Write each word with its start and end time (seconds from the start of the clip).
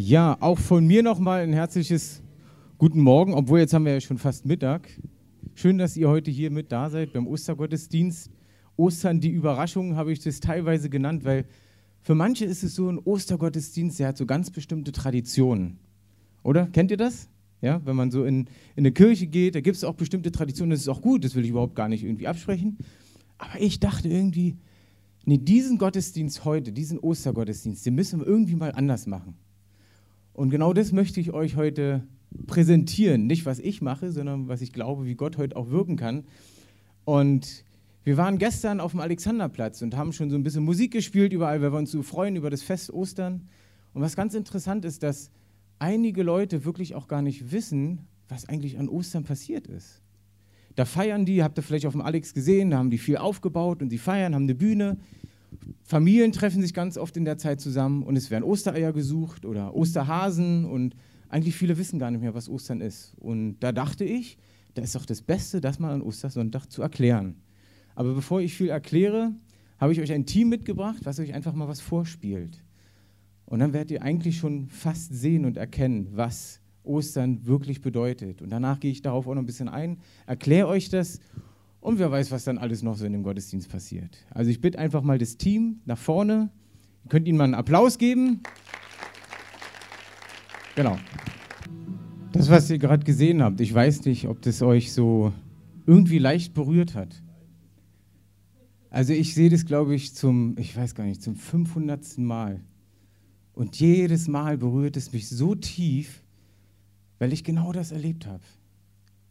Ja, 0.00 0.36
auch 0.38 0.60
von 0.60 0.86
mir 0.86 1.02
nochmal 1.02 1.42
ein 1.42 1.52
herzliches 1.52 2.22
Guten 2.78 3.00
Morgen, 3.00 3.34
obwohl 3.34 3.58
jetzt 3.58 3.74
haben 3.74 3.84
wir 3.84 3.94
ja 3.94 4.00
schon 4.00 4.16
fast 4.16 4.46
Mittag. 4.46 4.88
Schön, 5.56 5.76
dass 5.76 5.96
ihr 5.96 6.08
heute 6.08 6.30
hier 6.30 6.52
mit 6.52 6.70
da 6.70 6.88
seid 6.88 7.12
beim 7.12 7.26
Ostergottesdienst. 7.26 8.30
Ostern, 8.76 9.18
die 9.18 9.30
Überraschung, 9.30 9.96
habe 9.96 10.12
ich 10.12 10.20
das 10.20 10.38
teilweise 10.38 10.88
genannt, 10.88 11.24
weil 11.24 11.46
für 12.00 12.14
manche 12.14 12.44
ist 12.44 12.62
es 12.62 12.76
so 12.76 12.88
ein 12.88 13.00
Ostergottesdienst, 13.00 13.98
der 13.98 14.06
hat 14.06 14.16
so 14.16 14.24
ganz 14.24 14.52
bestimmte 14.52 14.92
Traditionen. 14.92 15.80
Oder? 16.44 16.66
Kennt 16.66 16.92
ihr 16.92 16.96
das? 16.96 17.28
Ja, 17.60 17.84
wenn 17.84 17.96
man 17.96 18.12
so 18.12 18.22
in, 18.22 18.42
in 18.42 18.48
eine 18.76 18.92
Kirche 18.92 19.26
geht, 19.26 19.56
da 19.56 19.60
gibt 19.60 19.78
es 19.78 19.82
auch 19.82 19.94
bestimmte 19.94 20.30
Traditionen, 20.30 20.70
das 20.70 20.82
ist 20.82 20.88
auch 20.88 21.02
gut, 21.02 21.24
das 21.24 21.34
will 21.34 21.42
ich 21.42 21.50
überhaupt 21.50 21.74
gar 21.74 21.88
nicht 21.88 22.04
irgendwie 22.04 22.28
absprechen. 22.28 22.78
Aber 23.36 23.60
ich 23.60 23.80
dachte 23.80 24.08
irgendwie, 24.08 24.58
nee, 25.24 25.38
diesen 25.38 25.76
Gottesdienst 25.76 26.44
heute, 26.44 26.70
diesen 26.70 27.00
Ostergottesdienst, 27.00 27.84
den 27.84 27.96
müssen 27.96 28.20
wir 28.20 28.28
irgendwie 28.28 28.54
mal 28.54 28.70
anders 28.70 29.08
machen. 29.08 29.34
Und 30.38 30.50
genau 30.50 30.72
das 30.72 30.92
möchte 30.92 31.18
ich 31.18 31.32
euch 31.32 31.56
heute 31.56 32.06
präsentieren. 32.46 33.26
Nicht, 33.26 33.44
was 33.44 33.58
ich 33.58 33.82
mache, 33.82 34.12
sondern 34.12 34.46
was 34.46 34.60
ich 34.60 34.72
glaube, 34.72 35.04
wie 35.04 35.16
Gott 35.16 35.36
heute 35.36 35.56
auch 35.56 35.70
wirken 35.70 35.96
kann. 35.96 36.26
Und 37.04 37.64
wir 38.04 38.16
waren 38.18 38.38
gestern 38.38 38.78
auf 38.78 38.92
dem 38.92 39.00
Alexanderplatz 39.00 39.82
und 39.82 39.96
haben 39.96 40.12
schon 40.12 40.30
so 40.30 40.36
ein 40.36 40.44
bisschen 40.44 40.62
Musik 40.62 40.92
gespielt 40.92 41.32
überall, 41.32 41.60
weil 41.60 41.72
wir 41.72 41.78
uns 41.78 41.90
so 41.90 42.02
freuen 42.02 42.36
über 42.36 42.50
das 42.50 42.62
Fest 42.62 42.92
Ostern. 42.92 43.48
Und 43.94 44.02
was 44.02 44.14
ganz 44.14 44.32
interessant 44.34 44.84
ist, 44.84 45.02
dass 45.02 45.32
einige 45.80 46.22
Leute 46.22 46.64
wirklich 46.64 46.94
auch 46.94 47.08
gar 47.08 47.20
nicht 47.20 47.50
wissen, 47.50 48.06
was 48.28 48.48
eigentlich 48.48 48.78
an 48.78 48.88
Ostern 48.88 49.24
passiert 49.24 49.66
ist. 49.66 50.02
Da 50.76 50.84
feiern 50.84 51.24
die, 51.26 51.42
habt 51.42 51.58
ihr 51.58 51.64
vielleicht 51.64 51.86
auf 51.86 51.94
dem 51.94 52.02
Alex 52.02 52.32
gesehen, 52.32 52.70
da 52.70 52.78
haben 52.78 52.90
die 52.90 52.98
viel 52.98 53.16
aufgebaut 53.16 53.82
und 53.82 53.90
sie 53.90 53.98
feiern, 53.98 54.36
haben 54.36 54.44
eine 54.44 54.54
Bühne. 54.54 54.98
Familien 55.82 56.32
treffen 56.32 56.60
sich 56.62 56.74
ganz 56.74 56.98
oft 56.98 57.16
in 57.16 57.24
der 57.24 57.38
Zeit 57.38 57.60
zusammen 57.60 58.02
und 58.02 58.16
es 58.16 58.30
werden 58.30 58.44
Ostereier 58.44 58.92
gesucht 58.92 59.44
oder 59.44 59.74
Osterhasen 59.74 60.64
und 60.64 60.94
eigentlich 61.28 61.56
viele 61.56 61.78
wissen 61.78 61.98
gar 61.98 62.10
nicht 62.10 62.20
mehr, 62.20 62.34
was 62.34 62.48
Ostern 62.48 62.80
ist. 62.80 63.14
Und 63.18 63.58
da 63.60 63.72
dachte 63.72 64.04
ich, 64.04 64.38
da 64.74 64.82
ist 64.82 64.94
doch 64.94 65.06
das 65.06 65.22
Beste, 65.22 65.60
das 65.60 65.78
mal 65.78 65.92
an 65.92 66.02
Ostersonntag 66.02 66.66
zu 66.66 66.82
erklären. 66.82 67.36
Aber 67.94 68.14
bevor 68.14 68.40
ich 68.40 68.54
viel 68.54 68.68
erkläre, 68.68 69.32
habe 69.78 69.92
ich 69.92 70.00
euch 70.00 70.12
ein 70.12 70.26
Team 70.26 70.48
mitgebracht, 70.48 71.00
was 71.04 71.18
euch 71.18 71.34
einfach 71.34 71.54
mal 71.54 71.68
was 71.68 71.80
vorspielt. 71.80 72.62
Und 73.44 73.60
dann 73.60 73.72
werdet 73.72 73.90
ihr 73.90 74.02
eigentlich 74.02 74.38
schon 74.38 74.68
fast 74.68 75.14
sehen 75.14 75.44
und 75.44 75.56
erkennen, 75.56 76.08
was 76.12 76.60
Ostern 76.82 77.46
wirklich 77.46 77.80
bedeutet. 77.80 78.42
Und 78.42 78.50
danach 78.50 78.80
gehe 78.80 78.90
ich 78.90 79.02
darauf 79.02 79.26
auch 79.26 79.34
noch 79.34 79.42
ein 79.42 79.46
bisschen 79.46 79.68
ein, 79.68 79.98
erkläre 80.26 80.68
euch 80.68 80.88
das 80.90 81.20
und 81.80 81.98
wer 81.98 82.10
weiß, 82.10 82.30
was 82.30 82.44
dann 82.44 82.58
alles 82.58 82.82
noch 82.82 82.96
so 82.96 83.04
in 83.04 83.12
dem 83.12 83.22
Gottesdienst 83.22 83.68
passiert. 83.68 84.18
Also 84.30 84.50
ich 84.50 84.60
bitte 84.60 84.78
einfach 84.78 85.02
mal 85.02 85.18
das 85.18 85.36
Team 85.36 85.80
nach 85.84 85.98
vorne. 85.98 86.50
Ihr 87.04 87.08
könnt 87.08 87.28
ihnen 87.28 87.38
mal 87.38 87.44
einen 87.44 87.54
Applaus 87.54 87.98
geben. 87.98 88.40
Genau. 90.74 90.98
Das, 92.32 92.50
was 92.50 92.68
ihr 92.70 92.78
gerade 92.78 93.04
gesehen 93.04 93.42
habt, 93.42 93.60
ich 93.60 93.72
weiß 93.72 94.04
nicht, 94.04 94.28
ob 94.28 94.42
das 94.42 94.62
euch 94.62 94.92
so 94.92 95.32
irgendwie 95.86 96.18
leicht 96.18 96.54
berührt 96.54 96.94
hat. 96.94 97.22
Also 98.90 99.12
ich 99.12 99.34
sehe 99.34 99.50
das, 99.50 99.64
glaube 99.64 99.94
ich, 99.94 100.14
zum, 100.14 100.56
ich 100.58 100.76
weiß 100.76 100.94
gar 100.94 101.04
nicht, 101.04 101.22
zum 101.22 101.36
500. 101.36 102.18
Mal. 102.18 102.60
Und 103.52 103.78
jedes 103.80 104.28
Mal 104.28 104.56
berührt 104.56 104.96
es 104.96 105.12
mich 105.12 105.28
so 105.28 105.54
tief, 105.54 106.22
weil 107.18 107.32
ich 107.32 107.44
genau 107.44 107.72
das 107.72 107.92
erlebt 107.92 108.26
habe. 108.26 108.42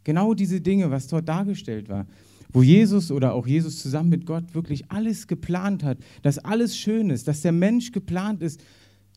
Genau 0.04 0.34
diese 0.34 0.60
Dinge, 0.60 0.90
was 0.90 1.06
dort 1.06 1.28
dargestellt 1.28 1.88
war, 1.88 2.06
wo 2.50 2.62
Jesus 2.62 3.10
oder 3.10 3.34
auch 3.34 3.46
Jesus 3.46 3.80
zusammen 3.80 4.08
mit 4.08 4.26
Gott 4.26 4.54
wirklich 4.54 4.90
alles 4.90 5.26
geplant 5.26 5.82
hat, 5.82 5.98
dass 6.22 6.38
alles 6.38 6.76
schön 6.76 7.10
ist, 7.10 7.28
dass 7.28 7.42
der 7.42 7.52
Mensch 7.52 7.92
geplant 7.92 8.42
ist, 8.42 8.62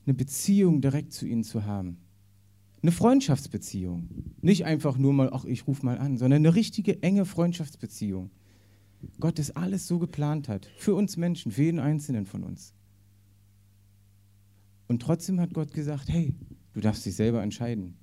eine 0.06 0.14
Beziehung 0.14 0.82
direkt 0.82 1.14
zu 1.14 1.26
ihnen 1.26 1.44
zu 1.44 1.66
haben. 1.66 1.98
Eine 2.82 2.92
Freundschaftsbeziehung. 2.92 4.10
Nicht 4.42 4.66
einfach 4.66 4.98
nur 4.98 5.14
mal, 5.14 5.30
ach, 5.32 5.46
ich 5.46 5.68
rufe 5.68 5.86
mal 5.86 5.98
an, 6.00 6.18
sondern 6.18 6.40
eine 6.42 6.56
richtige 6.56 7.02
enge 7.04 7.26
Freundschaftsbeziehung. 7.26 8.32
Gott 9.20 9.40
das 9.40 9.56
alles 9.56 9.88
so 9.88 10.00
geplant 10.00 10.48
hat, 10.50 10.68
für 10.78 10.94
uns 10.94 11.18
Menschen, 11.18 11.52
für 11.52 11.64
jeden 11.64 11.80
Einzelnen 11.80 12.26
von 12.26 12.44
uns. 12.44 12.74
Und 14.88 15.02
trotzdem 15.02 15.40
hat 15.40 15.54
Gott 15.54 15.74
gesagt, 15.74 16.10
hey, 16.10 16.34
du 16.74 16.82
darfst 16.82 17.06
dich 17.06 17.16
selber 17.16 17.42
entscheiden. 17.42 17.96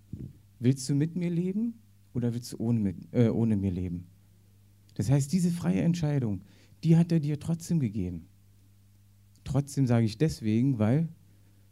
Willst 0.58 0.88
du 0.88 0.94
mit 0.94 1.16
mir 1.16 1.30
leben 1.30 1.74
oder 2.14 2.32
willst 2.34 2.52
du 2.52 2.56
ohne, 2.58 2.80
mit, 2.80 2.96
äh, 3.12 3.28
ohne 3.28 3.56
mir 3.56 3.70
leben? 3.70 4.06
Das 4.98 5.10
heißt, 5.10 5.32
diese 5.32 5.50
freie 5.50 5.80
Entscheidung, 5.80 6.42
die 6.84 6.96
hat 6.96 7.10
er 7.10 7.20
dir 7.20 7.40
trotzdem 7.40 7.80
gegeben. 7.80 8.26
Trotzdem 9.44 9.86
sage 9.86 10.04
ich 10.04 10.18
deswegen, 10.18 10.78
weil 10.78 11.08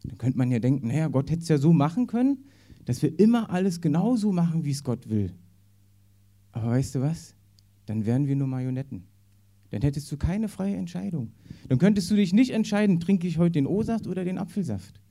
dann 0.05 0.17
könnte 0.17 0.39
man 0.39 0.51
ja 0.51 0.59
denken, 0.61 0.87
naja, 0.87 1.09
Gott 1.09 1.31
hätte 1.31 1.43
es 1.43 1.49
ja 1.49 1.59
so 1.59 1.75
machen 1.75 2.07
können, 2.07 2.47
dass 2.87 3.03
wir 3.03 3.19
immer 3.19 3.51
alles 3.51 3.83
genauso 3.83 4.33
machen, 4.33 4.65
wie 4.65 4.71
es 4.71 4.83
Gott 4.83 5.11
will. 5.11 5.35
Aber 6.53 6.71
weißt 6.71 6.95
du 6.95 7.01
was? 7.03 7.35
Dann 7.85 8.07
wären 8.07 8.27
wir 8.27 8.37
nur 8.37 8.49
Marionetten. 8.49 9.05
Dann 9.71 9.83
hättest 9.83 10.11
du 10.11 10.17
keine 10.17 10.49
freie 10.49 10.77
Entscheidung. 10.77 11.33
Dann 11.69 11.79
könntest 11.79 12.11
du 12.11 12.15
dich 12.15 12.33
nicht 12.33 12.53
entscheiden, 12.53 13.01
trinke 13.01 13.27
ich 13.27 13.37
heute 13.37 13.53
den 13.53 13.67
O-Saft 13.67 14.07
oder 14.07 14.25
den 14.25 14.39
Apfelsaft 14.39 15.03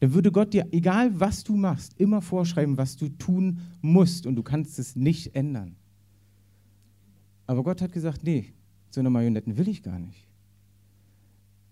dann 0.00 0.12
würde 0.12 0.30
Gott 0.30 0.52
dir, 0.52 0.68
egal 0.72 1.18
was 1.18 1.44
du 1.44 1.56
machst, 1.56 1.98
immer 1.98 2.20
vorschreiben, 2.20 2.76
was 2.76 2.96
du 2.96 3.08
tun 3.08 3.60
musst 3.80 4.26
und 4.26 4.36
du 4.36 4.42
kannst 4.42 4.78
es 4.78 4.96
nicht 4.96 5.34
ändern. 5.34 5.76
Aber 7.46 7.62
Gott 7.62 7.80
hat 7.80 7.92
gesagt, 7.92 8.24
nee, 8.24 8.52
so 8.90 9.00
eine 9.00 9.10
Marionetten 9.10 9.56
will 9.56 9.68
ich 9.68 9.82
gar 9.82 9.98
nicht. 9.98 10.26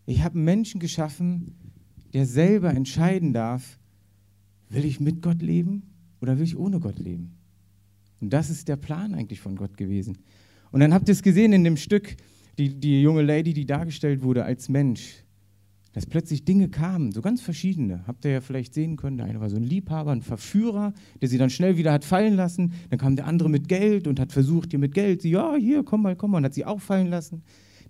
Ich 0.06 0.22
habe 0.22 0.34
einen 0.34 0.44
Menschen 0.44 0.80
geschaffen, 0.80 1.54
der 2.12 2.26
selber 2.26 2.70
entscheiden 2.70 3.32
darf, 3.32 3.78
will 4.68 4.84
ich 4.84 5.00
mit 5.00 5.22
Gott 5.22 5.42
leben 5.42 5.82
oder 6.20 6.38
will 6.38 6.44
ich 6.44 6.56
ohne 6.56 6.80
Gott 6.80 6.98
leben? 6.98 7.36
Und 8.20 8.30
das 8.30 8.50
ist 8.50 8.68
der 8.68 8.76
Plan 8.76 9.14
eigentlich 9.14 9.40
von 9.40 9.56
Gott 9.56 9.76
gewesen. 9.76 10.18
Und 10.70 10.80
dann 10.80 10.94
habt 10.94 11.08
ihr 11.08 11.12
es 11.12 11.22
gesehen 11.22 11.52
in 11.52 11.64
dem 11.64 11.76
Stück, 11.76 12.16
die, 12.58 12.78
die 12.78 13.02
junge 13.02 13.22
Lady, 13.22 13.52
die 13.52 13.66
dargestellt 13.66 14.22
wurde 14.22 14.44
als 14.44 14.68
Mensch 14.68 15.23
dass 15.94 16.06
plötzlich 16.06 16.44
Dinge 16.44 16.68
kamen, 16.68 17.12
so 17.12 17.22
ganz 17.22 17.40
verschiedene. 17.40 18.04
Habt 18.08 18.24
ihr 18.24 18.32
ja 18.32 18.40
vielleicht 18.40 18.74
sehen 18.74 18.96
können, 18.96 19.16
der 19.16 19.26
eine 19.26 19.40
war 19.40 19.48
so 19.48 19.56
ein 19.56 19.62
Liebhaber, 19.62 20.10
ein 20.10 20.22
Verführer, 20.22 20.92
der 21.22 21.28
sie 21.28 21.38
dann 21.38 21.50
schnell 21.50 21.76
wieder 21.76 21.92
hat 21.92 22.04
fallen 22.04 22.34
lassen. 22.34 22.72
Dann 22.90 22.98
kam 22.98 23.14
der 23.14 23.26
andere 23.26 23.48
mit 23.48 23.68
Geld 23.68 24.08
und 24.08 24.18
hat 24.18 24.32
versucht, 24.32 24.72
ihr 24.72 24.80
mit 24.80 24.92
Geld, 24.92 25.22
sie, 25.22 25.30
ja, 25.30 25.54
hier, 25.54 25.84
komm 25.84 26.02
mal, 26.02 26.16
komm 26.16 26.32
mal, 26.32 26.38
und 26.38 26.44
hat 26.44 26.54
sie 26.54 26.64
auch 26.64 26.80
fallen 26.80 27.06
lassen. 27.06 27.42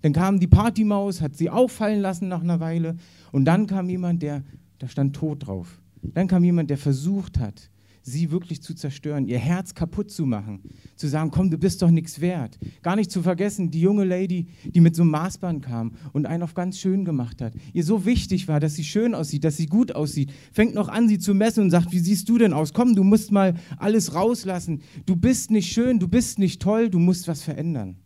Dann 0.03 0.13
kam 0.13 0.39
die 0.39 0.45
Partymaus, 0.45 1.19
hat 1.19 1.35
sie 1.35 1.49
auch 1.49 1.69
fallen 1.69 1.99
lassen 1.99 2.27
nach 2.27 2.43
einer 2.43 2.59
Weile. 2.59 2.95
Und 3.31 3.45
dann 3.45 3.65
kam 3.65 3.89
jemand, 3.89 4.21
der, 4.21 4.43
da 4.77 4.87
stand 4.87 5.15
tot 5.15 5.47
drauf. 5.47 5.81
Dann 6.03 6.27
kam 6.27 6.43
jemand, 6.43 6.69
der 6.69 6.77
versucht 6.77 7.39
hat, 7.39 7.71
sie 8.05 8.29
wirklich 8.29 8.61
zu 8.61 8.75
zerstören, 8.75 9.27
ihr 9.27 9.39
Herz 9.39 9.73
kaputt 9.73 10.11
zu 10.11 10.27
machen, 10.27 10.61
zu 10.95 11.07
sagen, 11.07 11.31
komm, 11.31 11.49
du 11.49 11.57
bist 11.57 11.81
doch 11.81 11.89
nichts 11.89 12.21
wert. 12.21 12.59
Gar 12.83 12.95
nicht 12.97 13.09
zu 13.09 13.23
vergessen, 13.23 13.71
die 13.71 13.81
junge 13.81 14.03
Lady, 14.03 14.47
die 14.63 14.79
mit 14.79 14.95
so 14.95 15.01
einem 15.01 15.11
Maßband 15.11 15.65
kam 15.65 15.93
und 16.13 16.27
einen 16.27 16.43
auf 16.43 16.53
ganz 16.53 16.77
schön 16.77 17.03
gemacht 17.03 17.41
hat. 17.41 17.53
Ihr 17.73 17.83
so 17.83 18.05
wichtig 18.05 18.47
war, 18.47 18.59
dass 18.59 18.75
sie 18.75 18.83
schön 18.83 19.15
aussieht, 19.15 19.43
dass 19.43 19.57
sie 19.57 19.65
gut 19.65 19.95
aussieht, 19.95 20.31
fängt 20.53 20.75
noch 20.75 20.87
an, 20.87 21.07
sie 21.09 21.17
zu 21.17 21.33
messen 21.33 21.63
und 21.63 21.71
sagt, 21.71 21.91
wie 21.91 21.99
siehst 21.99 22.29
du 22.29 22.37
denn 22.37 22.53
aus? 22.53 22.73
Komm, 22.73 22.95
du 22.95 23.03
musst 23.03 23.31
mal 23.31 23.55
alles 23.77 24.13
rauslassen. 24.13 24.81
Du 25.07 25.15
bist 25.15 25.49
nicht 25.49 25.71
schön, 25.71 25.97
du 25.97 26.07
bist 26.07 26.37
nicht 26.37 26.61
toll, 26.61 26.91
du 26.91 26.99
musst 26.99 27.27
was 27.27 27.41
verändern. 27.41 27.97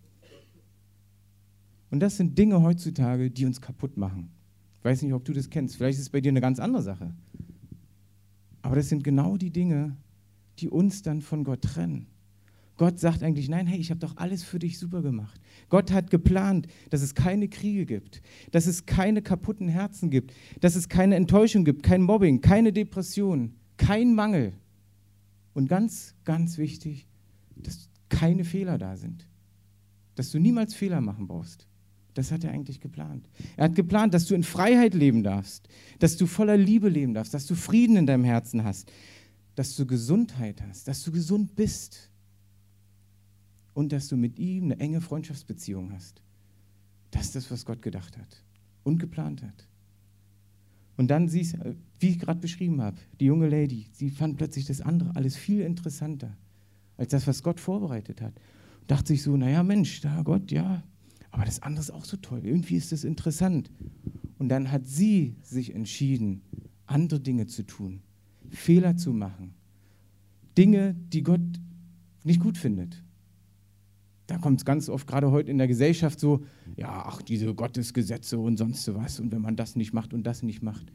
Und 1.91 1.99
das 1.99 2.15
sind 2.15 2.37
Dinge 2.37 2.61
heutzutage, 2.61 3.29
die 3.29 3.45
uns 3.45 3.59
kaputt 3.59 3.97
machen. 3.97 4.29
Ich 4.79 4.85
weiß 4.85 5.01
nicht, 5.01 5.13
ob 5.13 5.25
du 5.25 5.33
das 5.33 5.49
kennst. 5.49 5.75
Vielleicht 5.75 5.97
ist 5.97 6.03
es 6.03 6.09
bei 6.09 6.21
dir 6.21 6.29
eine 6.29 6.39
ganz 6.39 6.59
andere 6.59 6.83
Sache. 6.83 7.13
Aber 8.69 8.75
das 8.75 8.89
sind 8.89 9.03
genau 9.03 9.35
die 9.35 9.49
Dinge, 9.49 9.97
die 10.59 10.69
uns 10.69 11.01
dann 11.01 11.23
von 11.23 11.43
Gott 11.43 11.63
trennen. 11.63 12.05
Gott 12.77 12.99
sagt 12.99 13.23
eigentlich, 13.23 13.49
nein, 13.49 13.65
hey, 13.65 13.79
ich 13.79 13.89
habe 13.89 13.99
doch 13.99 14.15
alles 14.17 14.43
für 14.43 14.59
dich 14.59 14.77
super 14.77 15.01
gemacht. 15.01 15.41
Gott 15.69 15.91
hat 15.91 16.11
geplant, 16.11 16.67
dass 16.91 17.01
es 17.01 17.15
keine 17.15 17.47
Kriege 17.47 17.87
gibt, 17.87 18.21
dass 18.51 18.67
es 18.67 18.85
keine 18.85 19.23
kaputten 19.23 19.69
Herzen 19.69 20.11
gibt, 20.11 20.35
dass 20.59 20.75
es 20.75 20.87
keine 20.87 21.15
Enttäuschung 21.15 21.65
gibt, 21.65 21.81
kein 21.81 22.03
Mobbing, 22.03 22.41
keine 22.41 22.71
Depression, 22.71 23.55
kein 23.77 24.13
Mangel. 24.13 24.53
Und 25.55 25.67
ganz, 25.67 26.13
ganz 26.23 26.59
wichtig, 26.59 27.07
dass 27.55 27.89
keine 28.07 28.43
Fehler 28.43 28.77
da 28.77 28.97
sind. 28.97 29.27
Dass 30.13 30.29
du 30.29 30.37
niemals 30.37 30.75
Fehler 30.75 31.01
machen 31.01 31.25
brauchst. 31.25 31.67
Das 32.19 32.33
hat 32.33 32.43
er 32.43 32.51
eigentlich 32.51 32.81
geplant. 32.81 33.29
Er 33.55 33.63
hat 33.63 33.75
geplant, 33.75 34.13
dass 34.13 34.25
du 34.25 34.35
in 34.35 34.43
Freiheit 34.43 34.93
leben 34.93 35.23
darfst, 35.23 35.69
dass 35.99 36.17
du 36.17 36.25
voller 36.25 36.57
Liebe 36.57 36.89
leben 36.89 37.13
darfst, 37.13 37.33
dass 37.33 37.45
du 37.45 37.55
Frieden 37.55 37.95
in 37.95 38.05
deinem 38.05 38.25
Herzen 38.25 38.65
hast, 38.65 38.91
dass 39.55 39.77
du 39.77 39.85
Gesundheit 39.85 40.61
hast, 40.63 40.89
dass 40.89 41.01
du 41.01 41.13
gesund 41.13 41.55
bist 41.55 42.11
und 43.73 43.93
dass 43.93 44.09
du 44.09 44.17
mit 44.17 44.37
ihm 44.37 44.65
eine 44.65 44.81
enge 44.81 44.99
Freundschaftsbeziehung 44.99 45.93
hast. 45.93 46.21
Das 47.11 47.27
ist 47.27 47.35
das, 47.35 47.51
was 47.51 47.63
Gott 47.63 47.81
gedacht 47.81 48.17
hat 48.17 48.43
und 48.83 48.97
geplant 48.97 49.41
hat. 49.41 49.65
Und 50.97 51.07
dann 51.07 51.29
siehst 51.29 51.57
wie 52.01 52.09
ich 52.09 52.19
gerade 52.19 52.41
beschrieben 52.41 52.81
habe, 52.81 52.97
die 53.21 53.27
junge 53.27 53.47
Lady, 53.47 53.87
sie 53.93 54.09
fand 54.09 54.35
plötzlich 54.35 54.65
das 54.65 54.81
andere 54.81 55.15
alles 55.15 55.37
viel 55.37 55.61
interessanter 55.61 56.35
als 56.97 57.11
das, 57.11 57.27
was 57.27 57.43
Gott 57.43 57.61
vorbereitet 57.61 58.21
hat. 58.21 58.33
Und 58.81 58.91
dachte 58.91 59.07
sich 59.07 59.23
so, 59.23 59.37
naja 59.37 59.63
Mensch, 59.63 60.01
da 60.01 60.21
Gott, 60.21 60.51
ja, 60.51 60.83
aber 61.31 61.45
das 61.45 61.61
andere 61.61 61.81
ist 61.81 61.91
auch 61.91 62.05
so 62.05 62.17
toll. 62.17 62.41
Irgendwie 62.43 62.75
ist 62.75 62.91
das 62.91 63.03
interessant. 63.03 63.71
Und 64.37 64.49
dann 64.49 64.71
hat 64.71 64.87
sie 64.87 65.35
sich 65.41 65.75
entschieden, 65.75 66.41
andere 66.85 67.19
Dinge 67.19 67.45
zu 67.45 67.63
tun. 67.63 68.01
Fehler 68.49 68.97
zu 68.97 69.13
machen. 69.13 69.53
Dinge, 70.57 70.95
die 71.13 71.23
Gott 71.23 71.41
nicht 72.23 72.39
gut 72.39 72.57
findet. 72.57 73.03
Da 74.27 74.37
kommt 74.37 74.59
es 74.59 74.65
ganz 74.65 74.89
oft, 74.89 75.07
gerade 75.07 75.31
heute 75.31 75.49
in 75.49 75.57
der 75.57 75.67
Gesellschaft, 75.67 76.19
so, 76.19 76.43
ja, 76.75 77.03
ach, 77.05 77.21
diese 77.21 77.53
Gottesgesetze 77.53 78.37
und 78.37 78.57
sonst 78.57 78.93
was. 78.93 79.19
Und 79.19 79.31
wenn 79.31 79.41
man 79.41 79.55
das 79.55 79.75
nicht 79.75 79.93
macht 79.93 80.13
und 80.13 80.23
das 80.23 80.43
nicht 80.43 80.61
macht. 80.61 80.91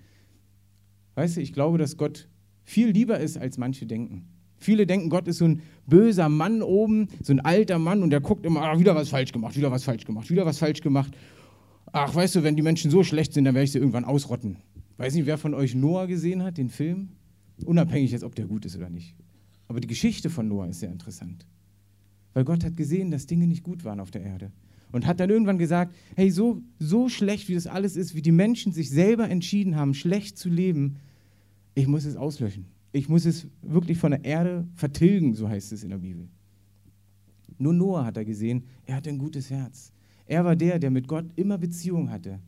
Weißt 1.14 1.36
du, 1.36 1.40
ich 1.40 1.52
glaube, 1.52 1.78
dass 1.78 1.96
Gott 1.96 2.28
viel 2.62 2.90
lieber 2.90 3.18
ist, 3.18 3.36
als 3.36 3.58
manche 3.58 3.86
denken. 3.86 4.28
Viele 4.64 4.86
denken, 4.86 5.10
Gott 5.10 5.28
ist 5.28 5.38
so 5.38 5.44
ein 5.44 5.60
böser 5.86 6.30
Mann 6.30 6.62
oben, 6.62 7.08
so 7.22 7.34
ein 7.34 7.40
alter 7.40 7.78
Mann 7.78 8.02
und 8.02 8.08
der 8.10 8.20
guckt 8.20 8.46
immer, 8.46 8.62
ach, 8.62 8.78
wieder 8.78 8.94
was 8.94 9.10
falsch 9.10 9.30
gemacht, 9.30 9.56
wieder 9.56 9.70
was 9.70 9.84
falsch 9.84 10.06
gemacht, 10.06 10.30
wieder 10.30 10.46
was 10.46 10.58
falsch 10.58 10.80
gemacht. 10.80 11.14
Ach, 11.92 12.14
weißt 12.14 12.36
du, 12.36 12.42
wenn 12.42 12.56
die 12.56 12.62
Menschen 12.62 12.90
so 12.90 13.04
schlecht 13.04 13.34
sind, 13.34 13.44
dann 13.44 13.54
werde 13.54 13.64
ich 13.64 13.72
sie 13.72 13.78
irgendwann 13.78 14.06
ausrotten. 14.06 14.56
Weiß 14.96 15.14
nicht, 15.14 15.26
wer 15.26 15.36
von 15.36 15.52
euch 15.52 15.74
Noah 15.74 16.06
gesehen 16.06 16.42
hat, 16.42 16.56
den 16.56 16.70
Film? 16.70 17.10
Unabhängig 17.66 18.10
jetzt, 18.12 18.24
ob 18.24 18.34
der 18.34 18.46
gut 18.46 18.64
ist 18.64 18.74
oder 18.74 18.88
nicht. 18.88 19.14
Aber 19.68 19.80
die 19.80 19.86
Geschichte 19.86 20.30
von 20.30 20.48
Noah 20.48 20.66
ist 20.66 20.80
sehr 20.80 20.90
interessant. 20.90 21.46
Weil 22.32 22.44
Gott 22.44 22.64
hat 22.64 22.74
gesehen, 22.74 23.10
dass 23.10 23.26
Dinge 23.26 23.46
nicht 23.46 23.64
gut 23.64 23.84
waren 23.84 24.00
auf 24.00 24.10
der 24.10 24.22
Erde. 24.22 24.50
Und 24.92 25.06
hat 25.06 25.20
dann 25.20 25.28
irgendwann 25.28 25.58
gesagt, 25.58 25.94
hey, 26.16 26.30
so, 26.30 26.62
so 26.78 27.10
schlecht 27.10 27.48
wie 27.50 27.54
das 27.54 27.66
alles 27.66 27.96
ist, 27.96 28.14
wie 28.14 28.22
die 28.22 28.32
Menschen 28.32 28.72
sich 28.72 28.88
selber 28.88 29.28
entschieden 29.28 29.76
haben, 29.76 29.92
schlecht 29.92 30.38
zu 30.38 30.48
leben, 30.48 30.96
ich 31.74 31.86
muss 31.86 32.06
es 32.06 32.16
auslöschen. 32.16 32.64
Ich 32.94 33.08
muss 33.08 33.26
es 33.26 33.48
wirklich 33.60 33.98
von 33.98 34.12
der 34.12 34.24
Erde 34.24 34.68
vertilgen, 34.76 35.34
so 35.34 35.48
heißt 35.48 35.72
es 35.72 35.82
in 35.82 35.90
der 35.90 35.98
Bibel. 35.98 36.28
Nur 37.58 37.72
Noah 37.72 38.04
hat 38.04 38.16
er 38.16 38.24
gesehen, 38.24 38.62
er 38.86 38.94
hatte 38.94 39.10
ein 39.10 39.18
gutes 39.18 39.50
Herz. 39.50 39.92
Er 40.26 40.44
war 40.44 40.54
der, 40.54 40.78
der 40.78 40.92
mit 40.92 41.08
Gott 41.08 41.24
immer 41.34 41.58
Beziehung 41.58 42.08
hatte. 42.08 42.38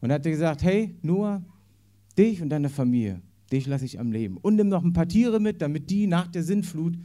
Und 0.00 0.08
er 0.08 0.14
hat 0.14 0.22
gesagt, 0.22 0.62
hey 0.62 0.96
Noah, 1.02 1.44
dich 2.16 2.40
und 2.40 2.48
deine 2.48 2.70
Familie, 2.70 3.20
dich 3.52 3.66
lasse 3.66 3.84
ich 3.84 4.00
am 4.00 4.12
Leben. 4.12 4.38
Und 4.38 4.56
nimm 4.56 4.68
noch 4.68 4.82
ein 4.82 4.94
paar 4.94 5.06
Tiere 5.06 5.40
mit, 5.40 5.60
damit 5.60 5.90
die 5.90 6.06
nach 6.06 6.28
der 6.28 6.42
Sintflut 6.42 6.98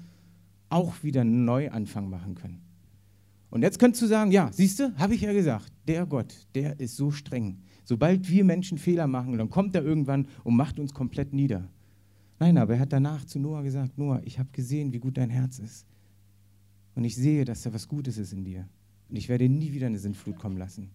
auch 0.70 1.04
wieder 1.04 1.22
einen 1.22 1.44
Neuanfang 1.44 2.10
machen 2.10 2.36
können. 2.36 2.62
Und 3.50 3.64
jetzt 3.64 3.80
könntest 3.80 4.02
du 4.02 4.08
sagen, 4.08 4.32
ja, 4.32 4.50
siehst 4.54 4.80
du, 4.80 4.96
habe 4.98 5.14
ich 5.14 5.20
ja 5.20 5.34
gesagt, 5.34 5.74
der 5.90 6.06
Gott, 6.06 6.34
der 6.56 6.80
ist 6.80 6.96
so 6.96 7.12
streng. 7.12 7.58
Sobald 7.84 8.30
wir 8.30 8.46
Menschen 8.46 8.78
Fehler 8.78 9.08
machen, 9.08 9.38
dann 9.38 9.50
kommt 9.50 9.76
er 9.76 9.84
irgendwann 9.84 10.30
und 10.46 10.56
macht 10.56 10.80
uns 10.80 10.94
komplett 10.94 11.34
nieder. 11.34 11.70
Nein, 12.40 12.58
aber 12.58 12.74
er 12.74 12.80
hat 12.82 12.94
danach 12.94 13.26
zu 13.26 13.40
Noah 13.40 13.64
gesagt, 13.64 13.98
Noah, 13.98 14.22
ich 14.24 14.40
habe 14.40 14.50
gesehen, 14.52 14.92
wie 14.92 15.00
gut 15.00 15.18
dein 15.18 15.30
Herz 15.30 15.60
ist. 15.60 15.86
Und 16.96 17.04
ich 17.04 17.16
sehe, 17.16 17.46
dass 17.46 17.62
da 17.62 17.74
was 17.74 17.88
Gutes 17.88 18.18
ist 18.18 18.34
in 18.34 18.44
dir. 18.44 18.68
Und 19.10 19.16
ich 19.16 19.30
werde 19.30 19.48
nie 19.48 19.74
wieder 19.74 19.88
eine 19.88 20.00
Sintflut 20.00 20.38
kommen 20.38 20.58
lassen. 20.58 20.90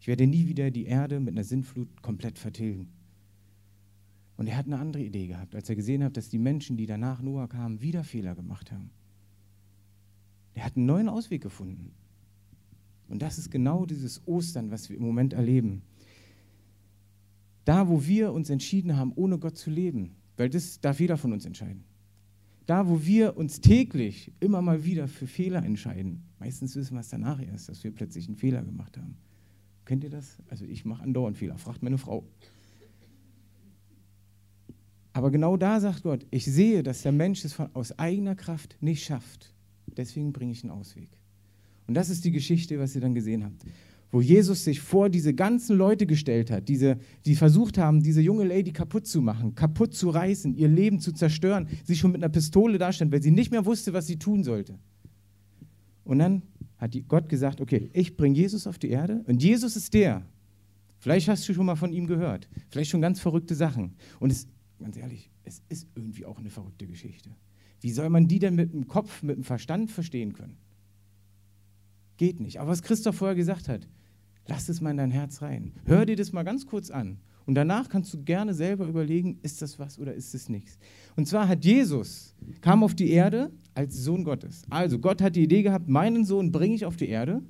Ich 0.00 0.06
werde 0.06 0.26
nie 0.26 0.46
wieder 0.48 0.70
die 0.70 0.84
Erde 0.84 1.20
mit 1.20 1.34
einer 1.34 1.44
Sintflut 1.44 2.02
komplett 2.02 2.38
vertilgen. 2.38 2.88
Und 4.36 4.48
er 4.48 4.56
hat 4.56 4.66
eine 4.66 4.78
andere 4.78 5.02
Idee 5.02 5.28
gehabt, 5.28 5.54
als 5.54 5.68
er 5.68 5.76
gesehen 5.76 6.02
hat, 6.02 6.16
dass 6.16 6.28
die 6.28 6.38
Menschen, 6.38 6.76
die 6.76 6.86
danach 6.86 7.22
Noah 7.22 7.48
kamen, 7.48 7.80
wieder 7.80 8.04
Fehler 8.04 8.34
gemacht 8.34 8.72
haben. 8.72 8.90
Er 10.54 10.64
hat 10.64 10.76
einen 10.76 10.86
neuen 10.86 11.08
Ausweg 11.08 11.42
gefunden. 11.42 11.92
Und 13.08 13.22
das 13.22 13.38
ist 13.38 13.50
genau 13.50 13.86
dieses 13.86 14.26
Ostern, 14.26 14.70
was 14.70 14.88
wir 14.88 14.96
im 14.96 15.02
Moment 15.04 15.32
erleben. 15.32 15.82
Da, 17.64 17.88
wo 17.88 18.04
wir 18.04 18.32
uns 18.32 18.50
entschieden 18.50 18.96
haben, 18.96 19.12
ohne 19.14 19.38
Gott 19.38 19.56
zu 19.56 19.70
leben, 19.70 20.16
weil 20.36 20.50
das 20.50 20.80
darf 20.80 21.00
jeder 21.00 21.16
von 21.16 21.32
uns 21.32 21.44
entscheiden. 21.44 21.84
Da, 22.66 22.88
wo 22.88 23.04
wir 23.04 23.36
uns 23.36 23.60
täglich 23.60 24.32
immer 24.40 24.62
mal 24.62 24.84
wieder 24.84 25.06
für 25.06 25.26
Fehler 25.26 25.62
entscheiden, 25.64 26.22
meistens 26.38 26.74
wissen 26.76 26.94
wir 26.94 27.00
es 27.00 27.10
danach 27.10 27.40
erst, 27.40 27.68
dass 27.68 27.84
wir 27.84 27.90
plötzlich 27.90 28.26
einen 28.26 28.36
Fehler 28.36 28.62
gemacht 28.62 28.96
haben. 28.96 29.16
Kennt 29.84 30.02
ihr 30.02 30.10
das? 30.10 30.38
Also 30.48 30.64
ich 30.64 30.84
mache 30.84 31.02
andauernd 31.02 31.36
Fehler, 31.36 31.58
fragt 31.58 31.82
meine 31.82 31.98
Frau. 31.98 32.26
Aber 35.12 35.30
genau 35.30 35.56
da 35.56 35.78
sagt 35.78 36.02
Gott, 36.02 36.26
ich 36.30 36.44
sehe, 36.44 36.82
dass 36.82 37.02
der 37.02 37.12
Mensch 37.12 37.44
es 37.44 37.52
von, 37.52 37.68
aus 37.74 37.98
eigener 37.98 38.34
Kraft 38.34 38.76
nicht 38.80 39.04
schafft. 39.04 39.52
Deswegen 39.86 40.32
bringe 40.32 40.52
ich 40.52 40.64
einen 40.64 40.72
Ausweg. 40.72 41.08
Und 41.86 41.94
das 41.94 42.08
ist 42.08 42.24
die 42.24 42.32
Geschichte, 42.32 42.78
was 42.78 42.94
ihr 42.94 43.02
dann 43.02 43.14
gesehen 43.14 43.44
habt. 43.44 43.64
Wo 44.14 44.20
Jesus 44.20 44.62
sich 44.62 44.78
vor 44.78 45.10
diese 45.10 45.34
ganzen 45.34 45.76
Leute 45.76 46.06
gestellt 46.06 46.48
hat, 46.52 46.68
diese, 46.68 46.98
die 47.26 47.34
versucht 47.34 47.78
haben, 47.78 48.00
diese 48.00 48.20
junge 48.20 48.44
Lady 48.44 48.72
kaputt 48.72 49.08
zu 49.08 49.20
machen, 49.20 49.56
kaputt 49.56 49.92
zu 49.92 50.08
reißen, 50.08 50.54
ihr 50.54 50.68
Leben 50.68 51.00
zu 51.00 51.10
zerstören, 51.10 51.66
sie 51.82 51.96
schon 51.96 52.12
mit 52.12 52.22
einer 52.22 52.30
Pistole 52.30 52.78
dastand, 52.78 53.10
weil 53.10 53.24
sie 53.24 53.32
nicht 53.32 53.50
mehr 53.50 53.66
wusste, 53.66 53.92
was 53.92 54.06
sie 54.06 54.16
tun 54.16 54.44
sollte. 54.44 54.78
Und 56.04 56.20
dann 56.20 56.42
hat 56.76 56.96
Gott 57.08 57.28
gesagt, 57.28 57.60
okay, 57.60 57.90
ich 57.92 58.16
bringe 58.16 58.36
Jesus 58.36 58.68
auf 58.68 58.78
die 58.78 58.90
Erde 58.90 59.24
und 59.26 59.42
Jesus 59.42 59.74
ist 59.74 59.92
der. 59.94 60.24
Vielleicht 61.00 61.26
hast 61.26 61.48
du 61.48 61.52
schon 61.52 61.66
mal 61.66 61.74
von 61.74 61.92
ihm 61.92 62.06
gehört, 62.06 62.48
vielleicht 62.68 62.92
schon 62.92 63.00
ganz 63.00 63.18
verrückte 63.18 63.56
Sachen. 63.56 63.96
Und 64.20 64.30
es, 64.30 64.46
ganz 64.78 64.96
ehrlich, 64.96 65.28
es 65.42 65.60
ist 65.68 65.88
irgendwie 65.96 66.24
auch 66.24 66.38
eine 66.38 66.50
verrückte 66.50 66.86
Geschichte. 66.86 67.30
Wie 67.80 67.90
soll 67.90 68.10
man 68.10 68.28
die 68.28 68.38
denn 68.38 68.54
mit 68.54 68.74
dem 68.74 68.86
Kopf, 68.86 69.24
mit 69.24 69.34
dem 69.34 69.42
Verstand 69.42 69.90
verstehen 69.90 70.34
können? 70.34 70.58
Geht 72.16 72.38
nicht. 72.38 72.60
Aber 72.60 72.70
was 72.70 72.82
Christoph 72.82 73.16
vorher 73.16 73.34
gesagt 73.34 73.68
hat, 73.68 73.88
lass 74.46 74.68
es 74.68 74.80
mal 74.80 74.90
in 74.90 74.96
dein 74.96 75.10
Herz 75.10 75.42
rein. 75.42 75.72
Hör 75.84 76.06
dir 76.06 76.16
das 76.16 76.32
mal 76.32 76.42
ganz 76.42 76.66
kurz 76.66 76.90
an. 76.90 77.18
Und 77.46 77.56
danach 77.56 77.88
kannst 77.88 78.12
du 78.14 78.22
gerne 78.22 78.54
selber 78.54 78.86
überlegen, 78.86 79.38
ist 79.42 79.60
das 79.60 79.78
was 79.78 79.98
oder 79.98 80.14
ist 80.14 80.34
es 80.34 80.48
nichts. 80.48 80.78
Und 81.14 81.28
zwar 81.28 81.46
hat 81.46 81.64
Jesus, 81.64 82.34
kam 82.62 82.82
auf 82.82 82.94
die 82.94 83.10
Erde 83.10 83.50
als 83.74 83.96
Sohn 83.96 84.24
Gottes. 84.24 84.62
Also 84.70 84.98
Gott 84.98 85.20
hat 85.20 85.36
die 85.36 85.42
Idee 85.42 85.62
gehabt, 85.62 85.88
meinen 85.88 86.24
Sohn 86.24 86.52
bringe 86.52 86.74
ich 86.74 86.86
auf 86.86 86.96
die 86.96 87.08
Erde. 87.08 87.42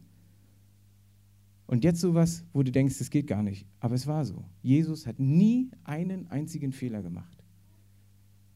Und 1.67 1.85
jetzt 1.85 2.00
sowas, 2.00 2.44
wo 2.52 2.62
du 2.62 2.73
denkst, 2.73 2.99
das 2.99 3.11
geht 3.11 3.26
gar 3.26 3.43
nicht. 3.43 3.67
Aber 3.81 3.94
es 3.94 4.06
war 4.06 4.25
so. 4.25 4.44
Jesus 4.62 5.06
hat 5.06 5.19
nie 5.19 5.70
einen 5.85 6.26
einzigen 6.26 6.73
Fehler 6.73 7.02
gemacht. 7.02 7.44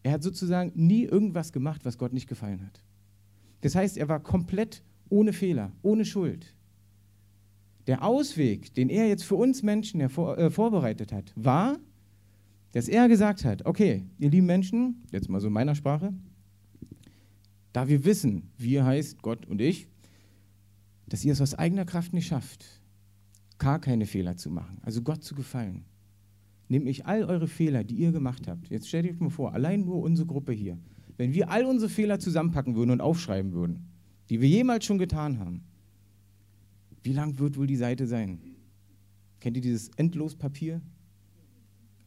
Er 0.02 0.12
hat 0.12 0.23
sozusagen 0.23 0.73
nie 0.75 1.05
irgendwas 1.05 1.52
gemacht, 1.52 1.85
was 1.85 1.99
Gott 1.99 2.12
nicht 2.12 2.29
gefallen 2.29 2.67
hat. 2.67 2.82
Das 3.61 3.75
heißt, 3.75 3.96
er 3.96 4.08
war 4.08 4.20
komplett 4.20 4.82
ohne 5.08 5.32
Fehler, 5.32 5.73
ohne 5.82 6.05
Schuld. 6.05 6.55
Der 7.88 8.05
Ausweg, 8.05 8.75
den 8.75 8.90
er 8.90 9.08
jetzt 9.08 9.25
für 9.25 9.37
uns 9.37 9.62
Menschen 9.62 9.99
hervor, 10.00 10.37
äh, 10.37 10.50
vorbereitet 10.50 11.11
hat, 11.11 11.32
war, 11.35 11.79
dass 12.73 12.87
er 12.87 13.08
gesagt 13.08 13.46
hat, 13.46 13.64
okay, 13.64 14.05
ihr 14.19 14.29
lieben 14.29 14.46
Menschen, 14.46 15.06
jetzt 15.11 15.31
mal 15.31 15.40
so 15.40 15.46
in 15.46 15.55
meiner 15.55 15.75
Sprache, 15.75 16.12
da 17.73 17.88
wir 17.88 18.05
wissen, 18.05 18.50
wie 18.58 18.82
heißt 18.82 19.23
Gott 19.23 19.46
und 19.46 19.62
ich, 19.62 19.88
dass 21.08 21.25
ihr 21.25 21.32
es 21.32 21.40
aus 21.40 21.55
eigener 21.55 21.87
Kraft 21.87 22.12
nicht 22.12 22.26
schafft, 22.26 22.67
gar 23.56 23.81
keine 23.81 24.05
Fehler 24.05 24.37
zu 24.37 24.50
machen, 24.50 24.76
also 24.82 25.00
Gott 25.00 25.25
zu 25.25 25.35
gefallen, 25.35 25.87
nehme 26.69 26.90
ich 26.90 27.06
all 27.06 27.25
eure 27.25 27.49
Fehler, 27.49 27.85
die 27.85 27.94
ihr 27.94 28.12
gemacht 28.12 28.49
habt, 28.49 28.69
jetzt 28.69 28.88
stellt 28.88 29.11
euch 29.11 29.19
mal 29.19 29.31
vor, 29.31 29.55
allein 29.55 29.87
nur 29.87 30.02
unsere 30.02 30.26
Gruppe 30.26 30.52
hier, 30.52 30.76
wenn 31.16 31.33
wir 31.33 31.50
all 31.50 31.64
unsere 31.64 31.90
Fehler 31.90 32.18
zusammenpacken 32.18 32.76
würden 32.76 32.90
und 32.90 33.00
aufschreiben 33.00 33.54
würden, 33.54 33.88
die 34.28 34.42
wir 34.42 34.49
jemals 34.49 34.85
schon 34.85 34.99
getan 34.99 35.38
haben, 35.38 35.64
wie 37.02 37.12
lang 37.12 37.38
wird 37.38 37.57
wohl 37.57 37.67
die 37.67 37.76
Seite 37.76 38.07
sein? 38.07 38.40
Kennt 39.40 39.57
ihr 39.57 39.62
dieses 39.62 39.88
Endlospapier? 39.97 40.81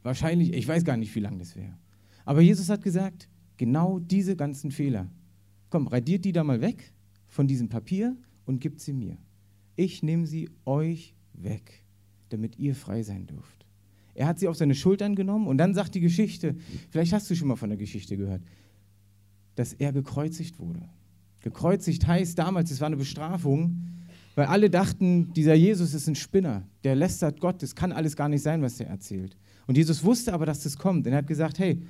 Wahrscheinlich, 0.04 0.54
ich 0.54 0.68
weiß 0.68 0.84
gar 0.84 0.98
nicht, 0.98 1.14
wie 1.16 1.20
lang 1.20 1.38
das 1.40 1.56
wäre. 1.56 1.78
Aber 2.26 2.42
Jesus 2.42 2.70
hat 2.70 2.84
gesagt, 2.84 3.30
genau 3.58 4.00
diese 4.00 4.36
ganzen 4.36 4.72
Fehler. 4.72 5.10
Komm, 5.70 5.88
radiert 5.88 6.26
die 6.26 6.32
da 6.32 6.44
mal 6.44 6.62
weg 6.62 6.94
von 7.28 7.48
diesem 7.48 7.70
Papier 7.70 8.18
und 8.46 8.60
gibt 8.60 8.82
sie 8.82 8.94
mir. 8.94 9.18
Ich 9.76 10.04
nehme 10.04 10.26
sie 10.26 10.50
euch 10.66 11.16
weg, 11.34 11.86
damit 12.30 12.58
ihr 12.60 12.76
frei 12.76 13.04
sein 13.04 13.28
dürft. 13.28 13.66
Er 14.14 14.28
hat 14.28 14.40
sie 14.40 14.48
auf 14.48 14.58
seine 14.58 14.76
Schultern 14.76 15.16
genommen 15.16 15.48
und 15.48 15.58
dann 15.58 15.74
sagt 15.74 15.96
die 15.96 16.02
Geschichte, 16.02 16.56
vielleicht 16.90 17.14
hast 17.14 17.30
du 17.30 17.36
schon 17.36 17.48
mal 17.48 17.56
von 17.56 17.70
der 17.70 17.78
Geschichte 17.78 18.18
gehört, 18.18 18.44
dass 19.56 19.74
er 19.74 19.94
gekreuzigt 19.94 20.60
wurde. 20.60 20.90
Gekreuzigt 21.42 22.06
heißt 22.06 22.38
damals, 22.38 22.72
es 22.72 22.82
war 22.82 22.88
eine 22.88 22.98
Bestrafung, 22.98 23.88
weil 24.36 24.46
alle 24.46 24.70
dachten, 24.70 25.34
dieser 25.34 25.54
Jesus 25.54 25.94
ist 25.94 26.08
ein 26.08 26.16
Spinner, 26.16 26.64
der 26.84 26.96
lästert 26.96 27.40
Gott, 27.40 27.62
das 27.62 27.76
kann 27.76 27.92
alles 27.92 28.16
gar 28.16 28.30
nicht 28.30 28.42
sein, 28.42 28.62
was 28.62 28.80
er 28.80 28.88
erzählt. 28.88 29.38
Und 29.68 29.78
Jesus 29.78 30.04
wusste 30.04 30.34
aber, 30.34 30.46
dass 30.46 30.64
das 30.64 30.78
kommt. 30.78 31.06
Und 31.06 31.14
er 31.14 31.20
hat 31.20 31.28
gesagt, 31.28 31.60
hey, 31.60 31.82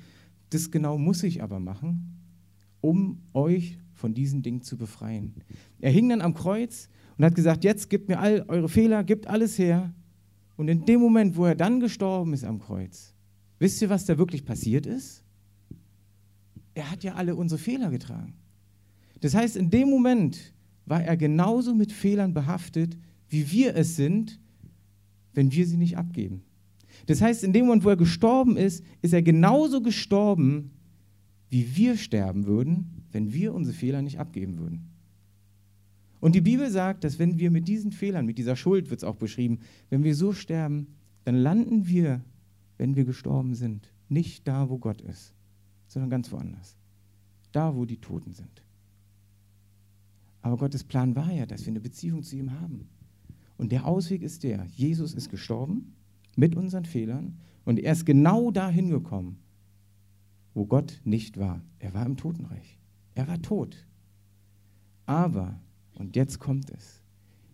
das 0.50 0.70
genau 0.70 0.98
muss 0.98 1.22
ich 1.22 1.42
aber 1.42 1.60
machen, 1.60 2.18
um 2.80 3.22
euch 3.32 3.78
von 3.92 4.14
diesen 4.14 4.42
Dingen 4.42 4.62
zu 4.62 4.76
befreien. 4.76 5.34
Er 5.80 5.92
hing 5.92 6.08
dann 6.08 6.20
am 6.20 6.34
Kreuz 6.34 6.88
und 7.16 7.24
hat 7.24 7.34
gesagt, 7.34 7.64
jetzt 7.64 7.88
gebt 7.88 8.08
mir 8.08 8.18
all 8.18 8.44
eure 8.48 8.68
Fehler, 8.68 9.04
gebt 9.04 9.26
alles 9.28 9.58
her. 9.58 9.94
Und 10.56 10.68
in 10.68 10.84
dem 10.84 11.00
Moment, 11.00 11.36
wo 11.36 11.46
er 11.46 11.54
dann 11.54 11.80
gestorben 11.80 12.34
ist 12.34 12.44
am 12.44 12.58
Kreuz, 12.58 13.14
wisst 13.58 13.80
ihr, 13.80 13.88
was 13.88 14.04
da 14.04 14.18
wirklich 14.18 14.44
passiert 14.44 14.86
ist? 14.86 15.22
Er 16.74 16.90
hat 16.90 17.04
ja 17.04 17.14
alle 17.14 17.36
unsere 17.36 17.60
Fehler 17.60 17.90
getragen. 17.90 18.34
Das 19.20 19.34
heißt, 19.34 19.56
in 19.56 19.70
dem 19.70 19.88
Moment, 19.88 20.51
war 20.86 21.02
er 21.02 21.16
genauso 21.16 21.74
mit 21.74 21.92
Fehlern 21.92 22.34
behaftet, 22.34 22.96
wie 23.28 23.50
wir 23.50 23.76
es 23.76 23.96
sind, 23.96 24.40
wenn 25.34 25.52
wir 25.52 25.66
sie 25.66 25.76
nicht 25.76 25.96
abgeben. 25.96 26.42
Das 27.06 27.20
heißt, 27.20 27.44
in 27.44 27.52
dem 27.52 27.66
Moment, 27.66 27.84
wo 27.84 27.88
er 27.88 27.96
gestorben 27.96 28.56
ist, 28.56 28.84
ist 29.00 29.14
er 29.14 29.22
genauso 29.22 29.80
gestorben, 29.80 30.70
wie 31.48 31.76
wir 31.76 31.96
sterben 31.96 32.46
würden, 32.46 33.04
wenn 33.10 33.32
wir 33.32 33.54
unsere 33.54 33.76
Fehler 33.76 34.02
nicht 34.02 34.18
abgeben 34.18 34.58
würden. 34.58 34.88
Und 36.20 36.34
die 36.34 36.40
Bibel 36.40 36.70
sagt, 36.70 37.04
dass 37.04 37.18
wenn 37.18 37.38
wir 37.38 37.50
mit 37.50 37.66
diesen 37.66 37.90
Fehlern, 37.90 38.26
mit 38.26 38.38
dieser 38.38 38.56
Schuld 38.56 38.90
wird 38.90 39.00
es 39.00 39.04
auch 39.04 39.16
beschrieben, 39.16 39.58
wenn 39.90 40.04
wir 40.04 40.14
so 40.14 40.32
sterben, 40.32 40.86
dann 41.24 41.36
landen 41.36 41.88
wir, 41.88 42.22
wenn 42.78 42.96
wir 42.96 43.04
gestorben 43.04 43.54
sind, 43.54 43.92
nicht 44.08 44.46
da, 44.46 44.68
wo 44.70 44.78
Gott 44.78 45.00
ist, 45.00 45.34
sondern 45.88 46.10
ganz 46.10 46.30
woanders. 46.30 46.76
Da, 47.50 47.74
wo 47.74 47.84
die 47.84 47.96
Toten 47.96 48.32
sind. 48.32 48.61
Aber 50.42 50.56
Gottes 50.56 50.84
Plan 50.84 51.16
war 51.16 51.32
ja, 51.32 51.46
dass 51.46 51.62
wir 51.64 51.72
eine 51.72 51.80
Beziehung 51.80 52.22
zu 52.22 52.36
ihm 52.36 52.52
haben. 52.60 52.88
Und 53.56 53.70
der 53.72 53.86
Ausweg 53.86 54.22
ist 54.22 54.42
der, 54.42 54.66
Jesus 54.66 55.14
ist 55.14 55.30
gestorben 55.30 55.94
mit 56.36 56.56
unseren 56.56 56.84
Fehlern 56.84 57.38
und 57.64 57.78
er 57.78 57.92
ist 57.92 58.04
genau 58.04 58.50
dahin 58.50 58.90
gekommen, 58.90 59.38
wo 60.52 60.66
Gott 60.66 61.00
nicht 61.04 61.38
war. 61.38 61.62
Er 61.78 61.94
war 61.94 62.04
im 62.04 62.16
Totenreich. 62.16 62.78
Er 63.14 63.28
war 63.28 63.40
tot. 63.40 63.86
Aber, 65.06 65.60
und 65.94 66.16
jetzt 66.16 66.38
kommt 66.38 66.70
es, 66.70 67.00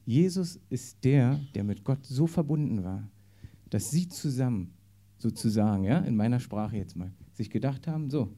Jesus 0.07 0.59
ist 0.71 1.05
der, 1.05 1.39
der 1.55 1.65
mit 1.65 1.85
Gott 1.85 2.07
so 2.07 2.27
verbunden 2.27 2.83
war, 2.85 3.11
dass 3.69 3.91
sie 3.91 4.09
zusammen, 4.09 4.73
sozusagen, 5.19 5.85
ja, 5.85 5.99
in 5.99 6.17
meiner 6.17 6.41
Sprache 6.41 6.77
jetzt 6.79 6.97
mal, 6.97 7.13
sich 7.35 7.51
gedacht 7.51 7.87
haben, 7.87 8.09
so, 8.09 8.35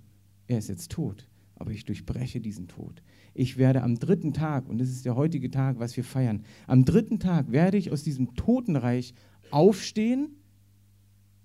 er 0.49 0.59
ist 0.59 0.69
jetzt 0.69 0.91
tot, 0.91 1.30
aber 1.61 1.73
ich 1.73 1.85
durchbreche 1.85 2.41
diesen 2.41 2.69
Tod. 2.69 3.03
Ich 3.35 3.59
werde 3.59 3.83
am 3.83 3.99
dritten 3.99 4.33
Tag, 4.33 4.67
und 4.67 4.79
das 4.79 4.89
ist 4.89 5.05
der 5.05 5.15
heutige 5.15 5.51
Tag, 5.51 5.79
was 5.79 5.95
wir 5.95 6.05
feiern, 6.05 6.43
am 6.67 6.87
dritten 6.87 7.21
Tag 7.21 7.53
werde 7.53 7.77
ich 7.77 7.93
aus 7.93 8.03
diesem 8.03 8.35
Totenreich 8.35 9.15
aufstehen 9.51 10.31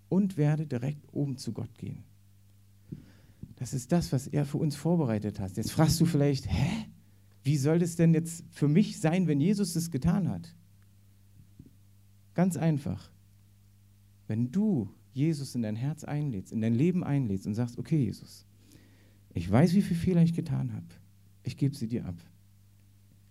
und 0.07 0.38
werde 0.38 0.65
direkt 0.65 1.13
oben 1.13 1.38
zu 1.38 1.51
Gott 1.51 1.77
gehen. 1.77 2.05
Das 3.57 3.74
ist 3.74 3.91
das, 3.91 4.13
was 4.13 4.27
er 4.27 4.45
für 4.45 4.57
uns 4.57 4.77
vorbereitet 4.77 5.41
hat. 5.41 5.57
Jetzt 5.57 5.72
fragst 5.72 6.00
du 6.00 6.05
vielleicht, 6.05 6.50
hä? 6.50 6.86
Wie 7.43 7.57
soll 7.57 7.79
das 7.79 7.98
denn 7.98 8.13
jetzt 8.13 8.45
für 8.51 8.69
mich 8.69 9.01
sein, 9.01 9.27
wenn 9.27 9.41
Jesus 9.41 9.75
es 9.75 9.91
getan 9.91 10.29
hat? 10.29 10.55
Ganz 12.36 12.55
einfach. 12.55 13.12
Wenn 14.27 14.50
du 14.50 14.89
Jesus 15.12 15.55
in 15.55 15.62
dein 15.62 15.75
Herz 15.75 16.05
einlädst, 16.05 16.53
in 16.53 16.62
dein 16.62 16.74
Leben 16.74 17.03
einlädst 17.03 17.48
und 17.48 17.53
sagst, 17.53 17.77
okay 17.77 18.05
Jesus, 18.05 18.45
ich 19.36 19.51
weiß, 19.51 19.75
wie 19.75 19.82
viele 19.82 20.00
Fehler 20.00 20.24
ich 20.24 20.34
getan 20.34 20.74
habe, 20.74 20.88
ich 21.44 21.58
gebe 21.58 21.75
sie 21.75 21.88
dir 21.88 22.06
ab, 22.06 22.15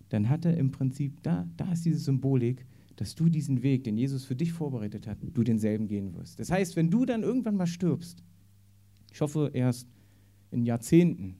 dann 0.09 0.29
hat 0.29 0.45
er 0.45 0.55
im 0.55 0.71
Prinzip, 0.71 1.21
da, 1.23 1.49
da 1.57 1.71
ist 1.73 1.83
diese 1.83 1.97
Symbolik, 1.97 2.65
dass 2.95 3.15
du 3.15 3.27
diesen 3.27 3.63
Weg, 3.63 3.83
den 3.83 3.97
Jesus 3.97 4.23
für 4.23 4.35
dich 4.35 4.53
vorbereitet 4.53 5.07
hat, 5.07 5.17
du 5.21 5.43
denselben 5.43 5.87
gehen 5.87 6.13
wirst. 6.13 6.39
Das 6.39 6.51
heißt, 6.51 6.75
wenn 6.75 6.91
du 6.91 7.05
dann 7.05 7.23
irgendwann 7.23 7.57
mal 7.57 7.67
stirbst, 7.67 8.23
ich 9.11 9.19
hoffe 9.19 9.49
erst 9.53 9.89
in 10.51 10.63
Jahrzehnten, 10.63 11.37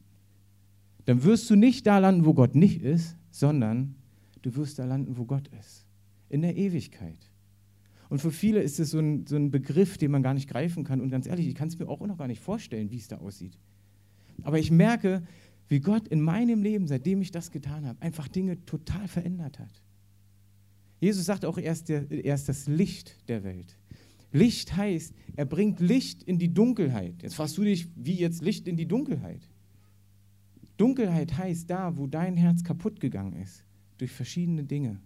dann 1.05 1.23
wirst 1.23 1.49
du 1.49 1.55
nicht 1.55 1.85
da 1.85 1.99
landen, 1.99 2.25
wo 2.25 2.33
Gott 2.33 2.55
nicht 2.55 2.81
ist, 2.81 3.15
sondern 3.29 3.95
du 4.41 4.55
wirst 4.55 4.79
da 4.79 4.85
landen, 4.85 5.15
wo 5.15 5.25
Gott 5.25 5.47
ist. 5.59 5.85
In 6.27 6.41
der 6.41 6.57
Ewigkeit. 6.57 7.31
Und 8.09 8.19
für 8.19 8.31
viele 8.31 8.61
ist 8.61 8.79
es 8.79 8.91
so 8.91 8.99
ein, 8.99 9.27
so 9.27 9.35
ein 9.35 9.51
Begriff, 9.51 9.99
den 9.99 10.09
man 10.09 10.23
gar 10.23 10.33
nicht 10.33 10.49
greifen 10.49 10.83
kann. 10.83 11.01
Und 11.01 11.11
ganz 11.11 11.27
ehrlich, 11.27 11.47
ich 11.47 11.55
kann 11.55 11.67
es 11.67 11.77
mir 11.77 11.87
auch 11.87 12.05
noch 12.05 12.17
gar 12.17 12.27
nicht 12.27 12.41
vorstellen, 12.41 12.89
wie 12.89 12.97
es 12.97 13.07
da 13.07 13.17
aussieht. 13.17 13.57
Aber 14.43 14.59
ich 14.59 14.71
merke, 14.71 15.23
wie 15.67 15.79
Gott 15.79 16.07
in 16.07 16.21
meinem 16.21 16.61
Leben, 16.61 16.87
seitdem 16.87 17.21
ich 17.21 17.31
das 17.31 17.51
getan 17.51 17.85
habe, 17.85 18.01
einfach 18.01 18.27
Dinge 18.27 18.63
total 18.65 19.07
verändert 19.07 19.59
hat. 19.59 19.81
Jesus 20.99 21.25
sagt 21.25 21.45
auch, 21.45 21.57
er 21.57 21.71
ist, 21.71 21.89
der, 21.89 22.09
er 22.09 22.35
ist 22.35 22.47
das 22.47 22.67
Licht 22.67 23.15
der 23.27 23.43
Welt. 23.43 23.77
Licht 24.31 24.75
heißt, 24.75 25.13
er 25.35 25.45
bringt 25.45 25.79
Licht 25.79 26.23
in 26.23 26.37
die 26.37 26.53
Dunkelheit. 26.53 27.23
Jetzt 27.23 27.35
fragst 27.35 27.57
du 27.57 27.63
dich, 27.63 27.87
wie 27.95 28.15
jetzt 28.15 28.41
Licht 28.41 28.67
in 28.67 28.75
die 28.75 28.87
Dunkelheit? 28.87 29.47
Dunkelheit 30.77 31.37
heißt 31.37 31.69
da, 31.69 31.97
wo 31.97 32.05
dein 32.05 32.35
Herz 32.35 32.63
kaputt 32.63 32.99
gegangen 32.99 33.33
ist, 33.33 33.63
durch 33.97 34.11
verschiedene 34.11 34.63
Dinge. 34.63 34.99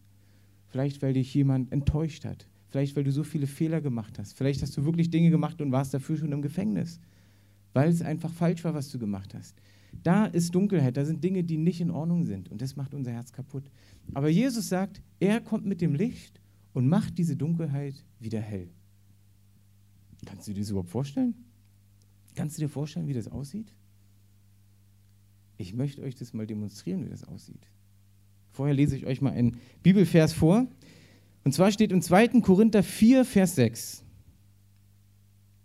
Vielleicht, 0.67 1.01
weil 1.01 1.13
dich 1.13 1.33
jemand 1.33 1.71
enttäuscht 1.71 2.25
hat. 2.25 2.47
Vielleicht, 2.69 2.95
weil 2.95 3.03
du 3.03 3.11
so 3.11 3.23
viele 3.23 3.47
Fehler 3.47 3.81
gemacht 3.81 4.19
hast. 4.19 4.33
Vielleicht 4.35 4.61
hast 4.61 4.77
du 4.77 4.85
wirklich 4.85 5.09
Dinge 5.09 5.29
gemacht 5.29 5.61
und 5.61 5.71
warst 5.71 5.93
dafür 5.93 6.17
schon 6.17 6.31
im 6.31 6.41
Gefängnis, 6.41 6.99
weil 7.73 7.89
es 7.89 8.01
einfach 8.01 8.31
falsch 8.31 8.63
war, 8.63 8.73
was 8.73 8.89
du 8.89 8.99
gemacht 8.99 9.33
hast. 9.33 9.55
Da 10.03 10.25
ist 10.25 10.53
Dunkelheit, 10.53 10.97
da 10.97 11.05
sind 11.05 11.23
Dinge, 11.23 11.43
die 11.43 11.57
nicht 11.57 11.81
in 11.81 11.91
Ordnung 11.91 12.23
sind 12.23 12.49
und 12.49 12.61
das 12.61 12.75
macht 12.75 12.93
unser 12.93 13.11
Herz 13.11 13.31
kaputt. 13.31 13.63
Aber 14.13 14.29
Jesus 14.29 14.69
sagt, 14.69 15.01
er 15.19 15.41
kommt 15.41 15.65
mit 15.65 15.81
dem 15.81 15.95
Licht 15.95 16.39
und 16.73 16.87
macht 16.87 17.17
diese 17.17 17.35
Dunkelheit 17.35 18.05
wieder 18.19 18.39
hell. 18.39 18.69
Kannst 20.25 20.47
du 20.47 20.53
dir 20.53 20.61
das 20.61 20.69
überhaupt 20.69 20.89
vorstellen? 20.89 21.33
Kannst 22.35 22.57
du 22.57 22.61
dir 22.61 22.69
vorstellen, 22.69 23.07
wie 23.07 23.13
das 23.13 23.27
aussieht? 23.27 23.73
Ich 25.57 25.73
möchte 25.73 26.01
euch 26.01 26.15
das 26.15 26.33
mal 26.33 26.47
demonstrieren, 26.47 27.03
wie 27.05 27.09
das 27.09 27.23
aussieht. 27.23 27.67
Vorher 28.51 28.73
lese 28.73 28.95
ich 28.95 29.05
euch 29.05 29.21
mal 29.21 29.33
einen 29.33 29.57
Bibelvers 29.83 30.33
vor. 30.33 30.67
Und 31.43 31.53
zwar 31.53 31.71
steht 31.71 31.91
im 31.91 32.01
2. 32.01 32.39
Korinther 32.41 32.83
4, 32.83 33.25
Vers 33.25 33.55
6. 33.55 34.03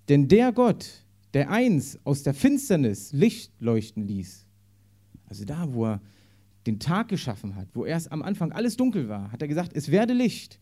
Denn 0.09 0.29
der 0.29 0.53
Gott, 0.53 1.04
der 1.35 1.51
eins 1.51 1.99
aus 2.05 2.23
der 2.23 2.33
Finsternis 2.33 3.13
Licht 3.13 3.53
leuchten 3.61 4.07
ließ, 4.07 4.47
also 5.27 5.45
da, 5.45 5.73
wo 5.73 5.87
er 5.87 6.01
den 6.67 6.79
Tag 6.79 7.09
geschaffen 7.09 7.57
hat, 7.57 7.69
wo 7.75 7.85
erst 7.85 8.11
am 8.11 8.23
Anfang 8.23 8.53
alles 8.53 8.77
dunkel 8.77 9.09
war, 9.09 9.31
hat 9.33 9.43
er 9.43 9.49
gesagt, 9.49 9.73
es 9.75 9.91
werde 9.91 10.15
Licht. 10.15 10.59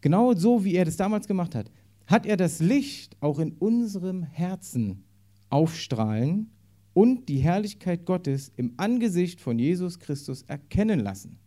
Genau 0.00 0.34
so, 0.34 0.64
wie 0.64 0.74
er 0.74 0.84
das 0.84 0.96
damals 0.96 1.28
gemacht 1.28 1.54
hat, 1.54 1.70
hat 2.06 2.26
er 2.26 2.36
das 2.36 2.60
Licht 2.60 3.16
auch 3.20 3.38
in 3.38 3.52
unserem 3.52 4.22
Herzen 4.22 5.04
aufstrahlen 5.50 6.50
und 6.92 7.28
die 7.28 7.38
Herrlichkeit 7.38 8.04
Gottes 8.04 8.52
im 8.56 8.74
Angesicht 8.76 9.40
von 9.40 9.58
Jesus 9.58 9.98
Christus 9.98 10.42
erkennen 10.42 11.00
lassen. 11.00 11.38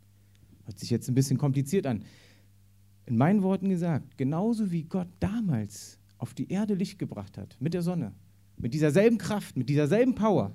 Hört 0.66 0.80
sich 0.80 0.90
jetzt 0.90 1.08
ein 1.08 1.16
bisschen 1.16 1.38
kompliziert 1.38 1.86
an. 1.86 2.04
In 3.06 3.18
meinen 3.18 3.44
Worten 3.44 3.70
gesagt, 3.70 4.18
genauso 4.18 4.72
wie 4.72 4.84
Gott 4.84 5.08
damals 5.20 5.97
auf 6.18 6.34
die 6.34 6.50
Erde 6.50 6.74
Licht 6.74 7.00
gebracht 7.00 7.38
hat, 7.38 7.56
mit 7.60 7.74
der 7.74 7.82
Sonne, 7.82 8.14
mit 8.58 8.74
dieser 8.74 8.92
selben 8.92 9.18
Kraft, 9.18 9.56
mit 9.58 9.70
dieser 9.70 9.88
selben 9.88 10.16
Power, 10.16 10.54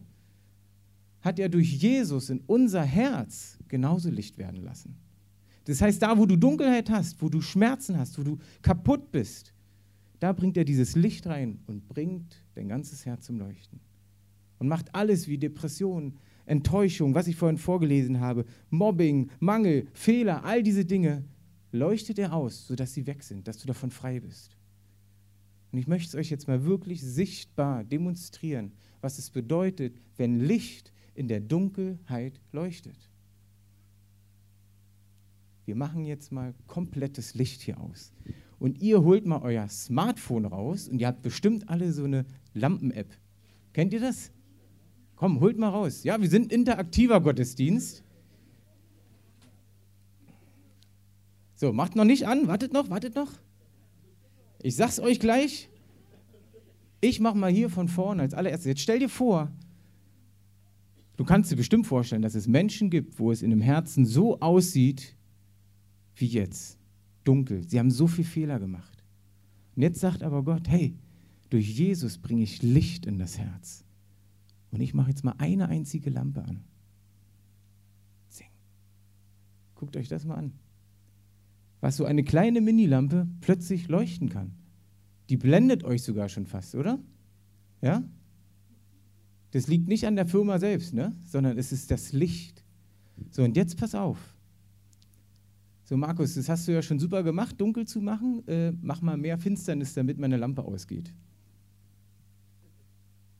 hat 1.20 1.38
er 1.38 1.48
durch 1.48 1.72
Jesus 1.72 2.30
in 2.30 2.40
unser 2.46 2.82
Herz 2.82 3.58
genauso 3.68 4.10
Licht 4.10 4.38
werden 4.38 4.62
lassen. 4.62 4.96
Das 5.64 5.80
heißt, 5.80 6.02
da, 6.02 6.18
wo 6.18 6.26
du 6.26 6.36
Dunkelheit 6.36 6.90
hast, 6.90 7.22
wo 7.22 7.28
du 7.28 7.40
Schmerzen 7.40 7.96
hast, 7.96 8.18
wo 8.18 8.24
du 8.24 8.38
kaputt 8.60 9.12
bist, 9.12 9.54
da 10.18 10.32
bringt 10.32 10.56
er 10.56 10.64
dieses 10.64 10.96
Licht 10.96 11.26
rein 11.26 11.60
und 11.66 11.88
bringt 11.88 12.44
dein 12.54 12.68
ganzes 12.68 13.06
Herz 13.06 13.26
zum 13.26 13.38
Leuchten 13.38 13.80
und 14.58 14.68
macht 14.68 14.94
alles 14.94 15.28
wie 15.28 15.38
Depression, 15.38 16.18
Enttäuschung, 16.46 17.14
was 17.14 17.28
ich 17.28 17.36
vorhin 17.36 17.58
vorgelesen 17.58 18.20
habe, 18.20 18.44
Mobbing, 18.70 19.30
Mangel, 19.38 19.86
Fehler, 19.92 20.44
all 20.44 20.62
diese 20.62 20.84
Dinge, 20.84 21.24
leuchtet 21.70 22.18
er 22.18 22.32
aus, 22.32 22.66
sodass 22.66 22.92
sie 22.92 23.06
weg 23.06 23.22
sind, 23.22 23.46
dass 23.46 23.58
du 23.58 23.66
davon 23.66 23.90
frei 23.90 24.20
bist. 24.20 24.56
Und 25.72 25.78
ich 25.78 25.86
möchte 25.86 26.08
es 26.08 26.14
euch 26.14 26.30
jetzt 26.30 26.48
mal 26.48 26.64
wirklich 26.64 27.00
sichtbar 27.00 27.82
demonstrieren, 27.82 28.72
was 29.00 29.18
es 29.18 29.30
bedeutet, 29.30 29.96
wenn 30.16 30.38
Licht 30.38 30.92
in 31.14 31.28
der 31.28 31.40
Dunkelheit 31.40 32.40
leuchtet. 32.52 33.10
Wir 35.64 35.74
machen 35.74 36.04
jetzt 36.04 36.30
mal 36.30 36.54
komplettes 36.66 37.34
Licht 37.34 37.62
hier 37.62 37.80
aus. 37.80 38.12
Und 38.58 38.80
ihr 38.82 39.02
holt 39.02 39.26
mal 39.26 39.40
euer 39.42 39.68
Smartphone 39.68 40.44
raus 40.44 40.88
und 40.88 41.00
ihr 41.00 41.06
habt 41.06 41.22
bestimmt 41.22 41.68
alle 41.68 41.92
so 41.92 42.04
eine 42.04 42.26
Lampen-App. 42.54 43.08
Kennt 43.72 43.92
ihr 43.92 44.00
das? 44.00 44.30
Komm, 45.16 45.40
holt 45.40 45.58
mal 45.58 45.70
raus. 45.70 46.04
Ja, 46.04 46.20
wir 46.20 46.28
sind 46.28 46.52
interaktiver 46.52 47.20
Gottesdienst. 47.20 48.04
So, 51.54 51.72
macht 51.72 51.96
noch 51.96 52.04
nicht 52.04 52.26
an. 52.26 52.48
Wartet 52.48 52.72
noch, 52.72 52.90
wartet 52.90 53.14
noch. 53.14 53.32
Ich 54.62 54.76
sag's 54.76 55.00
euch 55.00 55.18
gleich. 55.18 55.68
Ich 57.00 57.18
mach 57.18 57.34
mal 57.34 57.50
hier 57.50 57.68
von 57.68 57.88
vorne 57.88 58.22
als 58.22 58.32
allererstes. 58.32 58.66
Jetzt 58.66 58.80
stell 58.80 59.00
dir 59.00 59.08
vor, 59.08 59.50
du 61.16 61.24
kannst 61.24 61.50
dir 61.50 61.56
bestimmt 61.56 61.86
vorstellen, 61.86 62.22
dass 62.22 62.36
es 62.36 62.46
Menschen 62.46 62.88
gibt, 62.88 63.18
wo 63.18 63.32
es 63.32 63.42
in 63.42 63.50
dem 63.50 63.60
Herzen 63.60 64.06
so 64.06 64.38
aussieht 64.40 65.16
wie 66.14 66.26
jetzt. 66.26 66.78
Dunkel. 67.24 67.68
Sie 67.68 67.78
haben 67.78 67.90
so 67.90 68.06
viel 68.06 68.24
Fehler 68.24 68.58
gemacht. 68.60 69.04
Und 69.74 69.82
jetzt 69.82 70.00
sagt 70.00 70.22
aber 70.22 70.42
Gott, 70.42 70.68
hey, 70.68 70.96
durch 71.50 71.68
Jesus 71.68 72.18
bringe 72.18 72.42
ich 72.42 72.62
Licht 72.62 73.06
in 73.06 73.18
das 73.18 73.38
Herz. 73.38 73.84
Und 74.70 74.80
ich 74.80 74.94
mache 74.94 75.10
jetzt 75.10 75.24
mal 75.24 75.34
eine 75.38 75.68
einzige 75.68 76.10
Lampe 76.10 76.42
an. 76.44 76.64
Sing. 78.28 78.48
Guckt 79.74 79.96
euch 79.96 80.08
das 80.08 80.24
mal 80.24 80.36
an. 80.36 80.52
Was 81.82 81.96
so 81.96 82.04
eine 82.04 82.22
kleine 82.22 82.60
Minilampe 82.60 83.26
plötzlich 83.40 83.88
leuchten 83.88 84.28
kann. 84.28 84.52
Die 85.28 85.36
blendet 85.36 85.82
euch 85.82 86.02
sogar 86.04 86.28
schon 86.28 86.46
fast, 86.46 86.76
oder? 86.76 87.00
Ja? 87.80 88.04
Das 89.50 89.66
liegt 89.66 89.88
nicht 89.88 90.06
an 90.06 90.14
der 90.14 90.26
Firma 90.26 90.60
selbst, 90.60 90.94
ne? 90.94 91.12
sondern 91.26 91.58
es 91.58 91.72
ist 91.72 91.90
das 91.90 92.12
Licht. 92.12 92.64
So, 93.32 93.42
und 93.42 93.56
jetzt 93.56 93.76
pass 93.78 93.96
auf. 93.96 94.18
So, 95.82 95.96
Markus, 95.96 96.36
das 96.36 96.48
hast 96.48 96.68
du 96.68 96.72
ja 96.72 96.82
schon 96.82 97.00
super 97.00 97.24
gemacht, 97.24 97.60
dunkel 97.60 97.84
zu 97.84 98.00
machen. 98.00 98.46
Äh, 98.46 98.72
mach 98.80 99.02
mal 99.02 99.16
mehr 99.16 99.36
Finsternis, 99.36 99.92
damit 99.92 100.18
meine 100.18 100.36
Lampe 100.36 100.62
ausgeht. 100.62 101.12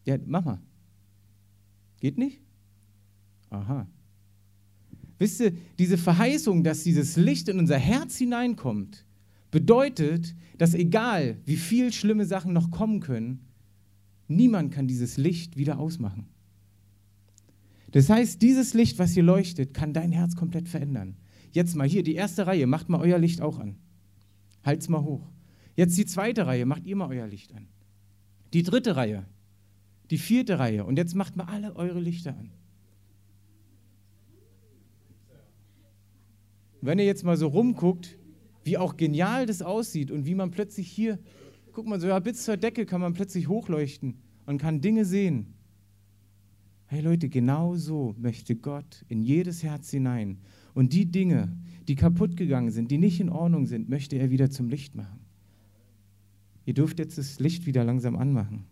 Ja, 0.04 0.18
mach 0.26 0.44
mal. 0.44 0.60
Geht 2.00 2.18
nicht? 2.18 2.40
Aha. 3.50 3.86
Wisst 5.22 5.40
ihr, 5.40 5.52
diese 5.78 5.96
Verheißung, 5.96 6.64
dass 6.64 6.82
dieses 6.82 7.16
Licht 7.16 7.48
in 7.48 7.58
unser 7.58 7.78
Herz 7.78 8.16
hineinkommt, 8.18 9.06
bedeutet, 9.50 10.34
dass 10.58 10.74
egal 10.74 11.38
wie 11.44 11.56
viel 11.56 11.92
schlimme 11.92 12.26
Sachen 12.26 12.52
noch 12.52 12.70
kommen 12.70 13.00
können, 13.00 13.46
Niemand 14.36 14.72
kann 14.72 14.86
dieses 14.86 15.16
Licht 15.16 15.56
wieder 15.56 15.78
ausmachen. 15.78 16.26
Das 17.90 18.08
heißt, 18.08 18.40
dieses 18.40 18.72
Licht, 18.72 18.98
was 18.98 19.12
hier 19.12 19.22
leuchtet, 19.22 19.74
kann 19.74 19.92
dein 19.92 20.12
Herz 20.12 20.34
komplett 20.34 20.68
verändern. 20.68 21.16
Jetzt 21.52 21.76
mal 21.76 21.86
hier, 21.86 22.02
die 22.02 22.14
erste 22.14 22.46
Reihe, 22.46 22.66
macht 22.66 22.88
mal 22.88 23.00
euer 23.00 23.18
Licht 23.18 23.42
auch 23.42 23.58
an. 23.58 23.76
Halt's 24.64 24.88
mal 24.88 25.02
hoch. 25.02 25.30
Jetzt 25.76 25.98
die 25.98 26.06
zweite 26.06 26.46
Reihe, 26.46 26.64
macht 26.64 26.86
ihr 26.86 26.96
mal 26.96 27.08
euer 27.08 27.26
Licht 27.26 27.54
an. 27.54 27.68
Die 28.54 28.62
dritte 28.62 28.96
Reihe, 28.96 29.26
die 30.10 30.18
vierte 30.18 30.58
Reihe 30.58 30.84
und 30.84 30.96
jetzt 30.96 31.14
macht 31.14 31.36
mal 31.36 31.44
alle 31.44 31.76
eure 31.76 32.00
Lichter 32.00 32.36
an. 32.36 32.50
Wenn 36.82 36.98
ihr 36.98 37.04
jetzt 37.04 37.22
mal 37.22 37.36
so 37.36 37.46
rumguckt, 37.46 38.18
wie 38.64 38.76
auch 38.76 38.96
genial 38.96 39.46
das 39.46 39.62
aussieht 39.62 40.10
und 40.10 40.26
wie 40.26 40.34
man 40.34 40.50
plötzlich 40.50 40.88
hier, 40.90 41.20
guck 41.72 41.86
mal, 41.86 42.00
so 42.00 42.08
ja, 42.08 42.18
bis 42.18 42.44
zur 42.44 42.56
Decke 42.56 42.86
kann 42.86 43.00
man 43.00 43.14
plötzlich 43.14 43.48
hochleuchten 43.48 44.16
und 44.46 44.58
kann 44.58 44.80
Dinge 44.80 45.04
sehen. 45.04 45.54
Hey 46.86 47.00
Leute, 47.00 47.28
genau 47.28 47.76
so 47.76 48.16
möchte 48.18 48.56
Gott 48.56 49.04
in 49.08 49.22
jedes 49.22 49.62
Herz 49.62 49.90
hinein. 49.90 50.38
Und 50.74 50.92
die 50.92 51.06
Dinge, 51.06 51.56
die 51.86 51.94
kaputt 51.94 52.36
gegangen 52.36 52.70
sind, 52.70 52.90
die 52.90 52.98
nicht 52.98 53.20
in 53.20 53.30
Ordnung 53.30 53.66
sind, 53.66 53.88
möchte 53.88 54.16
er 54.16 54.30
wieder 54.30 54.50
zum 54.50 54.68
Licht 54.68 54.96
machen. 54.96 55.20
Ihr 56.64 56.74
dürft 56.74 56.98
jetzt 56.98 57.16
das 57.16 57.38
Licht 57.38 57.64
wieder 57.64 57.84
langsam 57.84 58.16
anmachen. 58.16 58.64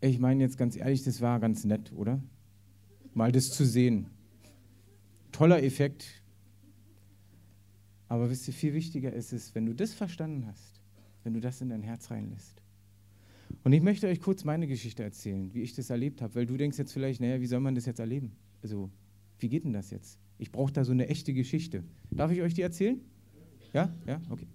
Ich 0.00 0.18
meine 0.18 0.42
jetzt 0.42 0.56
ganz 0.56 0.76
ehrlich, 0.76 1.02
das 1.02 1.20
war 1.20 1.40
ganz 1.40 1.64
nett, 1.64 1.92
oder? 1.92 2.22
Mal 3.12 3.32
das 3.32 3.50
zu 3.50 3.66
sehen. 3.66 4.06
Toller 5.30 5.62
Effekt. 5.62 6.06
Aber 8.08 8.30
wisst 8.30 8.48
ihr, 8.48 8.54
viel 8.54 8.72
wichtiger 8.74 9.12
ist 9.12 9.32
es, 9.32 9.54
wenn 9.54 9.66
du 9.66 9.74
das 9.74 9.92
verstanden 9.92 10.46
hast, 10.46 10.80
wenn 11.22 11.34
du 11.34 11.40
das 11.40 11.60
in 11.60 11.68
dein 11.68 11.82
Herz 11.82 12.10
reinlässt. 12.10 12.62
Und 13.62 13.72
ich 13.72 13.82
möchte 13.82 14.06
euch 14.06 14.20
kurz 14.20 14.44
meine 14.44 14.66
Geschichte 14.66 15.02
erzählen, 15.02 15.52
wie 15.52 15.62
ich 15.62 15.74
das 15.74 15.90
erlebt 15.90 16.22
habe, 16.22 16.34
weil 16.34 16.46
du 16.46 16.56
denkst 16.56 16.78
jetzt 16.78 16.92
vielleicht, 16.92 17.20
naja, 17.20 17.40
wie 17.40 17.46
soll 17.46 17.60
man 17.60 17.74
das 17.74 17.84
jetzt 17.84 18.00
erleben? 18.00 18.32
Also, 18.62 18.90
wie 19.38 19.48
geht 19.48 19.64
denn 19.64 19.72
das 19.72 19.90
jetzt? 19.90 20.18
Ich 20.38 20.50
brauche 20.50 20.72
da 20.72 20.84
so 20.84 20.92
eine 20.92 21.08
echte 21.08 21.34
Geschichte. 21.34 21.84
Darf 22.10 22.30
ich 22.30 22.40
euch 22.40 22.54
die 22.54 22.62
erzählen? 22.62 23.00
Ja? 23.72 23.94
Ja? 24.06 24.20
Okay. 24.30 24.46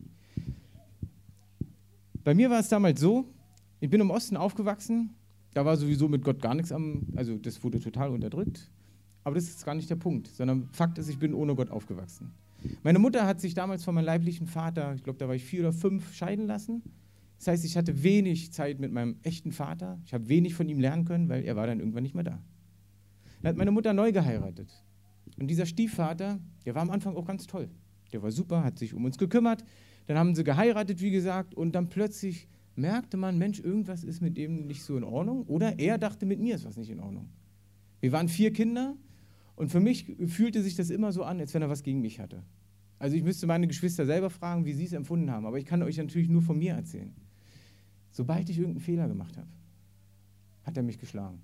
Bei 2.24 2.34
mir 2.34 2.50
war 2.50 2.60
es 2.60 2.70
damals 2.70 3.00
so, 3.00 3.26
ich 3.80 3.90
bin 3.90 4.02
im 4.02 4.10
Osten 4.10 4.38
aufgewachsen, 4.38 5.14
da 5.56 5.64
war 5.64 5.78
sowieso 5.78 6.10
mit 6.10 6.22
Gott 6.22 6.42
gar 6.42 6.54
nichts 6.54 6.74
am, 6.74 7.08
also 7.16 7.38
das 7.38 7.64
wurde 7.64 7.80
total 7.80 8.10
unterdrückt. 8.10 8.70
Aber 9.24 9.36
das 9.36 9.46
ist 9.46 9.66
gar 9.66 9.74
nicht 9.74 9.90
der 9.90 9.96
Punkt, 9.96 10.28
sondern 10.28 10.68
Fakt 10.74 10.98
ist, 10.98 11.08
ich 11.08 11.18
bin 11.18 11.34
ohne 11.34 11.56
Gott 11.56 11.72
aufgewachsen. 11.72 12.34
Meine 12.84 13.00
Mutter 13.00 13.26
hat 13.26 13.40
sich 13.40 13.54
damals 13.54 13.86
von 13.86 13.96
meinem 13.96 14.06
leiblichen 14.06 14.48
Vater, 14.48 14.94
ich 14.96 15.04
glaube, 15.04 15.18
da 15.18 15.30
war 15.30 15.34
ich 15.34 15.46
vier 15.46 15.62
oder 15.62 15.72
fünf, 15.72 16.14
scheiden 16.14 16.46
lassen. 16.46 16.84
Das 17.38 17.48
heißt, 17.48 17.66
ich 17.66 17.78
hatte 17.78 18.04
wenig 18.04 18.52
Zeit 18.52 18.82
mit 18.82 18.92
meinem 18.92 19.16
echten 19.24 19.54
Vater. 19.54 19.98
Ich 20.06 20.14
habe 20.14 20.28
wenig 20.28 20.56
von 20.56 20.68
ihm 20.68 20.80
lernen 20.80 21.06
können, 21.06 21.30
weil 21.30 21.46
er 21.46 21.56
war 21.56 21.68
dann 21.68 21.80
irgendwann 21.80 22.04
nicht 22.04 22.16
mehr 22.16 22.24
da. 22.26 22.44
Dann 23.42 23.50
hat 23.50 23.58
meine 23.58 23.72
Mutter 23.72 23.94
neu 23.94 24.12
geheiratet. 24.12 24.84
Und 25.40 25.48
dieser 25.48 25.66
Stiefvater, 25.66 26.40
der 26.66 26.76
war 26.76 26.82
am 26.82 26.90
Anfang 26.90 27.16
auch 27.16 27.26
ganz 27.26 27.48
toll. 27.48 27.70
Der 28.12 28.22
war 28.22 28.32
super, 28.32 28.64
hat 28.64 28.78
sich 28.78 28.94
um 28.94 29.06
uns 29.06 29.18
gekümmert. 29.18 29.64
Dann 30.08 30.18
haben 30.18 30.36
sie 30.36 30.44
geheiratet, 30.44 31.02
wie 31.02 31.12
gesagt, 31.12 31.56
und 31.56 31.74
dann 31.76 31.88
plötzlich 31.88 32.50
merkte 32.76 33.18
man, 33.18 33.38
Mensch, 33.38 33.60
irgendwas 33.60 34.04
ist 34.04 34.22
mit 34.22 34.38
dem 34.38 34.68
nicht 34.68 34.84
so 34.84 34.98
in 34.98 35.04
Ordnung. 35.04 35.44
Oder 35.44 35.80
er 35.80 35.98
dachte, 35.98 36.26
mit 36.26 36.40
mir 36.40 36.56
ist 36.56 36.66
was 36.66 36.78
nicht 36.78 36.90
in 36.90 37.00
Ordnung. 37.00 37.30
Wir 38.02 38.12
waren 38.12 38.28
vier 38.28 38.52
Kinder 38.54 38.96
und 39.56 39.70
für 39.70 39.80
mich 39.80 40.16
fühlte 40.28 40.62
sich 40.62 40.76
das 40.76 40.90
immer 40.90 41.12
so 41.12 41.24
an, 41.24 41.40
als 41.40 41.54
wenn 41.54 41.62
er 41.62 41.70
was 41.70 41.84
gegen 41.84 42.02
mich 42.02 42.20
hatte. 42.20 42.44
Also 43.00 43.16
ich 43.16 43.24
müsste 43.24 43.48
meine 43.48 43.68
Geschwister 43.68 44.06
selber 44.06 44.30
fragen, 44.30 44.66
wie 44.66 44.74
sie 44.74 44.86
es 44.86 44.94
empfunden 44.94 45.32
haben, 45.32 45.46
aber 45.46 45.58
ich 45.58 45.66
kann 45.66 45.82
euch 45.84 45.98
natürlich 45.98 46.30
nur 46.30 46.42
von 46.42 46.58
mir 46.58 46.74
erzählen. 46.74 47.14
Sobald 48.12 48.50
ich 48.50 48.58
irgendeinen 48.58 48.84
Fehler 48.84 49.08
gemacht 49.08 49.38
habe, 49.38 49.50
hat 50.64 50.78
er 50.78 50.84
mich 50.84 50.98
geschlagen. 50.98 51.42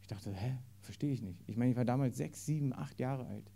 Ich 0.00 0.06
dachte, 0.06 0.32
hä, 0.32 0.56
verstehe 0.80 1.12
ich 1.12 1.22
nicht. 1.22 1.42
Ich 1.46 1.56
meine, 1.56 1.72
ich 1.72 1.76
war 1.76 1.84
damals 1.84 2.16
sechs, 2.16 2.46
sieben, 2.46 2.72
acht 2.72 3.00
Jahre 3.00 3.26
alt. 3.26 3.50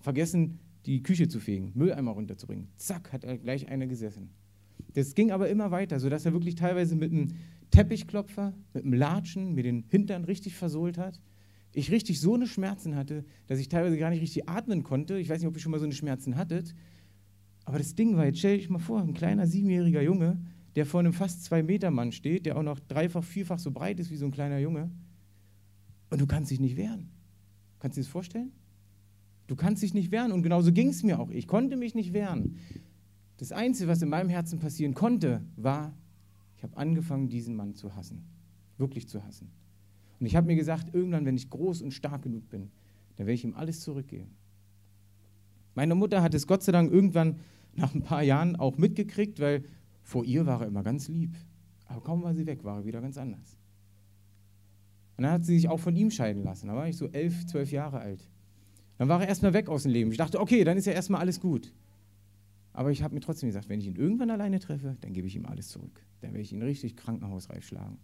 Vergessen, 0.00 0.58
die 0.86 1.02
Küche 1.02 1.28
zu 1.28 1.40
fegen, 1.40 1.72
Mülleimer 1.74 2.10
runterzubringen. 2.10 2.68
Zack, 2.76 3.12
hat 3.12 3.24
er 3.24 3.38
gleich 3.38 3.68
eine 3.68 3.86
gesessen. 3.86 4.30
Das 4.94 5.14
ging 5.14 5.30
aber 5.30 5.48
immer 5.48 5.70
weiter, 5.70 5.98
sodass 5.98 6.24
er 6.24 6.32
wirklich 6.32 6.54
teilweise 6.54 6.94
mit 6.96 7.12
einem 7.12 7.28
Teppichklopfer, 7.70 8.54
mit 8.72 8.84
einem 8.84 8.92
Latschen 8.92 9.54
mir 9.54 9.64
den 9.64 9.84
Hintern 9.88 10.24
richtig 10.24 10.54
versohlt 10.54 10.98
hat. 10.98 11.20
Ich 11.72 11.90
richtig 11.90 12.20
so 12.20 12.34
eine 12.34 12.46
Schmerzen 12.46 12.94
hatte, 12.94 13.24
dass 13.48 13.58
ich 13.58 13.68
teilweise 13.68 13.98
gar 13.98 14.10
nicht 14.10 14.22
richtig 14.22 14.48
atmen 14.48 14.84
konnte. 14.84 15.18
Ich 15.18 15.28
weiß 15.28 15.40
nicht, 15.40 15.48
ob 15.48 15.56
ihr 15.56 15.60
schon 15.60 15.72
mal 15.72 15.80
so 15.80 15.84
eine 15.84 15.94
Schmerzen 15.94 16.36
hattet. 16.36 16.74
Aber 17.64 17.78
das 17.78 17.96
Ding 17.96 18.16
war, 18.16 18.26
jetzt 18.26 18.38
stell 18.38 18.58
dich 18.58 18.70
mal 18.70 18.78
vor, 18.78 19.00
ein 19.00 19.14
kleiner 19.14 19.46
siebenjähriger 19.46 20.02
Junge, 20.02 20.40
der 20.76 20.86
vor 20.86 21.00
einem 21.00 21.12
fast 21.12 21.44
zwei 21.44 21.62
Meter 21.62 21.90
Mann 21.90 22.12
steht, 22.12 22.46
der 22.46 22.56
auch 22.56 22.62
noch 22.62 22.78
dreifach, 22.78 23.24
vierfach 23.24 23.58
so 23.58 23.72
breit 23.72 23.98
ist 23.98 24.10
wie 24.10 24.16
so 24.16 24.26
ein 24.26 24.30
kleiner 24.30 24.58
Junge. 24.58 24.90
Und 26.10 26.20
du 26.20 26.26
kannst 26.26 26.50
dich 26.52 26.60
nicht 26.60 26.76
wehren. 26.76 27.10
Kannst 27.80 27.96
du 27.96 28.00
dir 28.00 28.04
das 28.04 28.12
vorstellen? 28.12 28.52
Du 29.46 29.56
kannst 29.56 29.82
dich 29.82 29.94
nicht 29.94 30.12
wehren. 30.12 30.30
Und 30.30 30.42
genauso 30.42 30.72
ging 30.72 30.88
es 30.88 31.02
mir 31.02 31.18
auch. 31.18 31.30
Ich 31.30 31.46
konnte 31.46 31.76
mich 31.76 31.94
nicht 31.94 32.12
wehren. 32.12 32.58
Das 33.36 33.52
Einzige, 33.52 33.88
was 33.88 34.00
in 34.02 34.08
meinem 34.08 34.28
Herzen 34.28 34.58
passieren 34.58 34.94
konnte, 34.94 35.42
war, 35.56 35.94
ich 36.56 36.62
habe 36.62 36.76
angefangen, 36.76 37.28
diesen 37.28 37.56
Mann 37.56 37.74
zu 37.74 37.94
hassen. 37.94 38.24
Wirklich 38.78 39.08
zu 39.08 39.24
hassen. 39.24 39.50
Und 40.20 40.26
ich 40.26 40.36
habe 40.36 40.46
mir 40.46 40.56
gesagt, 40.56 40.94
irgendwann, 40.94 41.26
wenn 41.26 41.36
ich 41.36 41.50
groß 41.50 41.82
und 41.82 41.92
stark 41.92 42.22
genug 42.22 42.48
bin, 42.48 42.70
dann 43.16 43.26
werde 43.26 43.34
ich 43.34 43.44
ihm 43.44 43.54
alles 43.54 43.80
zurückgeben. 43.80 44.36
Meine 45.74 45.94
Mutter 45.94 46.22
hat 46.22 46.34
es 46.34 46.46
Gott 46.46 46.62
sei 46.62 46.72
Dank 46.72 46.92
irgendwann 46.92 47.40
nach 47.74 47.94
ein 47.94 48.02
paar 48.02 48.22
Jahren 48.22 48.56
auch 48.56 48.78
mitgekriegt, 48.78 49.40
weil 49.40 49.64
vor 50.02 50.24
ihr 50.24 50.46
war 50.46 50.60
er 50.60 50.68
immer 50.68 50.82
ganz 50.82 51.08
lieb. 51.08 51.36
Aber 51.86 52.00
kaum 52.00 52.22
war 52.22 52.34
sie 52.34 52.46
weg, 52.46 52.62
war 52.64 52.78
er 52.78 52.84
wieder 52.84 53.00
ganz 53.00 53.18
anders. 53.18 53.56
Und 55.16 55.24
dann 55.24 55.32
hat 55.32 55.44
sie 55.44 55.56
sich 55.56 55.68
auch 55.68 55.80
von 55.80 55.96
ihm 55.96 56.10
scheiden 56.10 56.42
lassen. 56.42 56.68
Da 56.68 56.74
war 56.74 56.88
ich 56.88 56.96
so 56.96 57.08
elf, 57.08 57.46
zwölf 57.46 57.70
Jahre 57.72 57.98
alt. 57.98 58.28
Dann 58.98 59.08
war 59.08 59.20
er 59.20 59.28
erstmal 59.28 59.52
weg 59.52 59.68
aus 59.68 59.82
dem 59.82 59.92
Leben. 59.92 60.10
Ich 60.10 60.18
dachte, 60.18 60.40
okay, 60.40 60.64
dann 60.64 60.76
ist 60.76 60.86
ja 60.86 60.92
erstmal 60.92 61.20
alles 61.20 61.40
gut. 61.40 61.72
Aber 62.74 62.90
ich 62.90 63.02
habe 63.02 63.14
mir 63.14 63.20
trotzdem 63.20 63.48
gesagt, 63.48 63.68
wenn 63.68 63.80
ich 63.80 63.86
ihn 63.86 63.94
irgendwann 63.94 64.30
alleine 64.30 64.58
treffe, 64.58 64.96
dann 65.00 65.12
gebe 65.12 65.28
ich 65.28 65.36
ihm 65.36 65.46
alles 65.46 65.68
zurück. 65.68 66.04
Dann 66.20 66.32
werde 66.32 66.42
ich 66.42 66.52
ihn 66.52 66.60
richtig 66.60 66.96
krankenhausreif 66.96 67.64
schlagen. 67.64 67.98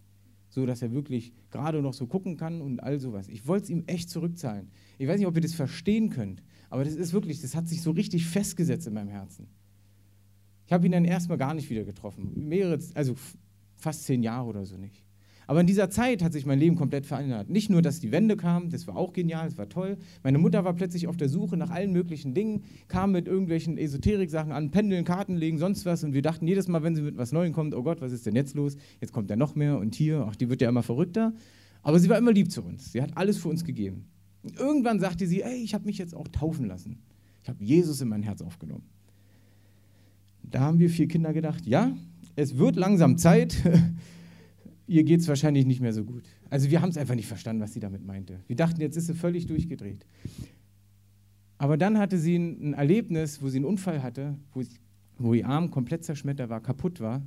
So 0.49 0.65
dass 0.65 0.81
er 0.81 0.91
wirklich 0.91 1.33
gerade 1.51 1.81
noch 1.81 1.93
so 1.93 2.07
gucken 2.07 2.37
kann 2.37 2.61
und 2.61 2.81
all 2.81 2.99
sowas. 2.99 3.27
Ich 3.27 3.47
wollte 3.47 3.65
es 3.65 3.69
ihm 3.69 3.83
echt 3.87 4.09
zurückzahlen. 4.09 4.71
Ich 4.97 5.07
weiß 5.07 5.19
nicht, 5.19 5.27
ob 5.27 5.35
ihr 5.35 5.41
das 5.41 5.53
verstehen 5.53 6.09
könnt, 6.09 6.41
aber 6.69 6.85
das 6.85 6.95
ist 6.95 7.13
wirklich, 7.13 7.41
das 7.41 7.53
hat 7.53 7.67
sich 7.67 7.81
so 7.81 7.91
richtig 7.91 8.25
festgesetzt 8.25 8.87
in 8.87 8.93
meinem 8.93 9.09
Herzen. 9.09 9.47
Ich 10.65 10.73
habe 10.73 10.85
ihn 10.85 10.93
dann 10.93 11.05
erstmal 11.05 11.37
gar 11.37 11.53
nicht 11.53 11.69
wieder 11.69 11.83
getroffen. 11.83 12.47
Mehrere, 12.47 12.79
also 12.95 13.15
fast 13.75 14.05
zehn 14.05 14.23
Jahre 14.23 14.47
oder 14.47 14.65
so 14.65 14.77
nicht. 14.77 15.03
Aber 15.47 15.61
in 15.61 15.67
dieser 15.67 15.89
Zeit 15.89 16.23
hat 16.23 16.33
sich 16.33 16.45
mein 16.45 16.59
Leben 16.59 16.75
komplett 16.75 17.05
verändert. 17.05 17.49
Nicht 17.49 17.69
nur, 17.69 17.81
dass 17.81 17.99
die 17.99 18.11
Wende 18.11 18.37
kam, 18.37 18.69
das 18.69 18.87
war 18.87 18.95
auch 18.95 19.11
genial, 19.11 19.45
das 19.45 19.57
war 19.57 19.67
toll. 19.67 19.97
Meine 20.23 20.37
Mutter 20.37 20.63
war 20.63 20.73
plötzlich 20.73 21.07
auf 21.07 21.17
der 21.17 21.29
Suche 21.29 21.57
nach 21.57 21.69
allen 21.71 21.91
möglichen 21.91 22.33
Dingen, 22.33 22.63
kam 22.87 23.11
mit 23.11 23.27
irgendwelchen 23.27 23.77
Esoterik-Sachen 23.77 24.51
an, 24.51 24.71
Pendeln, 24.71 25.03
Karten 25.03 25.35
legen, 25.35 25.57
sonst 25.57 25.85
was. 25.85 26.03
Und 26.03 26.13
wir 26.13 26.21
dachten 26.21 26.47
jedes 26.47 26.67
Mal, 26.67 26.83
wenn 26.83 26.95
sie 26.95 27.01
mit 27.01 27.17
was 27.17 27.31
Neuem 27.31 27.53
kommt, 27.53 27.75
oh 27.75 27.83
Gott, 27.83 28.01
was 28.01 28.11
ist 28.11 28.25
denn 28.25 28.35
jetzt 28.35 28.55
los? 28.55 28.77
Jetzt 28.99 29.11
kommt 29.11 29.29
ja 29.29 29.35
noch 29.35 29.55
mehr 29.55 29.77
und 29.77 29.95
hier, 29.95 30.25
ach, 30.29 30.35
die 30.35 30.49
wird 30.49 30.61
ja 30.61 30.69
immer 30.69 30.83
verrückter. 30.83 31.33
Aber 31.83 31.99
sie 31.99 32.09
war 32.09 32.17
immer 32.17 32.31
lieb 32.31 32.51
zu 32.51 32.61
uns. 32.61 32.91
Sie 32.91 33.01
hat 33.01 33.17
alles 33.17 33.37
für 33.37 33.49
uns 33.49 33.63
gegeben. 33.63 34.05
Und 34.43 34.57
irgendwann 34.57 34.99
sagte 34.99 35.27
sie, 35.27 35.41
ey, 35.41 35.55
ich 35.63 35.73
habe 35.73 35.85
mich 35.85 35.97
jetzt 35.97 36.15
auch 36.15 36.27
taufen 36.27 36.67
lassen. 36.67 36.99
Ich 37.43 37.49
habe 37.49 37.63
Jesus 37.63 38.01
in 38.01 38.07
mein 38.07 38.23
Herz 38.23 38.41
aufgenommen. 38.41 38.83
Da 40.43 40.61
haben 40.61 40.79
wir 40.79 40.89
vier 40.89 41.07
Kinder 41.07 41.33
gedacht, 41.33 41.65
ja, 41.65 41.91
es 42.35 42.57
wird 42.57 42.75
langsam 42.75 43.17
Zeit. 43.17 43.55
Ihr 44.87 45.03
geht 45.03 45.21
es 45.21 45.27
wahrscheinlich 45.27 45.65
nicht 45.65 45.81
mehr 45.81 45.93
so 45.93 46.03
gut. 46.03 46.23
Also 46.49 46.69
wir 46.69 46.81
haben 46.81 46.89
es 46.89 46.97
einfach 46.97 47.15
nicht 47.15 47.27
verstanden, 47.27 47.61
was 47.61 47.73
sie 47.73 47.79
damit 47.79 48.05
meinte. 48.05 48.41
Wir 48.47 48.55
dachten, 48.55 48.81
jetzt 48.81 48.97
ist 48.97 49.07
sie 49.07 49.13
völlig 49.13 49.45
durchgedreht. 49.45 50.05
Aber 51.57 51.77
dann 51.77 51.97
hatte 51.97 52.17
sie 52.17 52.35
ein, 52.35 52.73
Erlebnis, 52.73 53.41
wo 53.41 53.47
sie 53.47 53.57
einen 53.57 53.65
Unfall 53.65 54.01
hatte, 54.01 54.37
wo, 54.53 54.63
wo 55.17 55.33
ihr 55.33 55.47
Arm 55.47 55.69
komplett 55.69 56.03
zerschmettert 56.03 56.49
war, 56.49 56.61
kaputt 56.61 56.99
war. 56.99 57.21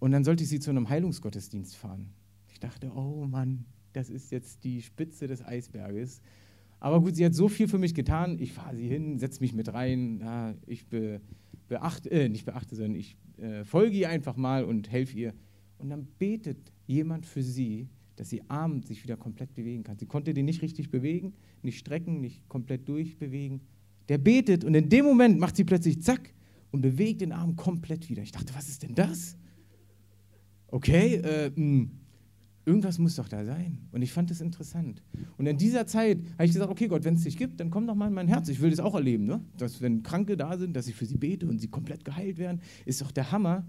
Und 0.00 0.10
dann 0.10 0.24
sollte 0.24 0.42
ich 0.42 0.48
sie 0.48 0.60
zu 0.60 0.70
einem 0.70 0.88
Heilungsgottesdienst 0.88 1.76
fahren. 1.76 2.10
Ich 2.50 2.58
dachte, 2.58 2.90
oh 2.94 3.24
Mann, 3.26 3.64
das 3.92 4.10
ist 4.10 4.30
jetzt 4.32 4.64
die 4.64 4.82
Spitze 4.82 5.26
des 5.26 5.44
Eisberges. 5.44 6.20
Aber 6.80 7.00
gut, 7.00 7.16
sie 7.16 7.24
hat 7.24 7.34
so 7.34 7.48
viel 7.48 7.68
für 7.68 7.78
mich 7.78 7.94
getan. 7.94 8.38
Ich 8.40 8.52
fahre 8.52 8.76
sie 8.76 8.86
hin, 8.86 9.18
setze 9.18 9.40
mich 9.40 9.52
mit 9.52 9.72
rein. 9.72 10.20
Ja, 10.20 10.54
ich 10.66 10.86
be, 10.86 11.20
beachte, 11.68 12.10
äh, 12.10 12.28
nicht 12.28 12.44
beachte, 12.44 12.76
sondern 12.76 12.94
ich 12.94 13.16
äh, 13.38 13.64
folge 13.64 13.96
ihr 13.96 14.08
einfach 14.08 14.36
mal 14.36 14.64
und 14.64 14.90
helfe 14.90 15.16
ihr. 15.16 15.34
Und 15.78 15.90
dann 15.90 16.06
betet 16.18 16.72
jemand 16.86 17.26
für 17.26 17.42
sie, 17.42 17.88
dass 18.16 18.30
sie 18.30 18.42
abends 18.48 18.88
sich 18.88 19.04
wieder 19.04 19.16
komplett 19.16 19.54
bewegen 19.54 19.84
kann. 19.84 19.98
Sie 19.98 20.06
konnte 20.06 20.34
den 20.34 20.46
nicht 20.46 20.62
richtig 20.62 20.90
bewegen, 20.90 21.34
nicht 21.62 21.78
strecken, 21.78 22.20
nicht 22.20 22.48
komplett 22.48 22.88
durchbewegen. 22.88 23.60
Der 24.08 24.18
betet 24.18 24.64
und 24.64 24.74
in 24.74 24.88
dem 24.88 25.04
Moment 25.04 25.38
macht 25.38 25.56
sie 25.56 25.64
plötzlich 25.64 26.02
zack 26.02 26.34
und 26.70 26.80
bewegt 26.80 27.20
den 27.20 27.32
Arm 27.32 27.56
komplett 27.56 28.08
wieder. 28.08 28.22
Ich 28.22 28.32
dachte, 28.32 28.54
was 28.54 28.68
ist 28.68 28.82
denn 28.82 28.94
das? 28.94 29.36
Okay, 30.66 31.16
äh, 31.16 31.50
hm, 31.54 31.90
irgendwas 32.68 32.98
muss 32.98 33.16
doch 33.16 33.28
da 33.28 33.44
sein. 33.44 33.78
Und 33.92 34.02
ich 34.02 34.12
fand 34.12 34.30
das 34.30 34.40
interessant. 34.40 35.02
Und 35.38 35.46
in 35.46 35.56
dieser 35.56 35.86
Zeit 35.86 36.18
habe 36.34 36.44
ich 36.44 36.52
gesagt, 36.52 36.70
okay 36.70 36.86
Gott, 36.86 37.04
wenn 37.04 37.14
es 37.14 37.24
dich 37.24 37.36
gibt, 37.36 37.60
dann 37.60 37.70
komm 37.70 37.86
doch 37.86 37.94
mal 37.94 38.08
in 38.08 38.14
mein 38.14 38.28
Herz. 38.28 38.48
Ich 38.48 38.60
will 38.60 38.70
das 38.70 38.80
auch 38.80 38.94
erleben, 38.94 39.24
ne? 39.24 39.40
dass 39.56 39.80
wenn 39.80 40.02
Kranke 40.02 40.36
da 40.36 40.58
sind, 40.58 40.74
dass 40.76 40.86
ich 40.86 40.94
für 40.94 41.06
sie 41.06 41.16
bete 41.16 41.48
und 41.48 41.58
sie 41.60 41.68
komplett 41.68 42.04
geheilt 42.04 42.38
werden, 42.38 42.60
ist 42.84 43.00
doch 43.00 43.10
der 43.10 43.32
Hammer. 43.32 43.66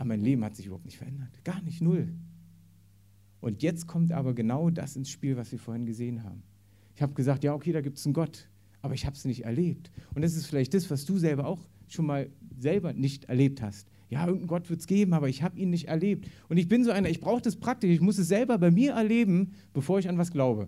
Aber 0.00 0.08
mein 0.08 0.22
Leben 0.22 0.42
hat 0.44 0.56
sich 0.56 0.64
überhaupt 0.64 0.86
nicht 0.86 0.96
verändert. 0.96 1.28
Gar 1.44 1.60
nicht, 1.60 1.82
null. 1.82 2.08
Und 3.42 3.62
jetzt 3.62 3.86
kommt 3.86 4.12
aber 4.12 4.32
genau 4.32 4.70
das 4.70 4.96
ins 4.96 5.10
Spiel, 5.10 5.36
was 5.36 5.52
wir 5.52 5.58
vorhin 5.58 5.84
gesehen 5.84 6.24
haben. 6.24 6.42
Ich 6.94 7.02
habe 7.02 7.12
gesagt, 7.12 7.44
ja, 7.44 7.52
okay, 7.52 7.70
da 7.70 7.82
gibt 7.82 7.98
es 7.98 8.06
einen 8.06 8.14
Gott, 8.14 8.48
aber 8.80 8.94
ich 8.94 9.04
habe 9.04 9.14
es 9.14 9.26
nicht 9.26 9.44
erlebt. 9.44 9.90
Und 10.14 10.22
das 10.22 10.36
ist 10.36 10.46
vielleicht 10.46 10.72
das, 10.72 10.90
was 10.90 11.04
du 11.04 11.18
selber 11.18 11.46
auch 11.46 11.68
schon 11.86 12.06
mal 12.06 12.30
selber 12.56 12.94
nicht 12.94 13.26
erlebt 13.26 13.60
hast. 13.60 13.90
Ja, 14.08 14.20
irgendeinen 14.20 14.48
Gott 14.48 14.70
wird 14.70 14.80
es 14.80 14.86
geben, 14.86 15.12
aber 15.12 15.28
ich 15.28 15.42
habe 15.42 15.58
ihn 15.58 15.68
nicht 15.68 15.88
erlebt. 15.88 16.30
Und 16.48 16.56
ich 16.56 16.66
bin 16.66 16.82
so 16.82 16.92
einer, 16.92 17.10
ich 17.10 17.20
brauche 17.20 17.42
das 17.42 17.56
praktisch, 17.56 17.90
ich 17.90 18.00
muss 18.00 18.16
es 18.16 18.28
selber 18.28 18.56
bei 18.56 18.70
mir 18.70 18.92
erleben, 18.92 19.52
bevor 19.74 19.98
ich 19.98 20.08
an 20.08 20.16
was 20.16 20.30
glaube. 20.30 20.62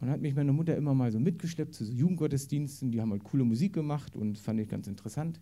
Und 0.00 0.06
dann 0.06 0.10
hat 0.10 0.22
mich 0.22 0.34
meine 0.34 0.54
Mutter 0.54 0.74
immer 0.74 0.94
mal 0.94 1.12
so 1.12 1.20
mitgeschleppt 1.20 1.74
zu 1.74 1.84
so 1.84 1.92
Jugendgottesdiensten, 1.92 2.90
die 2.90 3.02
haben 3.02 3.10
halt 3.10 3.24
coole 3.24 3.44
Musik 3.44 3.74
gemacht 3.74 4.16
und 4.16 4.38
fand 4.38 4.58
ich 4.58 4.70
ganz 4.70 4.86
interessant. 4.86 5.38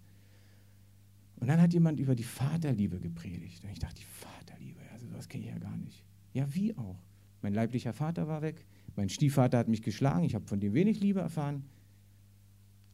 Und 1.38 1.49
dann 1.49 1.61
hat 1.61 1.72
jemand 1.75 2.01
über 2.01 2.14
die 2.14 2.25
Vaterliebe 2.25 2.99
gepredigt. 2.99 3.64
Und 3.64 3.70
ich 3.70 3.79
dachte, 3.79 3.96
die 3.96 4.05
Vaterliebe, 4.05 4.81
also 4.92 5.07
sowas 5.07 5.29
kenne 5.29 5.44
ich 5.44 5.51
ja 5.51 5.59
gar 5.59 5.77
nicht. 5.77 6.05
Ja, 6.33 6.53
wie 6.55 6.77
auch? 6.77 6.99
Mein 7.42 7.55
leiblicher 7.55 7.92
Vater 7.92 8.27
war 8.27 8.42
weg, 8.42 8.66
mein 8.96 9.09
Stiefvater 9.09 9.59
hat 9.59 9.68
mich 9.68 9.83
geschlagen, 9.83 10.25
ich 10.25 10.35
habe 10.35 10.46
von 10.46 10.59
dem 10.59 10.72
wenig 10.75 11.01
Liebe 11.01 11.20
erfahren. 11.20 11.64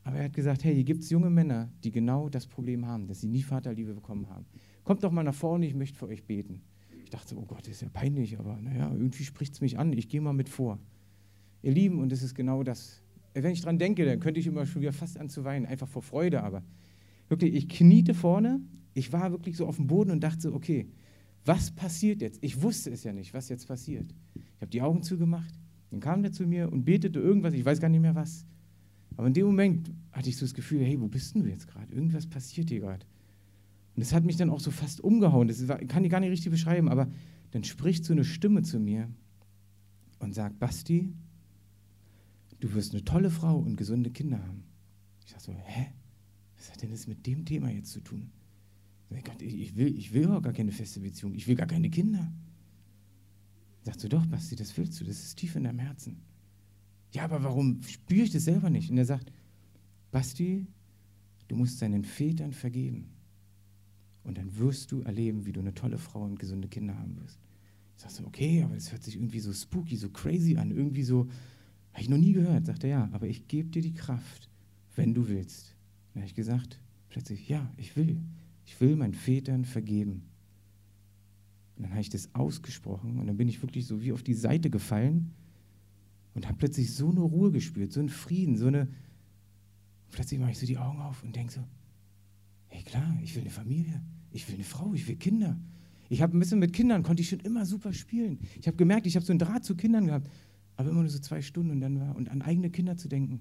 Aber 0.04 0.16
er 0.16 0.24
hat 0.24 0.32
gesagt, 0.32 0.64
hey, 0.64 0.74
hier 0.74 0.84
gibt 0.84 1.02
es 1.02 1.10
junge 1.10 1.30
Männer, 1.30 1.70
die 1.84 1.92
genau 1.92 2.28
das 2.28 2.46
Problem 2.46 2.86
haben, 2.86 3.06
dass 3.06 3.20
sie 3.20 3.28
nie 3.28 3.42
Vaterliebe 3.42 3.94
bekommen 3.94 4.28
haben. 4.28 4.46
Kommt 4.82 5.04
doch 5.04 5.12
mal 5.12 5.22
nach 5.22 5.34
vorne, 5.34 5.64
ich 5.64 5.74
möchte 5.74 5.96
für 5.96 6.08
euch 6.08 6.24
beten. 6.24 6.62
Ich 7.04 7.10
dachte, 7.10 7.36
oh 7.36 7.44
Gott, 7.44 7.60
das 7.60 7.68
ist 7.68 7.82
ja 7.82 7.88
peinlich, 7.88 8.38
aber 8.38 8.60
naja, 8.60 8.90
irgendwie 8.90 9.22
spricht 9.22 9.54
es 9.54 9.60
mich 9.60 9.78
an, 9.78 9.92
ich 9.92 10.08
gehe 10.08 10.20
mal 10.20 10.32
mit 10.32 10.48
vor. 10.48 10.80
Ihr 11.62 11.72
Lieben, 11.72 12.00
und 12.00 12.12
es 12.12 12.22
ist 12.22 12.34
genau 12.34 12.64
das. 12.64 13.00
Wenn 13.34 13.52
ich 13.52 13.60
dran 13.60 13.78
denke, 13.78 14.04
dann 14.04 14.18
könnte 14.18 14.40
ich 14.40 14.46
immer 14.46 14.66
schon 14.66 14.82
wieder 14.82 14.92
fast 14.92 15.18
an 15.18 15.28
zu 15.28 15.44
weinen, 15.44 15.66
einfach 15.66 15.88
vor 15.88 16.02
Freude, 16.02 16.42
aber 16.42 16.64
wirklich, 17.32 17.54
ich 17.54 17.68
kniete 17.68 18.14
vorne, 18.14 18.60
ich 18.94 19.12
war 19.12 19.32
wirklich 19.32 19.56
so 19.56 19.66
auf 19.66 19.76
dem 19.76 19.86
Boden 19.86 20.10
und 20.10 20.22
dachte 20.22 20.52
okay, 20.52 20.86
was 21.44 21.70
passiert 21.72 22.20
jetzt? 22.20 22.38
Ich 22.44 22.62
wusste 22.62 22.90
es 22.90 23.02
ja 23.02 23.12
nicht, 23.12 23.34
was 23.34 23.48
jetzt 23.48 23.66
passiert. 23.66 24.14
Ich 24.34 24.60
habe 24.60 24.70
die 24.70 24.82
Augen 24.82 25.02
zugemacht, 25.02 25.52
dann 25.90 25.98
kam 25.98 26.22
der 26.22 26.32
zu 26.32 26.46
mir 26.46 26.70
und 26.70 26.84
betete 26.84 27.18
irgendwas, 27.18 27.54
ich 27.54 27.64
weiß 27.64 27.80
gar 27.80 27.88
nicht 27.88 28.02
mehr 28.02 28.14
was. 28.14 28.46
Aber 29.16 29.26
in 29.26 29.34
dem 29.34 29.46
Moment 29.46 29.90
hatte 30.12 30.28
ich 30.28 30.36
so 30.36 30.44
das 30.44 30.54
Gefühl, 30.54 30.84
hey, 30.84 31.00
wo 31.00 31.08
bist 31.08 31.34
du 31.34 31.44
jetzt 31.44 31.66
gerade? 31.66 31.92
Irgendwas 31.92 32.26
passiert 32.26 32.68
hier 32.68 32.80
gerade. 32.80 33.04
Und 33.94 34.00
das 34.00 34.12
hat 34.12 34.24
mich 34.24 34.36
dann 34.36 34.50
auch 34.50 34.60
so 34.60 34.70
fast 34.70 35.02
umgehauen. 35.02 35.48
Das 35.48 35.66
kann 35.88 36.04
ich 36.04 36.10
gar 36.10 36.20
nicht 36.20 36.30
richtig 36.30 36.52
beschreiben, 36.52 36.88
aber 36.88 37.10
dann 37.50 37.64
spricht 37.64 38.04
so 38.04 38.12
eine 38.12 38.24
Stimme 38.24 38.62
zu 38.62 38.78
mir 38.78 39.10
und 40.18 40.34
sagt, 40.34 40.58
Basti, 40.58 41.12
du 42.60 42.72
wirst 42.74 42.92
eine 42.92 43.04
tolle 43.04 43.30
Frau 43.30 43.58
und 43.58 43.76
gesunde 43.76 44.10
Kinder 44.10 44.38
haben. 44.38 44.64
Ich 45.24 45.30
sage 45.30 45.42
so, 45.42 45.52
hä? 45.52 45.92
Was 46.62 46.70
hat 46.70 46.82
denn 46.82 46.92
das 46.92 47.08
mit 47.08 47.26
dem 47.26 47.44
Thema 47.44 47.70
jetzt 47.70 47.90
zu 47.90 48.00
tun? 48.00 48.30
Ich 49.40 49.74
will, 49.74 49.98
ich 49.98 50.12
will 50.12 50.28
auch 50.28 50.40
gar 50.40 50.52
keine 50.52 50.70
feste 50.70 51.00
Beziehung. 51.00 51.34
Ich 51.34 51.48
will 51.48 51.56
gar 51.56 51.66
keine 51.66 51.90
Kinder. 51.90 52.32
Sagst 53.82 54.04
du 54.04 54.08
doch, 54.08 54.24
Basti, 54.26 54.54
das 54.54 54.76
willst 54.78 55.00
du. 55.00 55.04
Das 55.04 55.18
ist 55.24 55.36
tief 55.36 55.56
in 55.56 55.64
deinem 55.64 55.80
Herzen. 55.80 56.22
Ja, 57.10 57.24
aber 57.24 57.42
warum 57.42 57.82
spüre 57.82 58.22
ich 58.22 58.30
das 58.30 58.44
selber 58.44 58.70
nicht? 58.70 58.92
Und 58.92 58.96
er 58.96 59.04
sagt, 59.04 59.32
Basti, 60.12 60.68
du 61.48 61.56
musst 61.56 61.82
deinen 61.82 62.04
Vätern 62.04 62.52
vergeben. 62.52 63.08
Und 64.22 64.38
dann 64.38 64.56
wirst 64.56 64.92
du 64.92 65.00
erleben, 65.00 65.44
wie 65.44 65.52
du 65.52 65.58
eine 65.58 65.74
tolle 65.74 65.98
Frau 65.98 66.22
und 66.22 66.38
gesunde 66.38 66.68
Kinder 66.68 66.96
haben 66.96 67.16
wirst. 67.20 67.40
Ich 67.96 68.02
sage 68.02 68.14
so, 68.14 68.24
okay, 68.24 68.62
aber 68.62 68.76
das 68.76 68.92
hört 68.92 69.02
sich 69.02 69.16
irgendwie 69.16 69.40
so 69.40 69.52
spooky, 69.52 69.96
so 69.96 70.10
crazy 70.10 70.56
an. 70.56 70.70
Irgendwie 70.70 71.02
so, 71.02 71.28
habe 71.92 72.02
ich 72.02 72.08
noch 72.08 72.18
nie 72.18 72.32
gehört. 72.32 72.66
Sagt 72.66 72.84
er, 72.84 72.90
ja, 72.90 73.10
aber 73.10 73.26
ich 73.26 73.48
gebe 73.48 73.68
dir 73.68 73.82
die 73.82 73.94
Kraft, 73.94 74.48
wenn 74.94 75.12
du 75.12 75.26
willst. 75.26 75.74
Dann 76.12 76.22
habe 76.22 76.26
ich 76.28 76.34
gesagt, 76.34 76.80
plötzlich, 77.08 77.48
ja, 77.48 77.72
ich 77.76 77.96
will. 77.96 78.20
Ich 78.64 78.80
will 78.80 78.96
meinen 78.96 79.14
Vätern 79.14 79.64
vergeben. 79.64 80.22
Und 81.76 81.84
dann 81.84 81.92
habe 81.92 82.00
ich 82.00 82.10
das 82.10 82.34
ausgesprochen 82.34 83.18
und 83.18 83.26
dann 83.26 83.36
bin 83.36 83.48
ich 83.48 83.62
wirklich 83.62 83.86
so 83.86 84.02
wie 84.02 84.12
auf 84.12 84.22
die 84.22 84.34
Seite 84.34 84.70
gefallen 84.70 85.32
und 86.34 86.46
habe 86.46 86.58
plötzlich 86.58 86.94
so 86.94 87.10
eine 87.10 87.20
Ruhe 87.20 87.50
gespürt, 87.50 87.92
so 87.92 88.00
einen 88.00 88.08
Frieden, 88.08 88.56
so 88.56 88.66
eine. 88.66 88.88
Plötzlich 90.10 90.38
mache 90.38 90.50
ich 90.50 90.58
so 90.58 90.66
die 90.66 90.78
Augen 90.78 91.00
auf 91.00 91.22
und 91.22 91.34
denke 91.34 91.52
so: 91.52 91.60
Hey, 92.68 92.82
klar, 92.82 93.18
ich 93.22 93.34
will 93.34 93.42
eine 93.42 93.50
Familie, 93.50 94.02
ich 94.30 94.46
will 94.48 94.56
eine 94.56 94.64
Frau, 94.64 94.92
ich 94.94 95.08
will 95.08 95.16
Kinder. 95.16 95.58
Ich 96.08 96.20
habe 96.20 96.36
ein 96.36 96.40
bisschen 96.40 96.58
mit 96.58 96.74
Kindern, 96.74 97.02
konnte 97.02 97.22
ich 97.22 97.30
schon 97.30 97.40
immer 97.40 97.64
super 97.64 97.94
spielen. 97.94 98.38
Ich 98.60 98.66
habe 98.66 98.76
gemerkt, 98.76 99.06
ich 99.06 99.16
habe 99.16 99.24
so 99.24 99.32
einen 99.32 99.38
Draht 99.38 99.64
zu 99.64 99.74
Kindern 99.74 100.06
gehabt, 100.06 100.28
aber 100.76 100.90
immer 100.90 101.00
nur 101.00 101.08
so 101.08 101.18
zwei 101.18 101.40
Stunden 101.40 101.70
und 101.70 101.80
dann 101.80 101.98
war, 101.98 102.14
und 102.14 102.28
an 102.28 102.42
eigene 102.42 102.70
Kinder 102.70 102.98
zu 102.98 103.08
denken. 103.08 103.40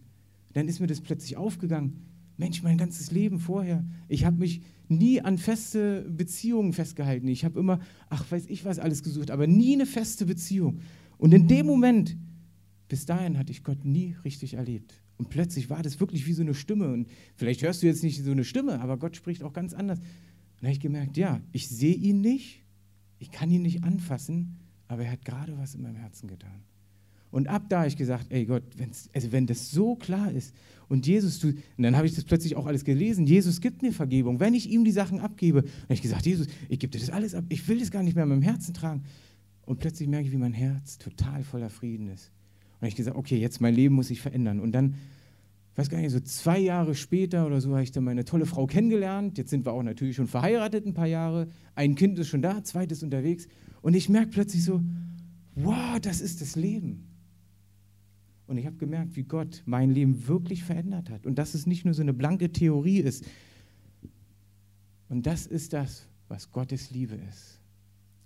Dann 0.53 0.69
ist 0.69 0.79
mir 0.79 0.87
das 0.87 1.01
plötzlich 1.01 1.35
aufgegangen. 1.35 2.10
Mensch, 2.41 2.63
mein 2.63 2.79
ganzes 2.79 3.11
Leben 3.11 3.37
vorher, 3.37 3.85
ich 4.07 4.25
habe 4.25 4.37
mich 4.37 4.63
nie 4.87 5.21
an 5.21 5.37
feste 5.37 6.09
Beziehungen 6.09 6.73
festgehalten. 6.73 7.27
Ich 7.27 7.45
habe 7.45 7.59
immer, 7.59 7.79
ach, 8.09 8.31
weiß 8.31 8.47
ich 8.47 8.65
was, 8.65 8.79
alles 8.79 9.03
gesucht, 9.03 9.29
aber 9.29 9.45
nie 9.45 9.75
eine 9.75 9.85
feste 9.85 10.25
Beziehung. 10.25 10.79
Und 11.19 11.35
in 11.35 11.47
dem 11.47 11.67
Moment, 11.67 12.17
bis 12.87 13.05
dahin 13.05 13.37
hatte 13.37 13.51
ich 13.51 13.63
Gott 13.63 13.85
nie 13.85 14.15
richtig 14.25 14.55
erlebt. 14.55 15.03
Und 15.17 15.29
plötzlich 15.29 15.69
war 15.69 15.83
das 15.83 15.99
wirklich 15.99 16.25
wie 16.25 16.33
so 16.33 16.41
eine 16.41 16.55
Stimme. 16.55 16.91
Und 16.91 17.09
vielleicht 17.35 17.61
hörst 17.61 17.83
du 17.83 17.85
jetzt 17.85 18.01
nicht 18.01 18.23
so 18.23 18.31
eine 18.31 18.43
Stimme, 18.43 18.81
aber 18.81 18.97
Gott 18.97 19.15
spricht 19.15 19.43
auch 19.43 19.53
ganz 19.53 19.75
anders. 19.75 19.99
Und 19.99 20.07
dann 20.61 20.69
habe 20.69 20.73
ich 20.73 20.79
gemerkt, 20.79 21.17
ja, 21.17 21.41
ich 21.51 21.69
sehe 21.69 21.93
ihn 21.93 22.21
nicht, 22.21 22.63
ich 23.19 23.29
kann 23.29 23.51
ihn 23.51 23.61
nicht 23.61 23.83
anfassen, 23.83 24.57
aber 24.87 25.03
er 25.03 25.11
hat 25.11 25.25
gerade 25.25 25.59
was 25.59 25.75
in 25.75 25.83
meinem 25.83 25.97
Herzen 25.97 26.27
getan. 26.27 26.63
Und 27.31 27.47
ab 27.47 27.63
da 27.69 27.79
habe 27.79 27.87
ich 27.87 27.97
gesagt, 27.97 28.27
ey 28.29 28.45
Gott, 28.45 28.63
also 29.13 29.31
wenn 29.31 29.47
das 29.47 29.71
so 29.71 29.95
klar 29.95 30.31
ist 30.31 30.53
und 30.89 31.07
Jesus, 31.07 31.39
du, 31.39 31.47
und 31.47 31.83
dann 31.83 31.95
habe 31.95 32.05
ich 32.05 32.13
das 32.13 32.25
plötzlich 32.25 32.57
auch 32.57 32.65
alles 32.65 32.83
gelesen, 32.83 33.25
Jesus 33.25 33.61
gibt 33.61 33.81
mir 33.81 33.93
Vergebung, 33.93 34.41
wenn 34.41 34.53
ich 34.53 34.69
ihm 34.69 34.83
die 34.83 34.91
Sachen 34.91 35.21
abgebe. 35.21 35.61
Dann 35.61 35.83
habe 35.83 35.93
ich 35.93 36.01
gesagt, 36.01 36.25
Jesus, 36.25 36.47
ich 36.67 36.79
gebe 36.79 36.91
dir 36.91 36.99
das 36.99 37.09
alles 37.09 37.33
ab, 37.33 37.45
ich 37.47 37.65
will 37.69 37.79
das 37.79 37.89
gar 37.89 38.03
nicht 38.03 38.15
mehr 38.15 38.23
in 38.23 38.29
meinem 38.29 38.41
Herzen 38.41 38.73
tragen. 38.73 39.03
Und 39.65 39.79
plötzlich 39.79 40.09
merke 40.09 40.27
ich, 40.27 40.33
wie 40.33 40.37
mein 40.37 40.53
Herz 40.53 40.97
total 40.97 41.43
voller 41.43 41.69
Frieden 41.69 42.09
ist. 42.09 42.31
Und 42.81 42.87
ich 42.87 42.95
gesagt, 42.95 43.15
okay, 43.15 43.37
jetzt 43.37 43.61
mein 43.61 43.73
Leben 43.73 43.95
muss 43.95 44.09
sich 44.09 44.19
verändern. 44.19 44.59
Und 44.59 44.73
dann, 44.73 44.95
ich 45.71 45.77
weiß 45.77 45.89
gar 45.89 45.99
nicht, 45.99 46.11
so 46.11 46.19
zwei 46.19 46.59
Jahre 46.59 46.95
später 46.95 47.45
oder 47.45 47.61
so 47.61 47.71
habe 47.71 47.83
ich 47.83 47.91
dann 47.91 48.03
meine 48.03 48.25
tolle 48.25 48.45
Frau 48.45 48.67
kennengelernt. 48.67 49.37
Jetzt 49.37 49.51
sind 49.51 49.65
wir 49.65 49.71
auch 49.71 49.83
natürlich 49.83 50.17
schon 50.17 50.27
verheiratet 50.27 50.85
ein 50.85 50.93
paar 50.93 51.07
Jahre. 51.07 51.47
Ein 51.75 51.95
Kind 51.95 52.19
ist 52.19 52.27
schon 52.27 52.41
da, 52.41 52.63
zweites 52.65 53.03
unterwegs. 53.03 53.47
Und 53.81 53.93
ich 53.93 54.09
merke 54.09 54.31
plötzlich 54.31 54.65
so, 54.65 54.81
wow, 55.55 55.99
das 56.01 56.19
ist 56.19 56.41
das 56.41 56.55
Leben. 56.55 57.10
Und 58.51 58.57
ich 58.57 58.65
habe 58.65 58.75
gemerkt, 58.75 59.15
wie 59.15 59.23
Gott 59.23 59.63
mein 59.65 59.91
Leben 59.91 60.27
wirklich 60.27 60.65
verändert 60.65 61.09
hat. 61.09 61.25
Und 61.25 61.37
dass 61.37 61.53
es 61.53 61.67
nicht 61.67 61.85
nur 61.85 61.93
so 61.93 62.01
eine 62.01 62.13
blanke 62.13 62.51
Theorie 62.51 62.99
ist. 62.99 63.23
Und 65.07 65.25
das 65.25 65.47
ist 65.47 65.71
das, 65.71 66.09
was 66.27 66.51
Gottes 66.51 66.91
Liebe 66.91 67.15
ist. 67.29 67.61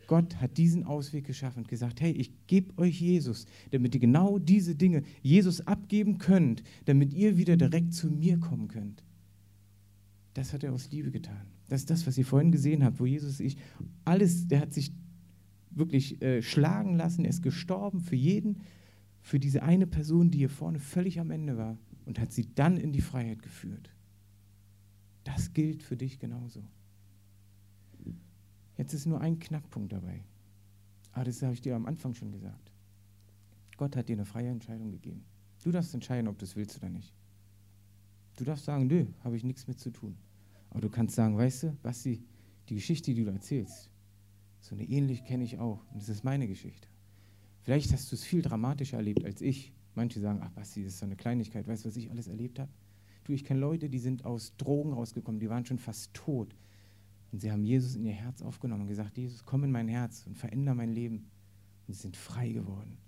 Gott 0.08 0.38
hat 0.38 0.58
diesen 0.58 0.84
Ausweg 0.84 1.26
geschaffen 1.26 1.60
und 1.60 1.68
gesagt, 1.68 2.02
hey, 2.02 2.12
ich 2.12 2.32
gebe 2.48 2.76
euch 2.80 3.00
Jesus, 3.00 3.46
damit 3.70 3.94
ihr 3.94 4.02
genau 4.02 4.40
diese 4.40 4.74
Dinge 4.74 5.04
Jesus 5.22 5.62
abgeben 5.68 6.18
könnt, 6.18 6.64
damit 6.86 7.14
ihr 7.14 7.38
wieder 7.38 7.56
direkt 7.56 7.94
zu 7.94 8.10
mir 8.10 8.40
kommen 8.40 8.68
könnt. 8.68 9.04
Das 10.34 10.54
hat 10.54 10.64
er 10.64 10.74
aus 10.74 10.90
Liebe 10.90 11.12
getan. 11.12 11.46
Das 11.70 11.82
ist 11.82 11.92
das, 11.92 12.08
was 12.08 12.18
ihr 12.18 12.26
vorhin 12.26 12.52
gesehen 12.52 12.84
habt, 12.84 13.00
wo 13.00 13.06
Jesus 13.06 13.40
ich 13.40 13.58
alles, 14.06 14.48
der 14.48 14.62
hat 14.62 14.74
sich 14.74 14.92
wirklich 15.70 16.20
äh, 16.24 16.42
schlagen 16.42 16.96
lassen, 16.96 17.26
er 17.26 17.30
ist 17.30 17.44
gestorben 17.44 18.00
für 18.02 18.16
jeden, 18.16 18.64
für 19.26 19.40
diese 19.40 19.64
eine 19.64 19.88
Person, 19.88 20.30
die 20.30 20.38
hier 20.38 20.52
vorne 20.52 20.78
völlig 20.78 21.20
am 21.20 21.32
Ende 21.32 21.58
war 21.58 21.80
und 22.06 22.20
hat 22.20 22.32
sie 22.32 22.54
dann 22.54 22.78
in 22.78 22.94
die 22.94 23.02
Freiheit 23.02 23.42
geführt. 23.42 23.90
Das 25.24 25.52
gilt 25.52 25.82
für 25.82 25.98
dich 25.98 26.20
genauso. 26.20 26.64
Jetzt 28.78 28.94
ist 28.94 29.08
nur 29.08 29.22
ein 29.22 29.40
Knackpunkt 29.40 29.92
dabei. 29.92 30.24
Aber 31.12 31.24
das 31.24 31.42
habe 31.42 31.56
ich 31.56 31.62
dir 31.62 31.76
am 31.76 31.88
Anfang 31.88 32.14
schon 32.14 32.32
gesagt. 32.32 32.72
Gott 33.78 33.96
hat 33.96 34.10
dir 34.10 34.14
eine 34.16 34.26
freie 34.26 34.50
Entscheidung 34.50 34.92
gegeben. 34.92 35.26
Du 35.64 35.72
darfst 35.72 35.96
entscheiden, 35.96 36.28
ob 36.28 36.38
du 36.38 36.46
es 36.46 36.56
willst 36.56 36.78
oder 36.78 36.90
nicht. 36.90 37.12
Du 38.38 38.44
darfst 38.44 38.66
sagen, 38.66 38.86
nö, 38.86 39.08
habe 39.24 39.38
ich 39.38 39.44
nichts 39.44 39.68
mit 39.68 39.80
zu 39.80 39.90
tun. 39.90 40.16
Aber 40.70 40.82
du 40.82 40.90
kannst 40.90 41.16
sagen, 41.16 41.36
weißt 41.36 41.64
du, 41.64 41.72
Basti, 41.82 42.24
die 42.70 42.76
Geschichte, 42.76 43.12
die 43.12 43.24
du 43.24 43.32
erzählst, 43.32 43.90
so 44.62 44.76
eine 44.76 44.84
ähnlich 44.84 45.26
kenne 45.26 45.46
ich 45.46 45.58
auch. 45.58 45.84
Und 45.92 46.00
das 46.00 46.10
ist 46.10 46.24
meine 46.24 46.48
Geschichte. 46.48 46.88
Vielleicht 47.66 47.92
hast 47.94 48.12
du 48.12 48.16
es 48.16 48.24
viel 48.24 48.44
dramatischer 48.44 48.98
erlebt 48.98 49.26
als 49.26 49.42
ich. 49.42 49.74
Manche 49.96 50.20
sagen, 50.20 50.40
ach 50.44 50.52
Basti, 50.52 50.84
das 50.84 50.94
ist 50.94 51.00
so 51.00 51.06
eine 51.06 51.16
Kleinigkeit. 51.16 51.68
Weißt 51.68 51.84
du, 51.84 51.90
was 51.90 51.98
ich 51.98 52.12
alles 52.12 52.28
erlebt 52.28 52.60
habe? 52.60 52.70
Du, 53.24 53.34
ich 53.34 53.44
kenne 53.44 53.60
Leute, 53.60 53.90
die 53.90 53.98
sind 53.98 54.24
aus 54.24 54.56
Drogen 54.58 54.94
rausgekommen, 54.94 55.40
die 55.40 55.50
waren 55.50 55.66
schon 55.66 55.80
fast 55.80 56.14
tot. 56.14 56.56
Und 57.32 57.40
sie 57.40 57.52
haben 57.52 57.64
Jesus 57.64 57.96
in 57.96 58.06
ihr 58.06 58.14
Herz 58.14 58.44
aufgenommen 58.44 58.84
und 58.84 58.88
gesagt, 58.88 59.18
Jesus, 59.18 59.44
komm 59.46 59.64
in 59.64 59.72
mein 59.72 59.88
Herz 59.88 60.26
und 60.28 60.38
verändere 60.38 60.76
mein 60.76 60.92
Leben. 60.92 61.26
Und 61.88 61.96
sie 61.96 62.02
sind 62.02 62.16
frei 62.16 62.52
geworden. 62.52 63.00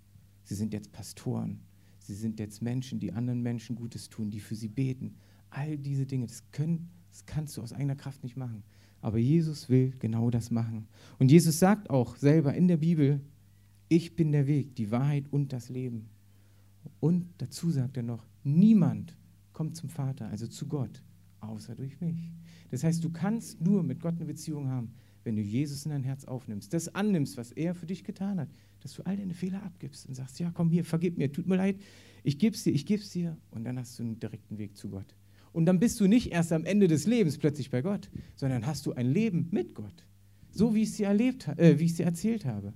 Sie 0.42 0.56
sind 0.56 0.72
jetzt 0.72 0.90
Pastoren. 0.90 1.60
Sie 2.00 2.14
sind 2.14 2.40
jetzt 2.40 2.60
Menschen, 2.60 2.98
die 2.98 3.12
anderen 3.12 3.42
Menschen 3.42 3.76
Gutes 3.76 4.08
tun, 4.08 4.28
die 4.28 4.40
für 4.40 4.56
sie 4.56 4.68
beten. 4.68 5.14
All 5.50 5.78
diese 5.78 6.04
Dinge, 6.04 6.26
das, 6.26 6.50
können, 6.50 6.90
das 7.10 7.26
kannst 7.26 7.56
du 7.56 7.62
aus 7.62 7.72
eigener 7.72 7.94
Kraft 7.94 8.24
nicht 8.24 8.36
machen. 8.36 8.64
Aber 9.02 9.18
Jesus 9.18 9.68
will 9.68 9.94
genau 10.00 10.30
das 10.30 10.50
machen. 10.50 10.88
Und 11.20 11.30
Jesus 11.30 11.60
sagt 11.60 11.90
auch 11.90 12.16
selber 12.16 12.54
in 12.54 12.66
der 12.66 12.78
Bibel, 12.78 13.20
ich 13.88 14.16
bin 14.16 14.32
der 14.32 14.46
Weg, 14.46 14.74
die 14.76 14.90
Wahrheit 14.90 15.24
und 15.30 15.52
das 15.52 15.68
Leben. 15.68 16.08
Und 17.00 17.26
dazu 17.38 17.70
sagt 17.70 17.96
er 17.96 18.02
noch, 18.02 18.26
niemand 18.44 19.16
kommt 19.52 19.76
zum 19.76 19.88
Vater, 19.88 20.28
also 20.28 20.46
zu 20.46 20.66
Gott, 20.66 21.02
außer 21.40 21.74
durch 21.74 22.00
mich. 22.00 22.30
Das 22.70 22.84
heißt, 22.84 23.02
du 23.02 23.10
kannst 23.10 23.60
nur 23.60 23.82
mit 23.82 24.00
Gott 24.00 24.16
eine 24.16 24.26
Beziehung 24.26 24.68
haben, 24.68 24.92
wenn 25.24 25.36
du 25.36 25.42
Jesus 25.42 25.84
in 25.84 25.90
dein 25.90 26.04
Herz 26.04 26.24
aufnimmst, 26.24 26.72
das 26.72 26.94
annimmst, 26.94 27.36
was 27.36 27.52
er 27.52 27.74
für 27.74 27.86
dich 27.86 28.04
getan 28.04 28.40
hat, 28.40 28.48
dass 28.80 28.94
du 28.94 29.02
all 29.02 29.16
deine 29.16 29.34
Fehler 29.34 29.62
abgibst 29.62 30.06
und 30.06 30.14
sagst, 30.14 30.38
ja, 30.38 30.50
komm 30.52 30.70
hier, 30.70 30.84
vergib 30.84 31.18
mir, 31.18 31.32
tut 31.32 31.46
mir 31.46 31.56
leid, 31.56 31.76
ich 32.22 32.38
gebe 32.38 32.54
es 32.54 32.62
dir, 32.62 32.72
ich 32.72 32.86
gebe 32.86 33.02
es 33.02 33.10
dir 33.10 33.36
und 33.50 33.64
dann 33.64 33.78
hast 33.78 33.98
du 33.98 34.02
einen 34.02 34.18
direkten 34.18 34.58
Weg 34.58 34.76
zu 34.76 34.88
Gott. 34.88 35.14
Und 35.52 35.66
dann 35.66 35.80
bist 35.80 35.98
du 36.00 36.06
nicht 36.06 36.30
erst 36.32 36.52
am 36.52 36.64
Ende 36.64 36.88
des 36.88 37.06
Lebens 37.06 37.38
plötzlich 37.38 37.70
bei 37.70 37.82
Gott, 37.82 38.10
sondern 38.36 38.66
hast 38.66 38.86
du 38.86 38.92
ein 38.92 39.10
Leben 39.10 39.48
mit 39.50 39.74
Gott. 39.74 40.06
So 40.50 40.74
wie 40.74 40.82
ich 40.82 40.96
dir, 40.96 41.08
erlebt, 41.08 41.48
äh, 41.48 41.78
wie 41.78 41.84
ich 41.84 41.94
dir 41.94 42.06
erzählt 42.06 42.44
habe. 42.44 42.72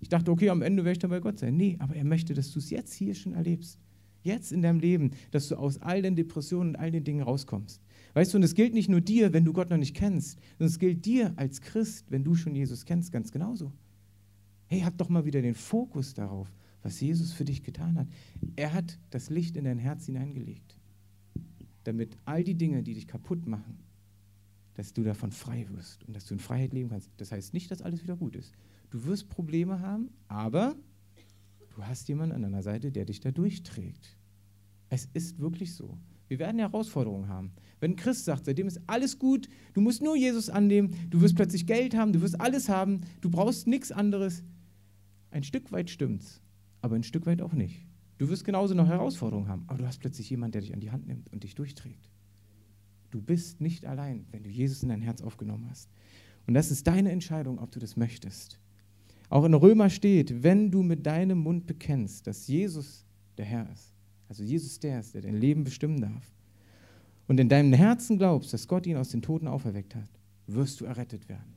Ich 0.00 0.08
dachte, 0.08 0.30
okay, 0.30 0.48
am 0.48 0.62
Ende 0.62 0.84
werde 0.84 0.92
ich 0.92 0.98
dann 0.98 1.10
bei 1.10 1.20
Gott 1.20 1.38
sein. 1.38 1.56
Nee, 1.56 1.76
aber 1.78 1.94
er 1.94 2.04
möchte, 2.04 2.34
dass 2.34 2.52
du 2.52 2.58
es 2.58 2.70
jetzt 2.70 2.92
hier 2.94 3.14
schon 3.14 3.34
erlebst. 3.34 3.78
Jetzt 4.22 4.52
in 4.52 4.62
deinem 4.62 4.80
Leben, 4.80 5.12
dass 5.30 5.48
du 5.48 5.56
aus 5.56 5.80
all 5.80 6.02
den 6.02 6.16
Depressionen 6.16 6.70
und 6.70 6.76
all 6.76 6.90
den 6.90 7.04
Dingen 7.04 7.22
rauskommst. 7.22 7.80
Weißt 8.14 8.32
du, 8.32 8.38
und 8.38 8.42
es 8.42 8.54
gilt 8.54 8.74
nicht 8.74 8.88
nur 8.88 9.00
dir, 9.00 9.32
wenn 9.32 9.44
du 9.44 9.52
Gott 9.52 9.70
noch 9.70 9.76
nicht 9.76 9.94
kennst, 9.94 10.38
sondern 10.58 10.72
es 10.72 10.78
gilt 10.78 11.06
dir 11.06 11.32
als 11.36 11.60
Christ, 11.60 12.10
wenn 12.10 12.24
du 12.24 12.34
schon 12.34 12.54
Jesus 12.54 12.84
kennst, 12.84 13.12
ganz 13.12 13.30
genauso. 13.30 13.72
Hey, 14.66 14.80
hab 14.80 14.98
doch 14.98 15.08
mal 15.08 15.24
wieder 15.24 15.42
den 15.42 15.54
Fokus 15.54 16.14
darauf, 16.14 16.52
was 16.82 17.00
Jesus 17.00 17.32
für 17.32 17.44
dich 17.44 17.62
getan 17.62 17.98
hat. 17.98 18.08
Er 18.56 18.72
hat 18.72 18.98
das 19.10 19.30
Licht 19.30 19.56
in 19.56 19.64
dein 19.64 19.78
Herz 19.78 20.06
hineingelegt, 20.06 20.78
damit 21.84 22.16
all 22.24 22.44
die 22.44 22.56
Dinge, 22.56 22.82
die 22.82 22.94
dich 22.94 23.06
kaputt 23.06 23.46
machen, 23.46 23.78
dass 24.80 24.94
du 24.94 25.02
davon 25.02 25.30
frei 25.30 25.66
wirst 25.72 26.04
und 26.04 26.16
dass 26.16 26.24
du 26.24 26.32
in 26.32 26.40
Freiheit 26.40 26.72
leben 26.72 26.88
kannst. 26.88 27.10
Das 27.18 27.32
heißt 27.32 27.52
nicht, 27.52 27.70
dass 27.70 27.82
alles 27.82 28.02
wieder 28.02 28.16
gut 28.16 28.34
ist. 28.34 28.54
Du 28.88 29.04
wirst 29.04 29.28
Probleme 29.28 29.80
haben, 29.80 30.08
aber 30.26 30.74
du 31.68 31.84
hast 31.84 32.08
jemanden 32.08 32.34
an 32.34 32.40
deiner 32.40 32.62
Seite, 32.62 32.90
der 32.90 33.04
dich 33.04 33.20
da 33.20 33.30
durchträgt. 33.30 34.16
Es 34.88 35.06
ist 35.12 35.38
wirklich 35.38 35.74
so. 35.74 35.98
Wir 36.28 36.38
werden 36.38 36.58
Herausforderungen 36.58 37.28
haben. 37.28 37.52
Wenn 37.78 37.94
Christ 37.94 38.24
sagt, 38.24 38.46
seitdem 38.46 38.68
ist 38.68 38.80
alles 38.86 39.18
gut, 39.18 39.50
du 39.74 39.82
musst 39.82 40.00
nur 40.00 40.16
Jesus 40.16 40.48
annehmen, 40.48 40.94
du 41.10 41.20
wirst 41.20 41.36
plötzlich 41.36 41.66
Geld 41.66 41.94
haben, 41.94 42.14
du 42.14 42.22
wirst 42.22 42.40
alles 42.40 42.70
haben, 42.70 43.02
du 43.20 43.28
brauchst 43.28 43.66
nichts 43.66 43.92
anderes. 43.92 44.42
Ein 45.30 45.42
Stück 45.42 45.72
weit 45.72 45.90
stimmt's, 45.90 46.40
aber 46.80 46.96
ein 46.96 47.02
Stück 47.02 47.26
weit 47.26 47.42
auch 47.42 47.52
nicht. 47.52 47.86
Du 48.16 48.30
wirst 48.30 48.46
genauso 48.46 48.72
noch 48.72 48.88
Herausforderungen 48.88 49.48
haben, 49.48 49.64
aber 49.66 49.76
du 49.76 49.86
hast 49.86 49.98
plötzlich 49.98 50.30
jemanden, 50.30 50.52
der 50.52 50.62
dich 50.62 50.72
an 50.72 50.80
die 50.80 50.90
Hand 50.90 51.06
nimmt 51.06 51.30
und 51.34 51.44
dich 51.44 51.54
durchträgt. 51.54 52.08
Du 53.10 53.20
bist 53.20 53.60
nicht 53.60 53.86
allein, 53.86 54.26
wenn 54.30 54.42
du 54.42 54.50
Jesus 54.50 54.82
in 54.82 54.88
dein 54.88 55.02
Herz 55.02 55.22
aufgenommen 55.22 55.66
hast. 55.68 55.90
Und 56.46 56.54
das 56.54 56.70
ist 56.70 56.86
deine 56.86 57.10
Entscheidung, 57.10 57.58
ob 57.58 57.70
du 57.70 57.78
das 57.80 57.96
möchtest. 57.96 58.58
Auch 59.28 59.44
in 59.44 59.54
Römer 59.54 59.90
steht, 59.90 60.42
wenn 60.42 60.70
du 60.70 60.82
mit 60.82 61.06
deinem 61.06 61.38
Mund 61.38 61.66
bekennst, 61.66 62.26
dass 62.26 62.48
Jesus 62.48 63.04
der 63.38 63.44
Herr 63.44 63.70
ist, 63.72 63.94
also 64.28 64.42
Jesus 64.42 64.80
der 64.80 65.00
ist, 65.00 65.14
der 65.14 65.22
dein 65.22 65.36
Leben 65.36 65.64
bestimmen 65.64 66.00
darf, 66.00 66.32
und 67.28 67.38
in 67.38 67.48
deinem 67.48 67.72
Herzen 67.72 68.18
glaubst, 68.18 68.52
dass 68.52 68.66
Gott 68.66 68.88
ihn 68.88 68.96
aus 68.96 69.10
den 69.10 69.22
Toten 69.22 69.46
auferweckt 69.46 69.94
hat, 69.94 70.08
wirst 70.48 70.80
du 70.80 70.84
errettet 70.84 71.28
werden. 71.28 71.54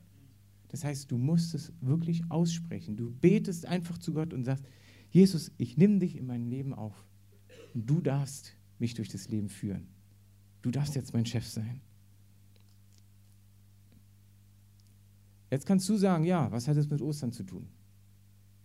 Das 0.67 0.83
heißt, 0.83 1.11
du 1.11 1.17
musst 1.17 1.55
es 1.55 1.73
wirklich 1.81 2.29
aussprechen. 2.29 2.95
Du 2.95 3.11
betest 3.11 3.65
einfach 3.65 3.97
zu 3.97 4.13
Gott 4.13 4.33
und 4.33 4.43
sagst, 4.43 4.65
Jesus, 5.09 5.51
ich 5.57 5.77
nehme 5.77 5.97
dich 5.97 6.15
in 6.15 6.27
mein 6.27 6.45
Leben 6.45 6.75
auf. 6.75 6.93
Und 7.73 7.89
du 7.89 8.01
darfst 8.01 8.55
mich 8.77 8.93
durch 8.93 9.09
das 9.09 9.29
Leben 9.29 9.49
führen. 9.49 9.87
Du 10.63 10.71
darfst 10.71 10.95
jetzt 10.95 11.13
mein 11.13 11.25
Chef 11.25 11.45
sein. 11.45 11.81
Jetzt 15.51 15.67
kannst 15.67 15.87
du 15.87 15.97
sagen, 15.97 16.23
ja, 16.23 16.51
was 16.51 16.67
hat 16.67 16.77
es 16.77 16.89
mit 16.89 17.01
Ostern 17.01 17.31
zu 17.31 17.43
tun? 17.43 17.67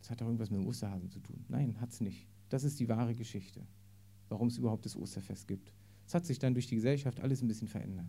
Das 0.00 0.08
hat 0.08 0.20
doch 0.20 0.26
irgendwas 0.26 0.48
mit 0.50 0.61
dem 0.61 0.66
Osterhasen 0.66 1.11
zu 1.11 1.18
tun. 1.18 1.44
Nein, 1.48 1.78
hat 1.80 1.90
es 1.90 2.00
nicht. 2.00 2.26
Das 2.48 2.64
ist 2.64 2.80
die 2.80 2.88
wahre 2.88 3.14
Geschichte, 3.14 3.66
warum 4.30 4.48
es 4.48 4.56
überhaupt 4.56 4.87
das 4.87 4.96
Osterfest 4.96 5.46
gibt. 5.48 5.70
Es 6.06 6.14
hat 6.14 6.24
sich 6.24 6.38
dann 6.38 6.54
durch 6.54 6.68
die 6.68 6.76
Gesellschaft 6.76 7.20
alles 7.20 7.42
ein 7.42 7.48
bisschen 7.48 7.68
verändert. 7.68 8.06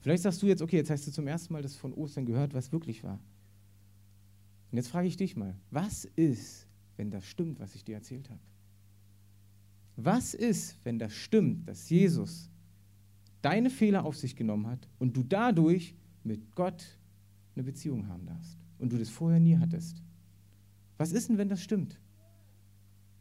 Vielleicht 0.00 0.22
sagst 0.22 0.42
du 0.42 0.46
jetzt, 0.46 0.62
okay, 0.62 0.76
jetzt 0.76 0.90
hast 0.90 1.06
du 1.06 1.12
zum 1.12 1.26
ersten 1.28 1.52
Mal 1.52 1.62
das 1.62 1.76
von 1.76 1.92
Ostern 1.92 2.24
gehört, 2.24 2.54
was 2.54 2.72
wirklich 2.72 3.04
war. 3.04 3.20
Und 4.72 4.78
jetzt 4.78 4.88
frage 4.88 5.08
ich 5.08 5.16
dich 5.16 5.36
mal, 5.36 5.54
was 5.70 6.06
ist, 6.16 6.66
wenn 6.96 7.10
das 7.10 7.24
stimmt, 7.26 7.60
was 7.60 7.74
ich 7.74 7.84
dir 7.84 7.96
erzählt 7.96 8.30
habe? 8.30 8.40
Was 9.96 10.34
ist, 10.34 10.78
wenn 10.84 10.98
das 10.98 11.12
stimmt, 11.12 11.68
dass 11.68 11.88
Jesus 11.90 12.50
deine 13.46 13.70
Fehler 13.70 14.04
auf 14.04 14.16
sich 14.16 14.34
genommen 14.34 14.66
hat 14.66 14.88
und 14.98 15.16
du 15.16 15.22
dadurch 15.22 15.94
mit 16.24 16.56
Gott 16.56 16.98
eine 17.54 17.62
Beziehung 17.62 18.08
haben 18.08 18.26
darfst 18.26 18.58
und 18.80 18.92
du 18.92 18.98
das 18.98 19.08
vorher 19.08 19.38
nie 19.38 19.56
hattest. 19.56 20.02
Was 20.98 21.12
ist 21.12 21.28
denn, 21.28 21.38
wenn 21.38 21.48
das 21.48 21.62
stimmt? 21.62 22.00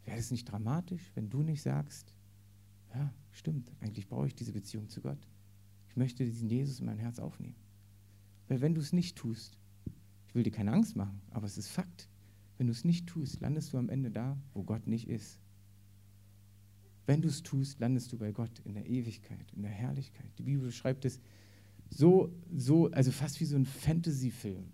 Wäre 0.03 0.17
es 0.17 0.31
nicht 0.31 0.45
dramatisch, 0.45 1.11
wenn 1.13 1.29
du 1.29 1.43
nicht 1.43 1.61
sagst, 1.61 2.15
ja, 2.95 3.13
stimmt, 3.29 3.71
eigentlich 3.81 4.07
brauche 4.07 4.25
ich 4.25 4.33
diese 4.33 4.51
Beziehung 4.51 4.89
zu 4.89 4.99
Gott. 4.99 5.27
Ich 5.89 5.95
möchte 5.95 6.25
diesen 6.25 6.49
Jesus 6.49 6.79
in 6.79 6.88
mein 6.88 6.97
Herz 6.97 7.19
aufnehmen. 7.19 7.55
Weil 8.47 8.61
wenn 8.61 8.73
du 8.73 8.81
es 8.81 8.93
nicht 8.93 9.15
tust, 9.15 9.59
ich 10.27 10.33
will 10.33 10.41
dir 10.41 10.51
keine 10.51 10.71
Angst 10.71 10.95
machen, 10.95 11.21
aber 11.29 11.45
es 11.45 11.59
ist 11.59 11.67
Fakt, 11.67 12.09
wenn 12.57 12.65
du 12.65 12.71
es 12.71 12.83
nicht 12.83 13.05
tust, 13.05 13.41
landest 13.41 13.73
du 13.73 13.77
am 13.77 13.89
Ende 13.89 14.09
da, 14.09 14.39
wo 14.55 14.63
Gott 14.63 14.88
nicht 14.88 15.07
ist. 15.07 15.39
Wenn 17.06 17.22
du 17.22 17.28
es 17.28 17.44
tust, 17.44 17.80
landest 17.80 18.12
du 18.12 18.18
bei 18.18 18.32
Gott 18.32 18.60
in 18.63 18.74
der 18.74 18.88
Ewigkeit, 18.88 19.52
in 19.56 19.62
der 19.62 19.72
Herrlichkeit. 19.72 20.32
Die 20.38 20.44
Bibel 20.44 20.65
beschreibt 20.65 21.06
es 21.06 21.20
so, 21.89 22.34
so, 22.56 22.89
also 22.91 23.12
fast 23.12 23.39
wie 23.39 23.46
so 23.46 23.56
ein 23.56 23.65
Fantasy-Film. 23.65 24.65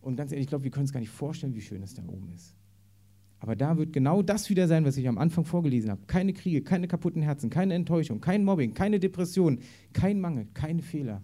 Und 0.00 0.16
ganz 0.16 0.30
ehrlich, 0.30 0.44
ich 0.44 0.48
glaube, 0.48 0.64
wir 0.64 0.70
können 0.70 0.84
uns 0.84 0.92
gar 0.92 1.00
nicht 1.00 1.10
vorstellen, 1.10 1.54
wie 1.54 1.60
schön 1.60 1.82
es 1.82 1.94
da 1.94 2.04
oben 2.04 2.30
ist. 2.34 2.54
Aber 3.40 3.56
da 3.56 3.78
wird 3.78 3.92
genau 3.92 4.22
das 4.22 4.50
wieder 4.50 4.66
sein, 4.66 4.84
was 4.84 4.96
ich 4.96 5.08
am 5.08 5.16
Anfang 5.16 5.44
vorgelesen 5.44 5.90
habe. 5.90 6.02
Keine 6.06 6.32
Kriege, 6.32 6.62
keine 6.62 6.88
kaputten 6.88 7.22
Herzen, 7.22 7.50
keine 7.50 7.74
Enttäuschung, 7.74 8.20
kein 8.20 8.44
Mobbing, 8.44 8.74
keine 8.74 8.98
Depression, 8.98 9.60
kein 9.92 10.20
Mangel, 10.20 10.48
keine 10.54 10.82
Fehler. 10.82 11.22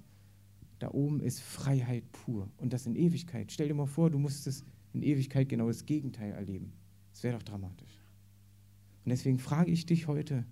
Da 0.78 0.90
oben 0.90 1.20
ist 1.20 1.40
Freiheit 1.40 2.10
pur. 2.12 2.48
Und 2.56 2.72
das 2.72 2.86
in 2.86 2.94
Ewigkeit. 2.94 3.50
Stell 3.50 3.68
dir 3.68 3.74
mal 3.74 3.86
vor, 3.86 4.10
du 4.10 4.18
musstest 4.18 4.64
in 4.92 5.02
Ewigkeit 5.02 5.48
genau 5.48 5.66
das 5.66 5.86
Gegenteil 5.86 6.32
erleben. 6.32 6.72
Das 7.10 7.22
wäre 7.22 7.36
doch 7.36 7.42
dramatisch. 7.42 8.03
Und 9.04 9.10
deswegen 9.10 9.38
frage 9.38 9.70
ich 9.70 9.86
dich 9.86 10.06
heute, 10.06 10.44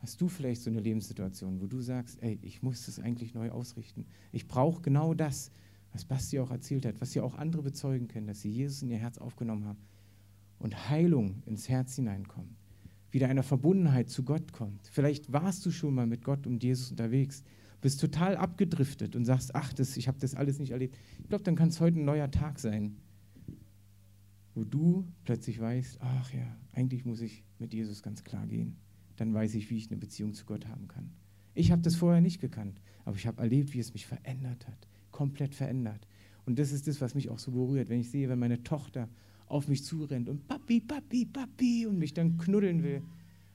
Hast 0.00 0.18
du 0.22 0.28
vielleicht 0.28 0.62
so 0.62 0.70
eine 0.70 0.80
Lebenssituation, 0.80 1.60
wo 1.60 1.66
du 1.66 1.82
sagst, 1.82 2.22
ey, 2.22 2.38
ich 2.40 2.62
muss 2.62 2.86
das 2.86 2.98
eigentlich 2.98 3.34
neu 3.34 3.50
ausrichten. 3.50 4.06
Ich 4.32 4.48
brauche 4.48 4.80
genau 4.80 5.12
das, 5.12 5.50
was 5.92 6.06
Basti 6.06 6.40
auch 6.40 6.50
erzählt 6.50 6.86
hat, 6.86 7.00
was 7.02 7.14
ja 7.14 7.22
auch 7.22 7.34
andere 7.34 7.62
bezeugen 7.62 8.08
können, 8.08 8.26
dass 8.26 8.40
sie 8.40 8.50
Jesus 8.50 8.80
in 8.80 8.90
ihr 8.90 8.98
Herz 8.98 9.18
aufgenommen 9.18 9.66
haben 9.66 9.78
und 10.58 10.88
Heilung 10.88 11.42
ins 11.44 11.68
Herz 11.68 11.96
hineinkommt. 11.96 12.56
Wieder 13.10 13.28
eine 13.28 13.42
Verbundenheit 13.42 14.08
zu 14.08 14.22
Gott 14.22 14.52
kommt. 14.52 14.86
Vielleicht 14.86 15.32
warst 15.32 15.66
du 15.66 15.70
schon 15.70 15.94
mal 15.94 16.06
mit 16.06 16.24
Gott 16.24 16.46
und 16.46 16.62
Jesus 16.62 16.90
unterwegs, 16.90 17.42
bist 17.82 18.00
total 18.00 18.36
abgedriftet 18.36 19.16
und 19.16 19.26
sagst, 19.26 19.54
ach, 19.54 19.72
das, 19.74 19.98
ich 19.98 20.08
habe 20.08 20.18
das 20.18 20.34
alles 20.34 20.58
nicht 20.58 20.70
erlebt. 20.70 20.96
Ich 21.18 21.28
glaube, 21.28 21.44
dann 21.44 21.56
kann 21.56 21.68
es 21.68 21.80
heute 21.80 21.98
ein 21.98 22.04
neuer 22.06 22.30
Tag 22.30 22.58
sein, 22.58 22.96
wo 24.60 24.64
du 24.64 25.06
plötzlich 25.24 25.58
weißt, 25.58 25.98
ach 26.00 26.32
ja, 26.32 26.56
eigentlich 26.72 27.04
muss 27.04 27.20
ich 27.20 27.44
mit 27.58 27.74
Jesus 27.74 28.02
ganz 28.02 28.22
klar 28.22 28.46
gehen 28.46 28.76
dann 29.20 29.34
weiß 29.34 29.54
ich, 29.54 29.68
wie 29.68 29.76
ich 29.76 29.90
eine 29.90 29.98
Beziehung 29.98 30.32
zu 30.32 30.46
Gott 30.46 30.66
haben 30.66 30.88
kann. 30.88 31.10
Ich 31.52 31.70
habe 31.70 31.82
das 31.82 31.94
vorher 31.94 32.22
nicht 32.22 32.40
gekannt, 32.40 32.80
aber 33.04 33.16
ich 33.16 33.26
habe 33.26 33.42
erlebt, 33.42 33.74
wie 33.74 33.78
es 33.78 33.92
mich 33.92 34.06
verändert 34.06 34.66
hat, 34.66 34.88
komplett 35.10 35.54
verändert. 35.54 36.08
Und 36.46 36.58
das 36.58 36.72
ist 36.72 36.88
das, 36.88 37.02
was 37.02 37.14
mich 37.14 37.28
auch 37.28 37.38
so 37.38 37.50
berührt, 37.50 37.90
wenn 37.90 38.00
ich 38.00 38.10
sehe, 38.10 38.30
wenn 38.30 38.38
meine 38.38 38.62
Tochter 38.62 39.10
auf 39.44 39.68
mich 39.68 39.84
zurennt 39.84 40.30
und 40.30 40.48
Papi, 40.48 40.80
Papi, 40.80 41.26
Papi 41.26 41.86
und 41.86 41.98
mich 41.98 42.14
dann 42.14 42.38
knuddeln 42.38 42.82
will. 42.82 43.02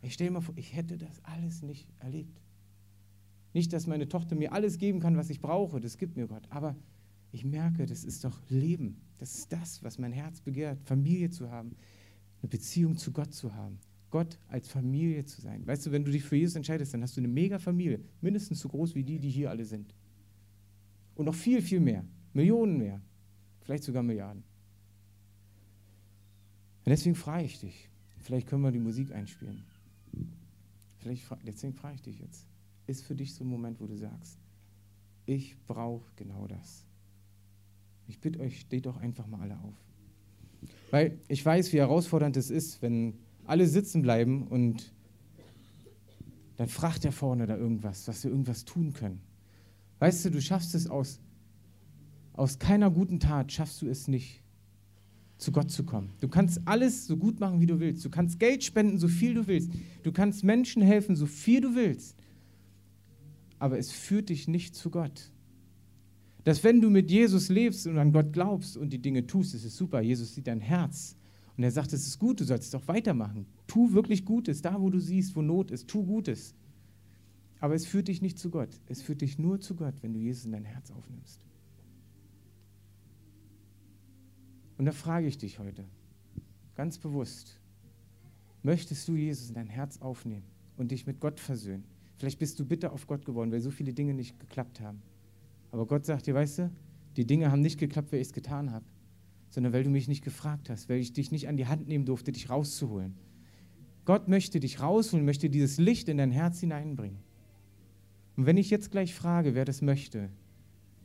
Ich 0.03 0.13
stelle 0.13 0.29
mir 0.29 0.41
vor, 0.43 0.55
ich 0.55 0.75
hätte 0.75 0.99
das 0.99 1.19
alles 1.23 1.63
nicht 1.63 1.87
erlebt. 1.99 2.39
Nicht, 3.53 3.73
dass 3.73 3.87
meine 3.87 4.07
Tochter 4.07 4.35
mir 4.35 4.53
alles 4.53 4.77
geben 4.77 4.99
kann, 4.99 5.17
was 5.17 5.31
ich 5.31 5.41
brauche, 5.41 5.79
das 5.79 5.97
gibt 5.97 6.15
mir 6.15 6.27
Gott, 6.27 6.45
aber 6.51 6.75
ich 7.35 7.43
merke, 7.43 7.85
das 7.85 8.05
ist 8.05 8.23
doch 8.23 8.41
Leben. 8.49 9.01
Das 9.17 9.35
ist 9.35 9.51
das, 9.51 9.83
was 9.83 9.99
mein 9.99 10.13
Herz 10.13 10.39
begehrt, 10.39 10.79
Familie 10.85 11.29
zu 11.29 11.51
haben, 11.51 11.75
eine 12.41 12.49
Beziehung 12.49 12.95
zu 12.95 13.11
Gott 13.11 13.33
zu 13.33 13.53
haben. 13.53 13.77
Gott 14.09 14.39
als 14.47 14.69
Familie 14.69 15.25
zu 15.25 15.41
sein. 15.41 15.67
Weißt 15.67 15.85
du, 15.85 15.91
wenn 15.91 16.05
du 16.05 16.11
dich 16.11 16.23
für 16.23 16.37
Jesus 16.37 16.55
entscheidest, 16.55 16.93
dann 16.93 17.03
hast 17.03 17.17
du 17.17 17.21
eine 17.21 17.27
mega 17.27 17.59
Familie, 17.59 17.99
mindestens 18.21 18.61
so 18.61 18.69
groß 18.69 18.95
wie 18.95 19.03
die, 19.03 19.19
die 19.19 19.29
hier 19.29 19.49
alle 19.49 19.65
sind. 19.65 19.93
Und 21.15 21.25
noch 21.25 21.35
viel, 21.35 21.61
viel 21.61 21.81
mehr. 21.81 22.05
Millionen 22.33 22.77
mehr. 22.77 23.01
Vielleicht 23.63 23.83
sogar 23.83 24.03
Milliarden. 24.03 24.43
Und 26.85 26.89
deswegen 26.89 27.15
frage 27.15 27.43
ich 27.43 27.59
dich, 27.59 27.89
vielleicht 28.19 28.47
können 28.47 28.61
wir 28.61 28.71
die 28.71 28.79
Musik 28.79 29.11
einspielen. 29.11 29.65
Vielleicht, 30.99 31.25
deswegen 31.45 31.73
frage 31.73 31.95
ich 31.95 32.01
dich 32.01 32.19
jetzt, 32.19 32.47
ist 32.87 33.03
für 33.03 33.15
dich 33.15 33.33
so 33.33 33.43
ein 33.43 33.49
Moment, 33.49 33.81
wo 33.81 33.87
du 33.87 33.97
sagst, 33.97 34.39
ich 35.25 35.57
brauche 35.67 36.09
genau 36.15 36.47
das. 36.47 36.85
Ich 38.07 38.19
bitte 38.19 38.39
euch, 38.39 38.59
steht 38.61 38.85
doch 38.85 38.97
einfach 38.97 39.27
mal 39.27 39.41
alle 39.41 39.59
auf. 39.59 39.73
Weil 40.91 41.19
ich 41.27 41.45
weiß, 41.45 41.73
wie 41.73 41.77
herausfordernd 41.77 42.37
es 42.37 42.49
ist, 42.49 42.81
wenn 42.81 43.15
alle 43.45 43.67
sitzen 43.67 44.01
bleiben 44.01 44.47
und 44.47 44.93
dann 46.57 46.69
fragt 46.69 47.05
er 47.05 47.11
vorne 47.11 47.47
da 47.47 47.57
irgendwas, 47.57 48.05
dass 48.05 48.23
wir 48.23 48.31
irgendwas 48.31 48.65
tun 48.65 48.93
können. 48.93 49.21
Weißt 49.99 50.25
du, 50.25 50.31
du 50.31 50.41
schaffst 50.41 50.75
es 50.75 50.87
aus, 50.87 51.19
aus 52.33 52.59
keiner 52.59 52.89
guten 52.91 53.19
Tat, 53.19 53.51
schaffst 53.51 53.81
du 53.81 53.87
es 53.87 54.07
nicht, 54.07 54.41
zu 55.37 55.51
Gott 55.51 55.71
zu 55.71 55.83
kommen. 55.83 56.13
Du 56.21 56.27
kannst 56.27 56.61
alles 56.65 57.07
so 57.07 57.17
gut 57.17 57.39
machen, 57.39 57.59
wie 57.59 57.65
du 57.65 57.79
willst. 57.79 58.05
Du 58.05 58.09
kannst 58.09 58.39
Geld 58.39 58.63
spenden, 58.63 58.97
so 58.97 59.07
viel 59.07 59.33
du 59.33 59.47
willst. 59.47 59.71
Du 60.03 60.11
kannst 60.11 60.43
Menschen 60.43 60.81
helfen, 60.81 61.15
so 61.15 61.25
viel 61.25 61.61
du 61.61 61.75
willst. 61.75 62.15
Aber 63.59 63.77
es 63.77 63.91
führt 63.91 64.29
dich 64.29 64.47
nicht 64.47 64.75
zu 64.75 64.89
Gott. 64.89 65.31
Dass 66.45 66.63
wenn 66.63 66.79
du 66.79 66.91
mit 66.91 67.09
Jesus 67.09 67.49
lebst 67.49 67.87
und 67.87 67.97
an 67.97 68.13
Gott 68.13 68.31
glaubst 68.31 68.77
und 68.77 68.93
die 68.93 69.01
Dinge 69.01 69.25
tust, 69.25 69.55
ist 69.55 69.65
es 69.65 69.75
super. 69.75 69.99
Jesus 69.99 70.35
sieht 70.35 70.45
dein 70.45 70.61
Herz 70.61 71.17
und 71.57 71.63
er 71.63 71.71
sagt, 71.71 71.91
es 71.91 72.05
ist 72.05 72.19
gut, 72.19 72.39
du 72.39 72.43
sollst 72.43 72.65
es 72.65 72.71
doch 72.71 72.87
weitermachen. 72.87 73.47
Tu 73.65 73.93
wirklich 73.93 74.25
Gutes, 74.25 74.61
da 74.61 74.79
wo 74.79 74.91
du 74.91 74.99
siehst, 74.99 75.35
wo 75.35 75.41
Not 75.41 75.71
ist, 75.71 75.87
tu 75.87 76.05
Gutes. 76.05 76.53
Aber 77.59 77.73
es 77.73 77.87
führt 77.87 78.09
dich 78.09 78.21
nicht 78.21 78.37
zu 78.37 78.51
Gott. 78.51 78.69
Es 78.85 79.01
führt 79.01 79.21
dich 79.21 79.39
nur 79.39 79.59
zu 79.59 79.75
Gott, 79.75 79.95
wenn 80.01 80.13
du 80.13 80.19
Jesus 80.19 80.45
in 80.45 80.51
dein 80.51 80.65
Herz 80.65 80.91
aufnimmst. 80.91 81.41
Und 84.77 84.85
da 84.85 84.91
frage 84.91 85.25
ich 85.25 85.39
dich 85.39 85.57
heute, 85.57 85.83
ganz 86.75 86.99
bewusst, 86.99 87.59
möchtest 88.61 89.07
du 89.07 89.15
Jesus 89.15 89.47
in 89.47 89.55
dein 89.55 89.67
Herz 89.67 89.97
aufnehmen 89.99 90.45
und 90.77 90.91
dich 90.91 91.07
mit 91.07 91.19
Gott 91.19 91.39
versöhnen? 91.39 91.85
Vielleicht 92.17 92.37
bist 92.37 92.59
du 92.59 92.65
bitter 92.65 92.93
auf 92.93 93.07
Gott 93.07 93.25
geworden, 93.25 93.51
weil 93.51 93.61
so 93.61 93.71
viele 93.71 93.93
Dinge 93.93 94.13
nicht 94.13 94.39
geklappt 94.39 94.79
haben. 94.79 95.01
Aber 95.71 95.85
Gott 95.85 96.05
sagt 96.05 96.27
dir, 96.27 96.33
weißt 96.33 96.59
du, 96.59 96.71
die 97.17 97.25
Dinge 97.25 97.51
haben 97.51 97.61
nicht 97.61 97.79
geklappt, 97.79 98.11
weil 98.11 98.19
ich 98.21 98.27
es 98.27 98.33
getan 98.33 98.71
habe 98.71 98.85
sondern 99.55 99.71
weil 99.71 99.85
du 99.85 99.89
mich 99.89 100.09
nicht 100.09 100.21
gefragt 100.21 100.69
hast, 100.69 100.89
weil 100.89 100.99
ich 100.99 101.13
dich 101.13 101.31
nicht 101.31 101.47
an 101.47 101.55
die 101.55 101.65
Hand 101.65 101.87
nehmen 101.87 102.05
durfte, 102.05 102.33
dich 102.33 102.49
rauszuholen. 102.49 103.15
Gott 104.03 104.27
möchte 104.27 104.59
dich 104.59 104.81
rausholen, 104.81 105.25
möchte 105.25 105.49
dieses 105.49 105.77
Licht 105.77 106.09
in 106.09 106.17
dein 106.17 106.31
Herz 106.31 106.59
hineinbringen. 106.59 107.19
Und 108.35 108.45
wenn 108.45 108.57
ich 108.57 108.69
jetzt 108.69 108.91
gleich 108.91 109.15
frage, 109.15 109.55
wer 109.55 109.63
das 109.63 109.81
möchte, 109.81 110.29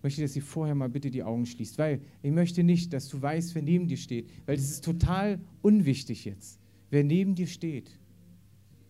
möchte 0.02 0.20
ich, 0.20 0.24
dass 0.26 0.32
sie 0.32 0.40
vorher 0.40 0.74
mal 0.74 0.88
bitte 0.88 1.12
die 1.12 1.22
Augen 1.22 1.46
schließt, 1.46 1.78
weil 1.78 2.00
ich 2.22 2.32
möchte 2.32 2.64
nicht, 2.64 2.92
dass 2.92 3.08
du 3.08 3.22
weißt, 3.22 3.54
wer 3.54 3.62
neben 3.62 3.86
dir 3.86 3.96
steht, 3.96 4.28
weil 4.46 4.56
das 4.56 4.68
ist 4.68 4.84
total 4.84 5.40
unwichtig 5.62 6.24
jetzt, 6.24 6.58
wer 6.90 7.04
neben 7.04 7.36
dir 7.36 7.46
steht. 7.46 8.00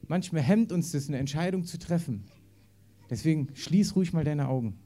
Manchmal 0.08 0.40
hemmt 0.40 0.72
uns 0.72 0.92
das, 0.92 1.08
eine 1.08 1.18
Entscheidung 1.18 1.64
zu 1.64 1.78
treffen. 1.78 2.24
Deswegen 3.10 3.48
schließ 3.52 3.94
ruhig 3.94 4.14
mal 4.14 4.24
deine 4.24 4.48
Augen. 4.48 4.78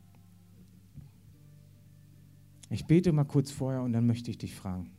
Ich 2.75 2.87
bete 2.87 3.13
mal 3.13 3.23
kurz 3.23 3.53
vorher 3.53 3.83
und 3.83 3.93
dann 3.93 4.05
möchte 4.05 4.33
ich 4.33 4.39
dich 4.39 4.53
fragen. 4.53 4.91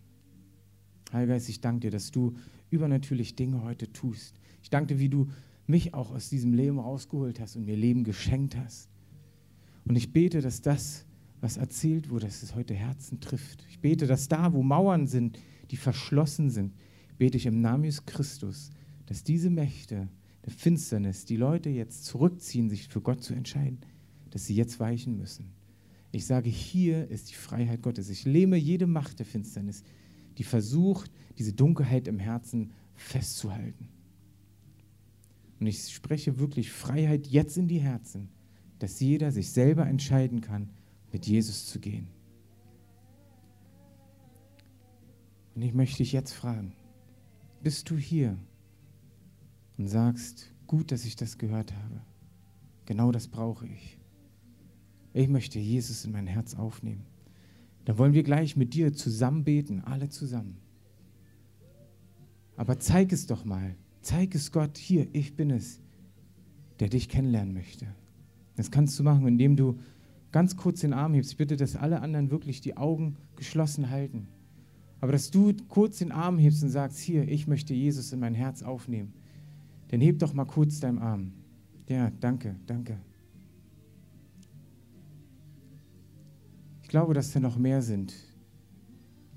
Heiliger 1.12 1.34
Geist, 1.34 1.50
ich 1.50 1.60
danke 1.60 1.82
dir, 1.82 1.92
dass 1.92 2.10
du 2.10 2.34
übernatürlich 2.70 3.36
Dinge 3.36 3.64
heute 3.64 3.92
tust. 3.92 4.40
Ich 4.64 4.70
danke 4.70 4.94
dir, 4.94 5.00
wie 5.02 5.10
du 5.10 5.28
mich 5.68 5.94
auch 5.94 6.12
aus 6.12 6.30
diesem 6.30 6.54
Leben 6.54 6.80
rausgeholt 6.80 7.42
hast 7.42 7.58
und 7.58 7.66
mir 7.66 7.76
Leben 7.76 8.06
geschenkt 8.06 8.56
hast. 8.56 8.88
Und 9.84 9.98
ich 9.98 10.14
bete, 10.14 10.40
dass 10.40 10.62
das, 10.62 11.06
was 11.42 11.58
erzählt 11.58 12.10
wurde, 12.10 12.28
dass 12.28 12.44
es 12.44 12.56
heute 12.56 12.74
Herzen 12.74 13.20
trifft. 13.20 13.66
Ich 13.70 13.82
bete, 13.82 14.08
dass 14.08 14.30
da, 14.30 14.54
wo 14.54 14.64
Mauern 14.64 15.06
sind, 15.06 15.38
die 15.70 15.78
verschlossen 15.78 16.50
sind, 16.50 16.72
bete 17.18 17.36
ich 17.36 17.46
im 17.46 17.60
Namen 17.60 17.84
Jesus 17.84 18.06
Christus, 18.06 18.70
dass 19.06 19.26
diese 19.26 19.50
Mächte 19.50 20.08
der 20.46 20.54
Finsternis, 20.54 21.26
die 21.26 21.36
Leute 21.36 21.70
jetzt 21.70 22.06
zurückziehen, 22.06 22.70
sich 22.70 22.88
für 22.88 23.02
Gott 23.02 23.22
zu 23.22 23.34
entscheiden, 23.34 23.80
dass 24.30 24.46
sie 24.46 24.56
jetzt 24.56 24.80
weichen 24.80 25.18
müssen. 25.18 25.55
Ich 26.16 26.28
sage, 26.28 26.50
hier 26.50 27.10
ist 27.10 27.30
die 27.30 27.36
Freiheit 27.36 27.82
Gottes. 27.82 28.10
Ich 28.10 28.24
lähme 28.24 28.56
jede 28.56 28.88
Macht 28.88 29.20
der 29.20 29.26
Finsternis, 29.26 29.84
die 30.38 30.46
versucht, 30.46 31.12
diese 31.38 31.52
Dunkelheit 31.52 32.08
im 32.08 32.20
Herzen 32.20 32.72
festzuhalten. 32.94 33.90
Und 35.60 35.68
ich 35.68 35.94
spreche 35.94 36.40
wirklich 36.40 36.72
Freiheit 36.72 37.28
jetzt 37.28 37.58
in 37.58 37.68
die 37.68 37.82
Herzen, 37.82 38.30
dass 38.80 39.02
jeder 39.02 39.34
sich 39.34 39.52
selber 39.52 39.88
entscheiden 39.88 40.40
kann, 40.40 40.70
mit 41.12 41.28
Jesus 41.28 41.66
zu 41.66 41.82
gehen. 41.82 42.08
Und 45.54 45.64
ich 45.64 45.74
möchte 45.74 45.98
dich 45.98 46.14
jetzt 46.14 46.32
fragen, 46.32 46.72
bist 47.62 47.90
du 47.90 47.98
hier 47.98 48.38
und 49.78 49.90
sagst, 49.90 50.54
gut, 50.66 50.94
dass 50.94 51.04
ich 51.04 51.18
das 51.18 51.38
gehört 51.38 51.74
habe. 51.74 52.02
Genau 52.86 53.12
das 53.12 53.28
brauche 53.28 53.68
ich 53.68 53.95
ich 55.16 55.30
möchte 55.30 55.60
Jesus 55.60 56.04
in 56.04 56.12
mein 56.12 56.28
Herz 56.28 56.56
aufnehmen. 56.56 57.06
Dann 57.86 57.98
wollen 57.98 58.14
wir 58.14 58.24
gleich 58.24 58.58
mit 58.58 58.74
dir 58.74 58.94
zusammen 58.94 59.46
beten, 59.46 59.80
alle 59.82 60.10
zusammen. 60.10 60.58
Aber 62.58 62.80
zeig 62.80 63.14
es 63.14 63.26
doch 63.26 63.46
mal. 63.46 63.76
Zeig 64.02 64.36
es 64.36 64.52
Gott, 64.52 64.78
hier, 64.78 65.08
ich 65.14 65.36
bin 65.36 65.52
es, 65.52 65.80
der 66.80 66.90
dich 66.90 67.08
kennenlernen 67.08 67.54
möchte. 67.54 67.88
Das 68.58 68.72
kannst 68.72 69.00
du 69.00 69.04
machen, 69.04 69.26
indem 69.26 69.56
du 69.56 69.80
ganz 70.34 70.58
kurz 70.58 70.82
den 70.82 70.92
Arm 70.94 71.14
hebst. 71.14 71.32
Ich 71.32 71.38
bitte, 71.38 71.56
dass 71.56 71.78
alle 71.78 72.02
anderen 72.02 72.30
wirklich 72.30 72.60
die 72.60 72.76
Augen 72.76 73.16
geschlossen 73.38 73.90
halten. 73.90 74.28
Aber 75.00 75.14
dass 75.14 75.32
du 75.32 75.54
kurz 75.70 76.00
den 76.00 76.12
Arm 76.12 76.38
hebst 76.38 76.62
und 76.62 76.70
sagst, 76.70 77.00
hier, 77.00 77.28
ich 77.28 77.48
möchte 77.48 77.74
Jesus 77.74 78.12
in 78.12 78.20
mein 78.20 78.36
Herz 78.36 78.64
aufnehmen. 78.64 79.14
Dann 79.90 80.02
heb 80.02 80.20
doch 80.20 80.34
mal 80.34 80.46
kurz 80.46 80.82
deinen 80.82 81.00
Arm. 81.00 81.32
Ja, 81.88 82.12
danke, 82.20 82.56
danke. 82.66 82.98
Ich 86.86 86.90
glaube, 86.90 87.16
dass 87.16 87.32
da 87.32 87.40
noch 87.40 87.58
mehr 87.58 87.82
sind, 87.82 88.14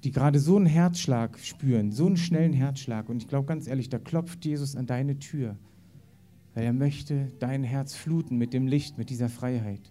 die 0.04 0.10
gerade 0.10 0.38
so 0.38 0.56
einen 0.56 0.66
Herzschlag 0.66 1.38
spüren, 1.38 1.92
so 1.92 2.04
einen 2.04 2.18
schnellen 2.18 2.52
Herzschlag. 2.52 3.08
Und 3.08 3.22
ich 3.22 3.26
glaube 3.26 3.46
ganz 3.46 3.66
ehrlich, 3.66 3.88
da 3.88 3.98
klopft 3.98 4.44
Jesus 4.44 4.76
an 4.76 4.84
deine 4.84 5.18
Tür, 5.18 5.56
weil 6.52 6.64
er 6.64 6.74
möchte 6.74 7.32
dein 7.38 7.64
Herz 7.64 7.94
fluten 7.94 8.36
mit 8.36 8.52
dem 8.52 8.66
Licht, 8.66 8.98
mit 8.98 9.08
dieser 9.08 9.30
Freiheit. 9.30 9.90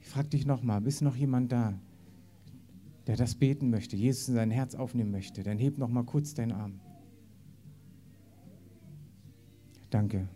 Ich 0.00 0.08
frage 0.08 0.30
dich 0.30 0.46
nochmal, 0.46 0.84
ist 0.84 1.00
noch 1.00 1.14
jemand 1.14 1.52
da, 1.52 1.78
der 3.06 3.14
das 3.14 3.36
beten 3.36 3.70
möchte, 3.70 3.94
Jesus 3.94 4.26
in 4.26 4.34
sein 4.34 4.50
Herz 4.50 4.74
aufnehmen 4.74 5.12
möchte? 5.12 5.44
Dann 5.44 5.58
heb 5.58 5.78
nochmal 5.78 6.02
kurz 6.02 6.34
deinen 6.34 6.50
Arm. 6.50 6.80
Danke. 9.90 10.26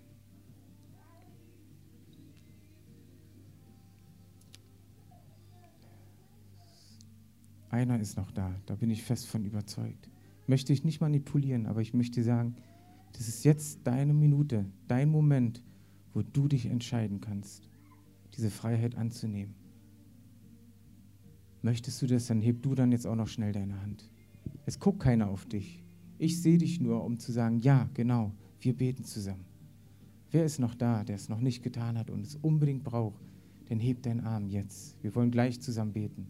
Einer 7.76 8.00
ist 8.00 8.16
noch 8.16 8.30
da, 8.30 8.54
da 8.64 8.74
bin 8.74 8.88
ich 8.88 9.02
fest 9.02 9.26
von 9.26 9.44
überzeugt. 9.44 10.08
Möchte 10.46 10.72
ich 10.72 10.82
nicht 10.82 11.02
manipulieren, 11.02 11.66
aber 11.66 11.82
ich 11.82 11.92
möchte 11.92 12.22
sagen, 12.22 12.56
das 13.12 13.28
ist 13.28 13.44
jetzt 13.44 13.80
deine 13.84 14.14
Minute, 14.14 14.64
dein 14.88 15.10
Moment, 15.10 15.62
wo 16.14 16.22
du 16.22 16.48
dich 16.48 16.64
entscheiden 16.64 17.20
kannst, 17.20 17.68
diese 18.34 18.48
Freiheit 18.48 18.94
anzunehmen. 18.94 19.54
Möchtest 21.60 22.00
du 22.00 22.06
das, 22.06 22.28
dann 22.28 22.40
heb 22.40 22.62
du 22.62 22.74
dann 22.74 22.92
jetzt 22.92 23.06
auch 23.06 23.14
noch 23.14 23.28
schnell 23.28 23.52
deine 23.52 23.78
Hand. 23.82 24.10
Es 24.64 24.80
guckt 24.80 25.00
keiner 25.00 25.28
auf 25.28 25.44
dich. 25.44 25.84
Ich 26.16 26.40
sehe 26.40 26.56
dich 26.56 26.80
nur, 26.80 27.04
um 27.04 27.18
zu 27.18 27.30
sagen, 27.30 27.58
ja, 27.58 27.90
genau, 27.92 28.32
wir 28.58 28.74
beten 28.74 29.04
zusammen. 29.04 29.44
Wer 30.30 30.46
ist 30.46 30.60
noch 30.60 30.74
da, 30.74 31.04
der 31.04 31.16
es 31.16 31.28
noch 31.28 31.40
nicht 31.40 31.62
getan 31.62 31.98
hat 31.98 32.08
und 32.08 32.24
es 32.24 32.36
unbedingt 32.36 32.84
braucht, 32.84 33.20
dann 33.68 33.80
heb 33.80 34.02
deinen 34.02 34.20
Arm 34.20 34.48
jetzt. 34.48 34.96
Wir 35.02 35.14
wollen 35.14 35.30
gleich 35.30 35.60
zusammen 35.60 35.92
beten. 35.92 36.28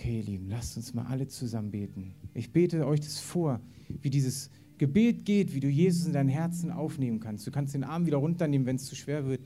Okay, 0.00 0.20
ihr 0.20 0.24
Lieben, 0.24 0.48
lasst 0.48 0.78
uns 0.78 0.94
mal 0.94 1.04
alle 1.04 1.28
zusammen 1.28 1.72
beten. 1.72 2.14
Ich 2.32 2.52
bete 2.52 2.86
euch 2.86 3.00
das 3.00 3.18
vor, 3.18 3.60
wie 4.00 4.08
dieses 4.08 4.48
Gebet 4.78 5.26
geht, 5.26 5.52
wie 5.52 5.60
du 5.60 5.68
Jesus 5.68 6.06
in 6.06 6.14
dein 6.14 6.26
Herzen 6.26 6.70
aufnehmen 6.70 7.20
kannst. 7.20 7.46
Du 7.46 7.50
kannst 7.50 7.74
den 7.74 7.84
Arm 7.84 8.06
wieder 8.06 8.16
runternehmen, 8.16 8.66
wenn 8.66 8.76
es 8.76 8.86
zu 8.86 8.96
schwer 8.96 9.26
wird. 9.26 9.42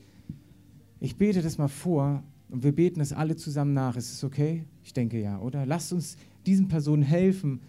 Ich 1.01 1.17
bete 1.17 1.41
das 1.41 1.57
mal 1.57 1.67
vor 1.67 2.23
und 2.47 2.63
wir 2.63 2.71
beten 2.71 3.01
es 3.01 3.11
alle 3.11 3.35
zusammen 3.35 3.73
nach. 3.73 3.97
Ist 3.97 4.13
es 4.13 4.23
okay? 4.23 4.63
Ich 4.85 4.93
denke 4.93 5.19
ja, 5.19 5.41
oder? 5.41 5.65
Lasst 5.65 5.91
uns 5.91 6.15
diesen 6.45 6.69
Personen 6.69 7.03
helfen, 7.03 7.59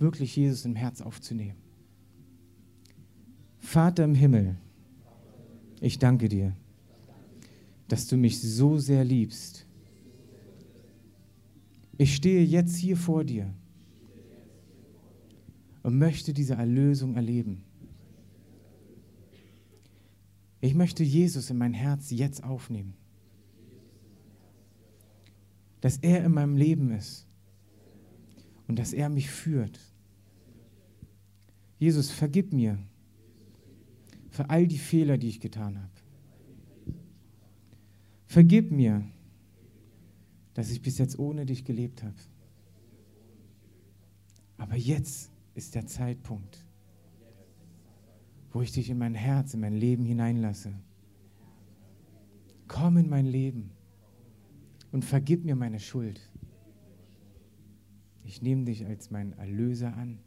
wirklich 0.00 0.34
Jesus 0.34 0.64
im 0.64 0.74
Herz 0.74 1.00
aufzunehmen. 1.00 1.58
Vater 3.60 4.02
im 4.02 4.16
Himmel, 4.16 4.56
ich 5.80 6.00
danke 6.00 6.28
dir, 6.28 6.56
dass 7.86 8.08
du 8.08 8.16
mich 8.16 8.40
so 8.40 8.78
sehr 8.78 9.04
liebst 9.04 9.64
ich 11.98 12.14
stehe 12.14 12.42
jetzt 12.42 12.76
hier 12.76 12.96
vor 12.96 13.24
dir 13.24 13.52
und 15.82 15.98
möchte 15.98 16.32
diese 16.32 16.54
Erlösung 16.54 17.16
erleben. 17.16 17.64
Ich 20.60 20.74
möchte 20.74 21.02
Jesus 21.02 21.50
in 21.50 21.58
mein 21.58 21.74
Herz 21.74 22.10
jetzt 22.10 22.44
aufnehmen. 22.44 22.94
Dass 25.80 25.96
er 25.96 26.24
in 26.24 26.32
meinem 26.32 26.56
Leben 26.56 26.92
ist 26.92 27.26
und 28.68 28.78
dass 28.78 28.92
er 28.92 29.08
mich 29.08 29.28
führt. 29.28 29.80
Jesus, 31.80 32.12
vergib 32.12 32.52
mir 32.52 32.78
für 34.30 34.48
all 34.48 34.68
die 34.68 34.78
Fehler, 34.78 35.18
die 35.18 35.28
ich 35.28 35.40
getan 35.40 35.76
habe. 35.76 35.90
Vergib 38.26 38.70
mir 38.70 39.04
dass 40.54 40.70
ich 40.70 40.82
bis 40.82 40.98
jetzt 40.98 41.18
ohne 41.18 41.46
dich 41.46 41.64
gelebt 41.64 42.02
habe. 42.02 42.14
Aber 44.58 44.76
jetzt 44.76 45.30
ist 45.54 45.74
der 45.74 45.86
Zeitpunkt, 45.86 46.64
wo 48.52 48.62
ich 48.62 48.72
dich 48.72 48.90
in 48.90 48.98
mein 48.98 49.14
Herz, 49.14 49.54
in 49.54 49.60
mein 49.60 49.74
Leben 49.74 50.04
hineinlasse. 50.04 50.72
Komm 52.68 52.96
in 52.96 53.08
mein 53.08 53.26
Leben 53.26 53.70
und 54.92 55.04
vergib 55.04 55.44
mir 55.44 55.56
meine 55.56 55.80
Schuld. 55.80 56.20
Ich 58.24 58.40
nehme 58.40 58.64
dich 58.64 58.86
als 58.86 59.10
meinen 59.10 59.32
Erlöser 59.32 59.96
an, 59.96 60.18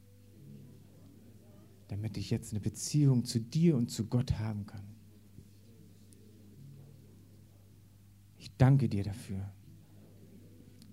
damit 1.88 2.18
ich 2.18 2.30
jetzt 2.30 2.52
eine 2.52 2.60
Beziehung 2.60 3.26
zu 3.26 3.40
dir 3.40 3.76
und 3.78 3.90
zu 3.90 4.08
Gott 4.08 4.38
haben 4.40 4.66
kann. 4.66 4.84
Ich 8.38 8.56
danke 8.58 8.90
dir 8.90 9.04
dafür. 9.04 9.55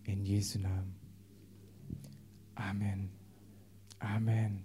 In 0.05 0.25
Jesu 0.25 0.59
Namen. 0.59 0.95
Amen. 2.55 3.11
Amen. 3.99 4.65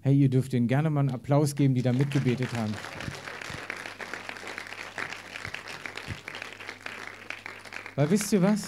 Hey, 0.00 0.18
ihr 0.18 0.28
dürft 0.28 0.52
ihnen 0.54 0.66
gerne 0.66 0.90
mal 0.90 1.00
einen 1.00 1.10
Applaus 1.10 1.54
geben, 1.54 1.74
die 1.74 1.82
da 1.82 1.92
mitgebetet 1.92 2.52
haben. 2.54 2.72
Weil 7.94 8.10
wisst 8.10 8.32
ihr 8.32 8.42
was? 8.42 8.66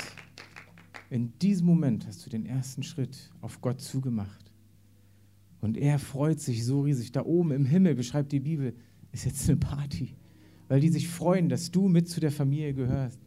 In 1.10 1.32
diesem 1.38 1.66
Moment 1.66 2.06
hast 2.06 2.24
du 2.26 2.30
den 2.30 2.46
ersten 2.46 2.82
Schritt 2.82 3.30
auf 3.40 3.60
Gott 3.60 3.80
zugemacht. 3.80 4.52
Und 5.60 5.78
er 5.78 5.98
freut 5.98 6.40
sich 6.40 6.64
so 6.64 6.82
riesig. 6.82 7.12
Da 7.12 7.24
oben 7.24 7.50
im 7.50 7.64
Himmel, 7.64 7.94
beschreibt 7.94 8.32
die 8.32 8.40
Bibel, 8.40 8.74
ist 9.12 9.24
jetzt 9.24 9.48
eine 9.48 9.56
Party. 9.56 10.14
Weil 10.68 10.80
die 10.80 10.90
sich 10.90 11.08
freuen, 11.08 11.48
dass 11.48 11.70
du 11.70 11.88
mit 11.88 12.08
zu 12.08 12.20
der 12.20 12.30
Familie 12.30 12.74
gehörst. 12.74 13.18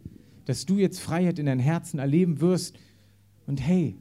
Dass 0.47 0.65
du 0.65 0.77
jetzt 0.77 0.99
Freiheit 0.99 1.39
in 1.39 1.45
dein 1.45 1.59
Herzen 1.59 1.99
erleben 1.99 2.41
wirst. 2.41 2.79
Und 3.45 3.61
hey, 3.61 3.97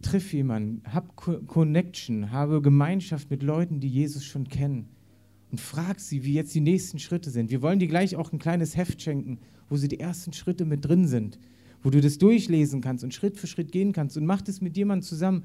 triff 0.00 0.32
jemanden, 0.32 0.82
hab 0.92 1.16
Connection, 1.16 2.30
habe 2.30 2.62
Gemeinschaft 2.62 3.30
mit 3.30 3.42
Leuten, 3.42 3.80
die 3.80 3.88
Jesus 3.88 4.24
schon 4.24 4.48
kennen. 4.48 4.88
Und 5.50 5.60
frag 5.60 6.00
sie, 6.00 6.24
wie 6.24 6.34
jetzt 6.34 6.54
die 6.54 6.60
nächsten 6.60 6.98
Schritte 6.98 7.30
sind. 7.30 7.50
Wir 7.50 7.60
wollen 7.60 7.78
dir 7.78 7.88
gleich 7.88 8.14
auch 8.16 8.32
ein 8.32 8.38
kleines 8.38 8.76
Heft 8.76 9.02
schenken, 9.02 9.38
wo 9.68 9.76
sie 9.76 9.88
die 9.88 10.00
ersten 10.00 10.32
Schritte 10.32 10.64
mit 10.64 10.84
drin 10.84 11.08
sind, 11.08 11.38
wo 11.82 11.90
du 11.90 12.00
das 12.00 12.18
durchlesen 12.18 12.80
kannst 12.80 13.02
und 13.04 13.14
Schritt 13.14 13.36
für 13.36 13.46
Schritt 13.46 13.72
gehen 13.72 13.92
kannst. 13.92 14.16
Und 14.16 14.26
mach 14.26 14.42
das 14.42 14.60
mit 14.60 14.76
jemandem 14.76 15.02
zusammen, 15.02 15.44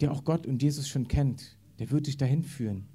der 0.00 0.12
auch 0.12 0.24
Gott 0.24 0.46
und 0.46 0.62
Jesus 0.62 0.88
schon 0.88 1.06
kennt. 1.06 1.58
Der 1.78 1.90
wird 1.90 2.06
dich 2.06 2.16
dahin 2.16 2.42
führen. 2.42 2.86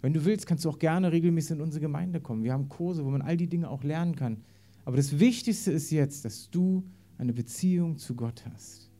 Wenn 0.00 0.12
du 0.12 0.24
willst, 0.24 0.46
kannst 0.46 0.64
du 0.64 0.70
auch 0.70 0.78
gerne 0.78 1.12
regelmäßig 1.12 1.56
in 1.56 1.60
unsere 1.60 1.80
Gemeinde 1.80 2.20
kommen. 2.20 2.44
Wir 2.44 2.52
haben 2.52 2.68
Kurse, 2.68 3.04
wo 3.04 3.10
man 3.10 3.22
all 3.22 3.36
die 3.36 3.48
Dinge 3.48 3.70
auch 3.70 3.82
lernen 3.82 4.14
kann. 4.14 4.42
Aber 4.84 4.96
das 4.96 5.18
Wichtigste 5.18 5.72
ist 5.72 5.90
jetzt, 5.90 6.24
dass 6.24 6.50
du 6.50 6.84
eine 7.16 7.32
Beziehung 7.32 7.96
zu 7.98 8.14
Gott 8.14 8.44
hast 8.52 8.90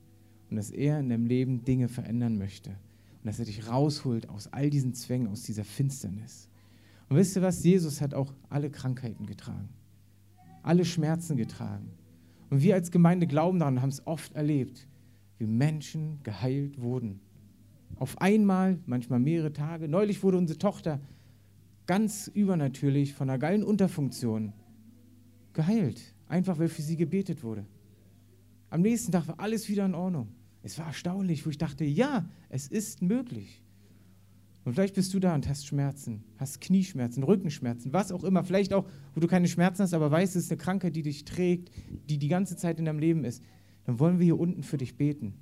und 0.51 0.57
dass 0.57 0.71
er 0.71 1.01
in 1.01 1.09
deinem 1.09 1.27
Leben 1.27 1.65
Dinge 1.65 1.89
verändern 1.89 2.39
möchte 2.39 2.71
und 2.71 3.27
dass 3.27 3.39
er 3.39 3.45
dich 3.45 3.69
rausholt 3.69 4.29
aus 4.29 4.53
all 4.53 4.71
diesen 4.71 4.95
Zwängen, 4.95 5.29
aus 5.29 5.43
dieser 5.43 5.65
Finsternis. 5.65 6.49
Und 7.09 7.17
wisst 7.17 7.37
ihr 7.37 7.43
was? 7.43 7.63
Jesus 7.63 8.01
hat 8.01 8.15
auch 8.15 8.33
alle 8.49 8.71
Krankheiten 8.71 9.27
getragen, 9.27 9.69
alle 10.63 10.85
Schmerzen 10.85 11.37
getragen. 11.37 11.91
Und 12.51 12.63
wir 12.63 12.75
als 12.75 12.91
Gemeinde 12.91 13.27
glauben 13.27 13.59
daran, 13.59 13.83
haben 13.83 13.91
es 13.91 14.07
oft 14.07 14.35
erlebt, 14.35 14.87
wie 15.39 15.47
Menschen 15.47 16.21
geheilt 16.23 16.81
wurden. 16.81 17.21
Auf 17.97 18.21
einmal, 18.21 18.79
manchmal 18.87 19.21
mehrere 19.21 19.53
Tage. 19.53 19.89
Neulich 19.89 20.23
wurde 20.23 20.39
unsere 20.39 20.59
Tochter 20.59 21.01
ganz 21.87 22.29
übernatürlich 22.29 23.13
von 23.15 23.29
einer 23.29 23.39
geilen 23.39 23.63
Unterfunktion 23.63 24.53
geheilt, 25.55 26.15
einfach 26.29 26.59
weil 26.59 26.69
für 26.69 26.83
sie 26.83 26.97
gebetet 26.97 27.43
wurde. 27.43 27.67
Am 28.71 28.83
nächsten 28.83 29.13
Tag 29.13 29.29
war 29.29 29.41
alles 29.41 29.69
wieder 29.69 29.87
in 29.87 29.95
Ordnung. 29.95 30.29
Es 30.63 30.79
war 30.79 30.87
erstaunlich, 30.87 31.45
wo 31.47 31.51
ich 31.51 31.59
dachte, 31.59 31.85
ja, 31.85 32.29
es 32.49 32.69
ist 32.69 33.03
möglich. 33.03 33.63
Und 34.65 34.73
vielleicht 34.73 34.95
bist 34.95 35.13
du 35.13 35.21
da 35.21 35.35
und 35.35 35.47
hast 35.47 35.67
Schmerzen, 35.67 36.25
hast 36.39 36.61
Knieschmerzen, 36.61 37.23
Rückenschmerzen, 37.23 37.93
was 37.93 38.11
auch 38.11 38.25
immer. 38.25 38.45
Vielleicht 38.45 38.73
auch, 38.73 38.87
wo 39.15 39.21
du 39.21 39.27
keine 39.27 39.47
Schmerzen 39.47 39.83
hast, 39.83 39.93
aber 39.93 40.11
weißt, 40.11 40.37
es 40.37 40.45
ist 40.45 40.51
eine 40.51 40.59
Krankheit, 40.59 40.97
die 40.97 41.03
dich 41.03 41.27
trägt, 41.27 41.71
die 42.09 42.19
die 42.19 42.29
ganze 42.29 42.57
Zeit 42.57 42.79
in 42.79 42.87
deinem 42.87 42.99
Leben 42.99 43.25
ist. 43.25 43.43
Dann 43.85 43.99
wollen 43.99 44.19
wir 44.19 44.25
hier 44.25 44.41
unten 44.41 44.63
für 44.63 44.79
dich 44.79 44.97
beten. 44.97 45.35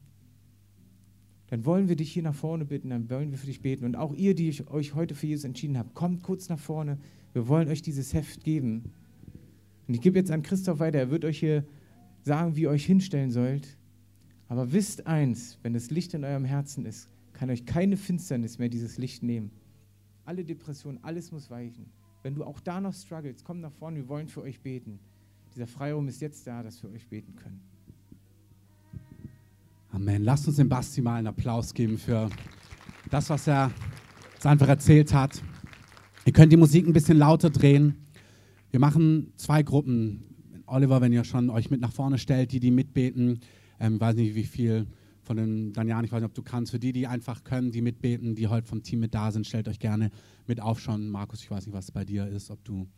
Dann 1.47 1.65
wollen 1.65 1.89
wir 1.89 1.97
dich 1.97 2.11
hier 2.11 2.23
nach 2.23 2.35
vorne 2.35 2.65
bitten, 2.65 2.91
dann 2.91 3.09
wollen 3.11 3.31
wir 3.31 3.39
für 3.39 3.47
dich 3.47 3.61
beten. 3.61 3.85
Und 3.85 3.95
auch 3.95 4.15
ihr, 4.15 4.35
die 4.35 4.53
euch 4.69 4.95
heute 4.95 5.15
für 5.15 5.27
Jesus 5.27 5.45
entschieden 5.45 5.79
habt, 5.79 5.95
kommt 5.95 6.23
kurz 6.23 6.49
nach 6.49 6.59
vorne. 6.59 6.99
Wir 7.33 7.47
wollen 7.47 7.69
euch 7.69 7.83
dieses 7.83 8.15
Heft 8.15 8.43
geben. 8.43 8.93
Und 9.87 9.95
ich 9.95 10.01
gebe 10.01 10.19
jetzt 10.19 10.31
an 10.31 10.43
Christoph 10.43 10.79
weiter, 10.79 10.99
er 10.99 11.11
wird 11.11 11.25
euch 11.25 11.39
hier 11.39 11.65
sagen, 12.23 12.57
wie 12.57 12.63
ihr 12.63 12.71
euch 12.71 12.85
hinstellen 12.85 13.31
sollt. 13.31 13.77
Aber 14.49 14.73
wisst 14.73 15.07
eins, 15.07 15.59
wenn 15.63 15.73
das 15.73 15.91
Licht 15.91 16.15
in 16.15 16.25
eurem 16.25 16.45
Herzen 16.45 16.85
ist, 16.85 17.09
kann 17.33 17.51
euch 17.51 17.65
keine 17.65 17.97
Finsternis 17.97 18.59
mehr 18.59 18.69
dieses 18.69 18.99
Licht 18.99 19.23
nehmen. 19.23 19.51
Alle 20.25 20.45
Depressionen, 20.45 21.03
alles 21.03 21.33
muss 21.33 21.51
weichen. 21.51 21.87
Wenn 22.23 22.35
du 22.35 22.45
auch 22.45 22.61
da 22.61 22.81
noch 22.81 22.95
struggles, 22.95 23.43
komm 23.43 23.61
nach 23.61 23.73
vorne, 23.73 23.97
wir 23.97 24.09
wollen 24.09 24.29
für 24.29 24.43
euch 24.43 24.61
beten. 24.61 25.01
Dieser 25.55 25.67
Freiraum 25.67 26.07
ist 26.09 26.21
jetzt 26.21 26.47
da, 26.47 26.63
dass 26.63 26.83
wir 26.83 26.91
euch 26.91 27.09
beten 27.09 27.35
können. 27.35 27.61
Amen. 29.91 30.23
Lasst 30.23 30.47
uns 30.47 30.57
dem 30.57 30.69
Basti 30.69 31.03
mal 31.03 31.17
einen 31.17 31.27
Applaus 31.27 31.75
geben 31.75 31.99
für 31.99 32.31
das, 33.11 33.29
was 33.29 33.47
er 33.47 33.71
uns 34.37 34.47
einfach 34.47 34.69
erzählt 34.69 35.13
hat. 35.13 35.43
Ihr 36.25 36.33
könnt 36.33 36.53
die 36.53 36.57
Musik 36.57 36.87
ein 36.87 36.93
bisschen 36.93 37.19
lauter 37.19 37.51
drehen. 37.51 37.97
Wir 38.73 38.81
machen 38.81 39.35
zwei 39.37 39.63
Gruppen. 39.63 40.23
Oliver, 40.65 41.03
wenn 41.03 41.13
ihr 41.13 41.25
schon 41.25 41.51
euch 41.51 41.69
mit 41.71 41.83
nach 41.83 41.93
vorne 41.93 42.17
stellt, 42.17 42.53
die, 42.53 42.59
die 42.59 42.71
mitbeten, 42.71 43.41
ähm, 43.79 44.01
weiß 44.01 44.17
nicht, 44.17 44.35
wie 44.35 44.45
viel 44.45 44.87
von 45.25 45.37
den 45.37 45.75
Danian, 45.75 46.07
ich 46.07 46.11
weiß 46.11 46.23
nicht, 46.23 46.31
ob 46.31 46.35
du 46.35 46.43
kannst. 46.43 46.71
Für 46.71 46.79
die, 46.79 46.93
die 46.93 47.07
einfach 47.07 47.45
können, 47.45 47.71
die 47.71 47.83
mitbeten, 47.83 48.35
die 48.35 48.49
heute 48.49 48.67
vom 48.67 48.83
Team 48.83 49.01
mit 49.01 49.13
da 49.13 49.31
sind, 49.31 49.47
stellt 49.47 49.69
euch 49.69 49.79
gerne 49.79 50.11
mit 50.47 50.63
auf 50.63 50.81
schon. 50.81 51.11
Markus, 51.11 51.43
ich 51.43 51.51
weiß 51.51 51.67
nicht, 51.67 51.75
was 51.75 51.91
bei 51.91 52.07
dir 52.07 52.27
ist, 52.27 52.51
ob 52.51 52.65
du 52.65 52.89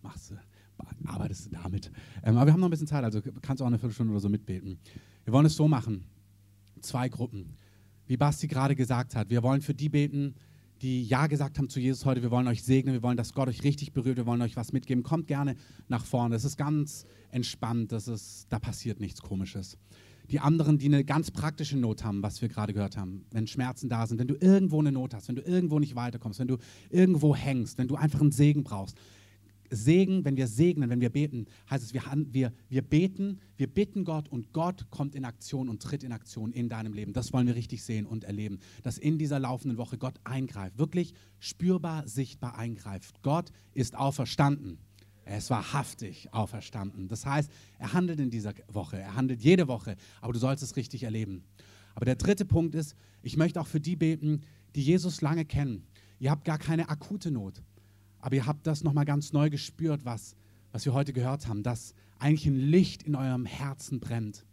machst, 0.00 0.32
arbeitest 1.04 1.50
damit. 1.52 1.92
Ähm, 2.22 2.38
aber 2.38 2.46
wir 2.46 2.54
haben 2.54 2.60
noch 2.60 2.68
ein 2.68 2.70
bisschen 2.70 2.86
Zeit, 2.86 3.04
also 3.04 3.20
kannst 3.42 3.62
auch 3.62 3.66
eine 3.66 3.78
Viertelstunde 3.78 4.10
oder 4.10 4.20
so 4.20 4.30
mitbeten. 4.30 4.78
Wir 5.24 5.34
wollen 5.34 5.44
es 5.44 5.56
so 5.56 5.68
machen. 5.68 6.06
Zwei 6.80 7.10
Gruppen. 7.10 7.54
Wie 8.06 8.16
Basti 8.16 8.46
gerade 8.46 8.74
gesagt 8.74 9.14
hat, 9.14 9.28
wir 9.28 9.42
wollen 9.42 9.60
für 9.60 9.74
die 9.74 9.90
beten, 9.90 10.36
die 10.82 11.04
Ja 11.04 11.26
gesagt 11.26 11.58
haben 11.58 11.68
zu 11.68 11.80
Jesus 11.80 12.04
heute. 12.04 12.22
Wir 12.22 12.30
wollen 12.30 12.46
euch 12.46 12.62
segnen, 12.62 12.94
wir 12.94 13.02
wollen, 13.02 13.16
dass 13.16 13.32
Gott 13.32 13.48
euch 13.48 13.64
richtig 13.64 13.92
berührt, 13.92 14.16
wir 14.16 14.26
wollen 14.26 14.42
euch 14.42 14.56
was 14.56 14.72
mitgeben. 14.72 15.02
Kommt 15.02 15.26
gerne 15.26 15.56
nach 15.88 16.04
vorne. 16.04 16.36
Es 16.36 16.44
ist 16.44 16.56
ganz 16.56 17.06
entspannt, 17.30 17.92
das 17.92 18.08
ist, 18.08 18.46
da 18.48 18.58
passiert 18.58 19.00
nichts 19.00 19.20
Komisches 19.20 19.76
die 20.30 20.40
anderen, 20.40 20.78
die 20.78 20.86
eine 20.86 21.04
ganz 21.04 21.30
praktische 21.30 21.76
Not 21.76 22.04
haben, 22.04 22.22
was 22.22 22.42
wir 22.42 22.48
gerade 22.48 22.74
gehört 22.74 22.96
haben. 22.96 23.24
Wenn 23.30 23.46
Schmerzen 23.46 23.88
da 23.88 24.06
sind, 24.06 24.18
wenn 24.18 24.28
du 24.28 24.36
irgendwo 24.38 24.78
eine 24.80 24.92
Not 24.92 25.14
hast, 25.14 25.28
wenn 25.28 25.36
du 25.36 25.42
irgendwo 25.42 25.78
nicht 25.78 25.94
weiterkommst, 25.96 26.38
wenn 26.38 26.48
du 26.48 26.58
irgendwo 26.90 27.34
hängst, 27.34 27.78
wenn 27.78 27.88
du 27.88 27.96
einfach 27.96 28.20
einen 28.20 28.32
Segen 28.32 28.62
brauchst. 28.62 28.96
Segen, 29.70 30.24
wenn 30.24 30.36
wir 30.36 30.46
segnen, 30.46 30.90
wenn 30.90 31.00
wir 31.00 31.10
beten, 31.10 31.46
heißt 31.70 31.84
es, 31.84 31.94
wir, 31.94 32.02
wir, 32.30 32.52
wir 32.68 32.82
beten, 32.82 33.40
wir 33.56 33.66
bitten 33.66 34.04
Gott 34.04 34.28
und 34.28 34.52
Gott 34.52 34.90
kommt 34.90 35.14
in 35.14 35.24
Aktion 35.24 35.68
und 35.68 35.82
tritt 35.82 36.02
in 36.02 36.12
Aktion 36.12 36.52
in 36.52 36.68
deinem 36.68 36.92
Leben. 36.92 37.12
Das 37.12 37.32
wollen 37.32 37.46
wir 37.46 37.54
richtig 37.54 37.82
sehen 37.82 38.06
und 38.06 38.24
erleben, 38.24 38.58
dass 38.82 38.98
in 38.98 39.18
dieser 39.18 39.38
laufenden 39.38 39.78
Woche 39.78 39.98
Gott 39.98 40.14
eingreift, 40.24 40.78
wirklich 40.78 41.14
spürbar, 41.38 42.06
sichtbar 42.08 42.56
eingreift. 42.56 43.22
Gott 43.22 43.52
ist 43.74 43.96
auferstanden. 43.96 44.78
Er 45.24 45.38
ist 45.38 45.50
wahrhaftig 45.50 46.32
auferstanden. 46.32 47.08
Das 47.08 47.26
heißt, 47.26 47.50
er 47.78 47.92
handelt 47.92 48.18
in 48.18 48.30
dieser 48.30 48.54
Woche, 48.68 48.98
er 48.98 49.14
handelt 49.14 49.42
jede 49.42 49.68
Woche, 49.68 49.96
aber 50.22 50.32
du 50.32 50.38
sollst 50.38 50.62
es 50.62 50.76
richtig 50.76 51.02
erleben. 51.02 51.44
Aber 51.94 52.06
der 52.06 52.14
dritte 52.14 52.46
Punkt 52.46 52.74
ist, 52.74 52.94
ich 53.22 53.36
möchte 53.36 53.60
auch 53.60 53.66
für 53.66 53.80
die 53.80 53.96
beten, 53.96 54.40
die 54.74 54.82
Jesus 54.82 55.20
lange 55.20 55.44
kennen. 55.44 55.86
Ihr 56.18 56.30
habt 56.30 56.44
gar 56.44 56.56
keine 56.56 56.88
akute 56.88 57.30
Not, 57.30 57.62
aber 58.20 58.36
ihr 58.36 58.46
habt 58.46 58.66
das 58.66 58.82
nochmal 58.82 59.04
ganz 59.04 59.32
neu 59.32 59.50
gespürt, 59.50 60.04
was, 60.04 60.36
was 60.72 60.84
wir 60.84 60.92
heute 60.92 61.12
gehört 61.12 61.48
haben, 61.48 61.62
dass 61.62 61.94
eigentlich 62.18 62.46
ein 62.46 62.56
Licht 62.56 63.02
in 63.02 63.14
eurem 63.14 63.46
Herzen 63.46 64.00
brennt. 64.00 64.44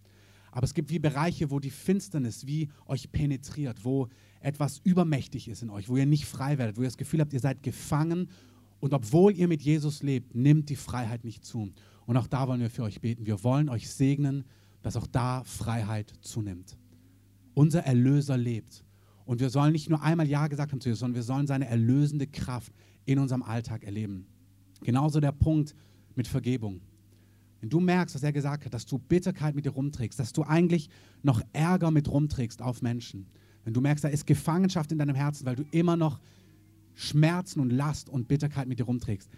Aber 0.52 0.64
es 0.64 0.74
gibt 0.74 0.90
wie 0.90 1.00
Bereiche, 1.00 1.52
wo 1.52 1.60
die 1.60 1.70
Finsternis 1.70 2.48
wie 2.48 2.70
euch 2.86 3.12
penetriert, 3.12 3.84
wo 3.84 4.08
etwas 4.40 4.80
übermächtig 4.84 5.48
ist 5.50 5.64
in 5.64 5.70
euch, 5.70 5.90
wo 5.90 5.98
ihr 5.98 6.06
nicht 6.06 6.26
frei 6.26 6.58
werdet, 6.58 6.78
wo 6.78 6.82
ihr 6.82 6.88
das 6.88 6.98
Gefühl 6.98 7.20
habt, 7.20 7.34
ihr 7.34 7.40
seid 7.40 7.64
gefangen 7.64 8.30
und 8.80 8.94
obwohl 8.94 9.36
ihr 9.36 9.48
mit 9.48 9.64
Jesus 9.64 10.04
lebt, 10.04 10.36
nimmt 10.36 10.70
die 10.70 10.76
Freiheit 10.76 11.26
nicht 11.26 11.44
zu. 11.44 11.72
Und 12.06 12.18
auch 12.18 12.28
da 12.28 12.48
wollen 12.48 12.62
wir 12.62 12.70
für 12.70 12.84
euch 12.84 13.02
beten. 13.02 13.26
Wir 13.26 13.44
wollen 13.44 13.68
euch 13.68 13.90
segnen, 13.90 14.46
dass 14.84 14.96
auch 14.96 15.08
da 15.08 15.44
Freiheit 15.44 16.14
zunimmt. 16.22 16.78
Unser 17.56 17.82
Erlöser 17.82 18.38
lebt. 18.38 18.86
Und 19.26 19.40
wir 19.40 19.50
sollen 19.50 19.72
nicht 19.72 19.90
nur 19.90 20.04
einmal 20.04 20.28
Ja 20.28 20.48
gesagt 20.48 20.72
haben 20.72 20.80
zu 20.80 20.90
Jesus, 20.90 21.00
sondern 21.00 21.16
wir 21.16 21.24
sollen 21.24 21.48
seine 21.48 21.68
erlösende 21.68 22.28
Kraft 22.28 22.72
in 23.06 23.20
unserem 23.20 23.44
Alltag 23.44 23.84
erleben. 23.84 24.28
Genauso 24.82 25.20
der 25.20 25.32
Punkt 25.32 25.76
mit 26.16 26.28
Vergebung. 26.28 26.82
Wenn 27.62 27.70
du 27.70 27.80
merkst, 27.80 28.16
was 28.16 28.24
er 28.24 28.34
gesagt 28.34 28.66
hat, 28.66 28.74
dass 28.74 28.86
du 28.86 29.00
Bitterkeit 29.00 29.56
mit 29.56 29.66
dir 29.66 29.72
rumträgst, 29.72 30.20
dass 30.20 30.34
du 30.34 30.44
eigentlich 30.44 30.90
noch 31.24 31.42
Ärger 31.54 31.92
mit 31.92 32.10
rumträgst 32.10 32.62
auf 32.62 32.82
Menschen, 32.82 33.28
wenn 33.64 33.74
du 33.74 33.82
merkst, 33.82 34.04
da 34.04 34.10
ist 34.10 34.28
Gefangenschaft 34.28 34.92
in 34.92 35.00
deinem 35.00 35.16
Herzen, 35.16 35.46
weil 35.46 35.56
du 35.56 35.64
immer 35.72 35.98
noch 35.98 36.20
Schmerzen 36.94 37.60
und 37.60 37.72
Last 37.72 38.10
und 38.10 38.28
Bitterkeit 38.28 38.68
mit 38.68 38.80
dir 38.80 38.84
rumträgst. 38.86 39.30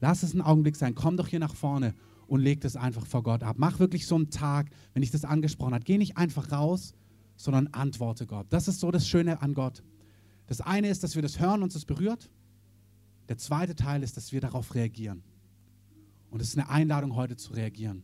Lass 0.00 0.22
es 0.22 0.32
einen 0.32 0.42
Augenblick 0.42 0.76
sein. 0.76 0.94
Komm 0.94 1.16
doch 1.16 1.28
hier 1.28 1.38
nach 1.38 1.54
vorne 1.54 1.94
und 2.26 2.40
leg 2.40 2.60
das 2.60 2.76
einfach 2.76 3.06
vor 3.06 3.22
Gott 3.22 3.42
ab. 3.42 3.56
Mach 3.58 3.78
wirklich 3.78 4.06
so 4.06 4.16
einen 4.16 4.30
Tag, 4.30 4.70
wenn 4.92 5.02
ich 5.02 5.12
das 5.12 5.24
angesprochen 5.24 5.74
habe. 5.74 5.84
Geh 5.84 5.98
nicht 5.98 6.16
einfach 6.16 6.50
raus, 6.50 6.94
sondern 7.36 7.68
antworte 7.68 8.26
Gott. 8.26 8.46
Das 8.50 8.66
ist 8.66 8.80
so 8.80 8.90
das 8.90 9.08
Schöne 9.08 9.40
an 9.40 9.54
Gott. 9.54 9.82
Das 10.46 10.60
eine 10.60 10.88
ist, 10.88 11.04
dass 11.04 11.14
wir 11.14 11.22
das 11.22 11.38
hören 11.40 11.62
und 11.62 11.74
es 11.74 11.84
berührt. 11.84 12.28
Der 13.28 13.38
zweite 13.38 13.74
Teil 13.74 14.02
ist, 14.02 14.16
dass 14.16 14.32
wir 14.32 14.40
darauf 14.40 14.74
reagieren. 14.74 15.22
Und 16.30 16.40
es 16.40 16.48
ist 16.48 16.58
eine 16.58 16.68
Einladung, 16.68 17.16
heute 17.16 17.36
zu 17.36 17.52
reagieren. 17.52 18.02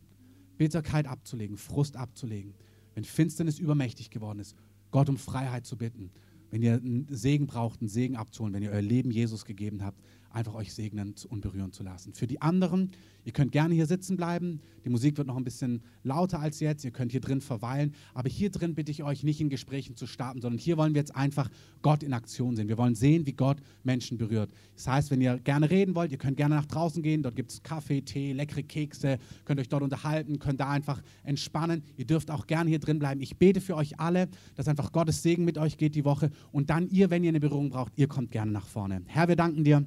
Bitterkeit 0.57 1.07
abzulegen, 1.07 1.57
Frust 1.57 1.97
abzulegen. 1.97 2.53
Wenn 2.95 3.03
Finsternis 3.03 3.59
übermächtig 3.59 4.09
geworden 4.09 4.39
ist, 4.39 4.55
Gott 4.91 5.09
um 5.09 5.17
Freiheit 5.17 5.65
zu 5.65 5.77
bitten. 5.77 6.11
Wenn 6.51 6.61
ihr 6.61 6.73
einen 6.75 7.07
Segen 7.09 7.47
braucht, 7.47 7.81
einen 7.81 7.89
Segen 7.89 8.15
abzuholen, 8.15 8.53
wenn 8.53 8.63
ihr 8.63 8.71
euer 8.71 8.81
Leben 8.81 9.09
Jesus 9.09 9.43
gegeben 9.45 9.83
habt, 9.83 9.99
einfach 10.33 10.55
euch 10.55 10.73
segnen 10.73 11.13
und 11.29 11.41
berühren 11.41 11.71
zu 11.71 11.83
lassen. 11.83 12.13
Für 12.13 12.27
die 12.27 12.41
anderen, 12.41 12.91
ihr 13.23 13.31
könnt 13.31 13.51
gerne 13.51 13.73
hier 13.73 13.85
sitzen 13.85 14.17
bleiben. 14.17 14.61
Die 14.83 14.89
Musik 14.89 15.17
wird 15.17 15.27
noch 15.27 15.37
ein 15.37 15.43
bisschen 15.43 15.81
lauter 16.03 16.39
als 16.39 16.59
jetzt. 16.59 16.83
Ihr 16.83 16.91
könnt 16.91 17.11
hier 17.11 17.21
drin 17.21 17.39
verweilen. 17.39 17.93
Aber 18.13 18.29
hier 18.29 18.49
drin 18.49 18.75
bitte 18.75 18.91
ich 18.91 19.03
euch 19.03 19.23
nicht 19.23 19.39
in 19.39 19.49
Gesprächen 19.49 19.95
zu 19.95 20.07
starten, 20.07 20.41
sondern 20.41 20.57
hier 20.57 20.77
wollen 20.77 20.93
wir 20.93 20.99
jetzt 20.99 21.15
einfach 21.15 21.49
Gott 21.81 22.03
in 22.03 22.13
Aktion 22.13 22.55
sehen. 22.55 22.67
Wir 22.67 22.77
wollen 22.77 22.95
sehen, 22.95 23.25
wie 23.25 23.33
Gott 23.33 23.57
Menschen 23.83 24.17
berührt. 24.17 24.49
Das 24.75 24.87
heißt, 24.87 25.11
wenn 25.11 25.21
ihr 25.21 25.37
gerne 25.39 25.69
reden 25.69 25.95
wollt, 25.95 26.11
ihr 26.11 26.17
könnt 26.17 26.37
gerne 26.37 26.55
nach 26.55 26.65
draußen 26.65 27.03
gehen. 27.03 27.23
Dort 27.23 27.35
gibt 27.35 27.51
es 27.51 27.63
Kaffee, 27.63 28.01
Tee, 28.01 28.33
leckere 28.33 28.63
Kekse. 28.63 29.19
Könnt 29.45 29.59
euch 29.59 29.69
dort 29.69 29.83
unterhalten, 29.83 30.39
könnt 30.39 30.59
da 30.59 30.69
einfach 30.69 31.01
entspannen. 31.23 31.83
Ihr 31.95 32.05
dürft 32.05 32.31
auch 32.31 32.47
gerne 32.47 32.69
hier 32.69 32.79
drin 32.79 32.99
bleiben. 32.99 33.21
Ich 33.21 33.37
bete 33.37 33.61
für 33.61 33.75
euch 33.75 33.99
alle, 33.99 34.27
dass 34.55 34.67
einfach 34.67 34.91
Gottes 34.91 35.21
Segen 35.21 35.45
mit 35.45 35.57
euch 35.57 35.77
geht 35.77 35.95
die 35.95 36.05
Woche. 36.05 36.31
Und 36.51 36.69
dann 36.69 36.89
ihr, 36.89 37.09
wenn 37.11 37.23
ihr 37.23 37.29
eine 37.29 37.39
Berührung 37.39 37.69
braucht, 37.69 37.93
ihr 37.95 38.07
kommt 38.07 38.31
gerne 38.31 38.51
nach 38.51 38.67
vorne. 38.67 39.03
Herr, 39.05 39.27
wir 39.27 39.35
danken 39.35 39.63
dir 39.63 39.85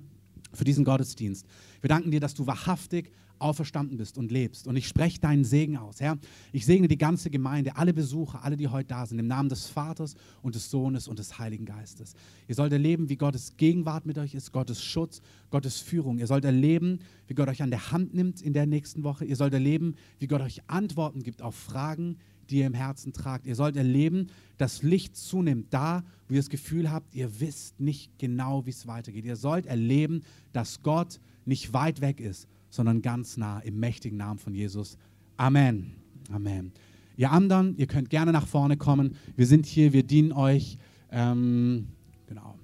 für 0.53 0.65
diesen 0.65 0.85
Gottesdienst. 0.85 1.47
Wir 1.81 1.89
danken 1.89 2.11
dir, 2.11 2.21
dass 2.21 2.35
du 2.35 2.47
wahrhaftig 2.47 3.13
auferstanden 3.39 3.99
bist 3.99 4.19
und 4.19 4.31
lebst. 4.31 4.67
Und 4.67 4.77
ich 4.77 4.89
spreche 4.89 5.21
deinen 5.21 5.45
Segen 5.45 5.77
aus. 5.77 6.01
Herr, 6.01 6.19
ich 6.53 6.65
segne 6.65 6.89
die 6.89 6.99
ganze 6.99 7.31
Gemeinde, 7.31 7.77
alle 7.77 7.93
Besucher, 7.93 8.43
alle, 8.43 8.57
die 8.57 8.69
heute 8.69 8.89
da 8.89 9.07
sind, 9.07 9.19
im 9.19 9.27
Namen 9.27 9.49
des 9.49 9.67
Vaters 9.67 10.15
und 10.43 10.55
des 10.55 10.71
Sohnes 10.71 11.09
und 11.09 11.19
des 11.19 11.39
Heiligen 11.39 11.67
Geistes. 11.67 12.15
Ihr 12.49 12.55
sollt 12.55 12.73
erleben, 12.73 13.09
wie 13.09 13.17
Gottes 13.17 13.57
Gegenwart 13.57 14.07
mit 14.07 14.19
euch 14.19 14.35
ist, 14.35 14.53
Gottes 14.53 14.83
Schutz, 14.83 15.21
Gottes 15.51 15.81
Führung. 15.81 16.19
Ihr 16.19 16.27
sollt 16.27 16.45
erleben, 16.45 17.01
wie 17.27 17.35
Gott 17.35 17.49
euch 17.49 17.63
an 17.63 17.71
der 17.71 17.93
Hand 17.93 18.15
nimmt 18.15 18.41
in 18.41 18.53
der 18.53 18.67
nächsten 18.67 19.03
Woche. 19.03 19.25
Ihr 19.25 19.37
sollt 19.37 19.53
erleben, 19.53 19.97
wie 20.19 20.27
Gott 20.27 20.41
euch 20.41 20.63
Antworten 20.69 21.23
gibt 21.23 21.43
auf 21.43 21.55
Fragen, 21.55 22.17
die 22.51 22.59
ihr 22.59 22.67
im 22.67 22.75
Herzen 22.75 23.13
tragt. 23.13 23.47
Ihr 23.47 23.55
sollt 23.55 23.77
erleben, 23.77 24.29
dass 24.59 24.83
Licht 24.83 25.17
zunimmt, 25.17 25.67
da, 25.71 26.05
wo 26.29 26.35
ihr 26.35 26.41
das 26.41 26.51
Gefühl 26.51 26.91
habt, 26.91 27.15
ihr 27.15 27.41
wisst 27.41 27.81
nicht 27.81 28.19
genau, 28.19 28.67
wie 28.67 28.71
es 28.71 28.87
weitergeht. 28.87 29.25
Ihr 29.25 29.37
sollt 29.37 29.67
erleben, 29.67 30.23
dass 30.53 30.83
Gott 30.83 31.21
nicht 31.45 31.73
weit 31.73 32.01
weg 32.01 32.21
ist, 32.21 32.49
sondern 32.71 33.03
ganz 33.03 33.37
nah 33.37 33.61
im 33.61 33.79
mächtigen 33.79 34.19
Namen 34.19 34.39
von 34.39 34.55
Jesus. 34.55 34.99
Amen. 35.37 35.93
Amen. 36.31 36.73
Ihr 37.17 37.31
anderen, 37.31 37.77
ihr 37.77 37.87
könnt 37.87 38.11
gerne 38.11 38.33
nach 38.33 38.47
vorne 38.47 38.77
kommen. 38.77 39.17
Wir 39.37 39.47
sind 39.47 39.65
hier, 39.65 39.93
wir 39.93 40.03
dienen 40.03 40.33
euch. 40.33 40.77
Ähm, 41.11 41.87
genau. 42.27 42.59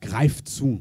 Greift 0.00 0.48
zu. 0.48 0.80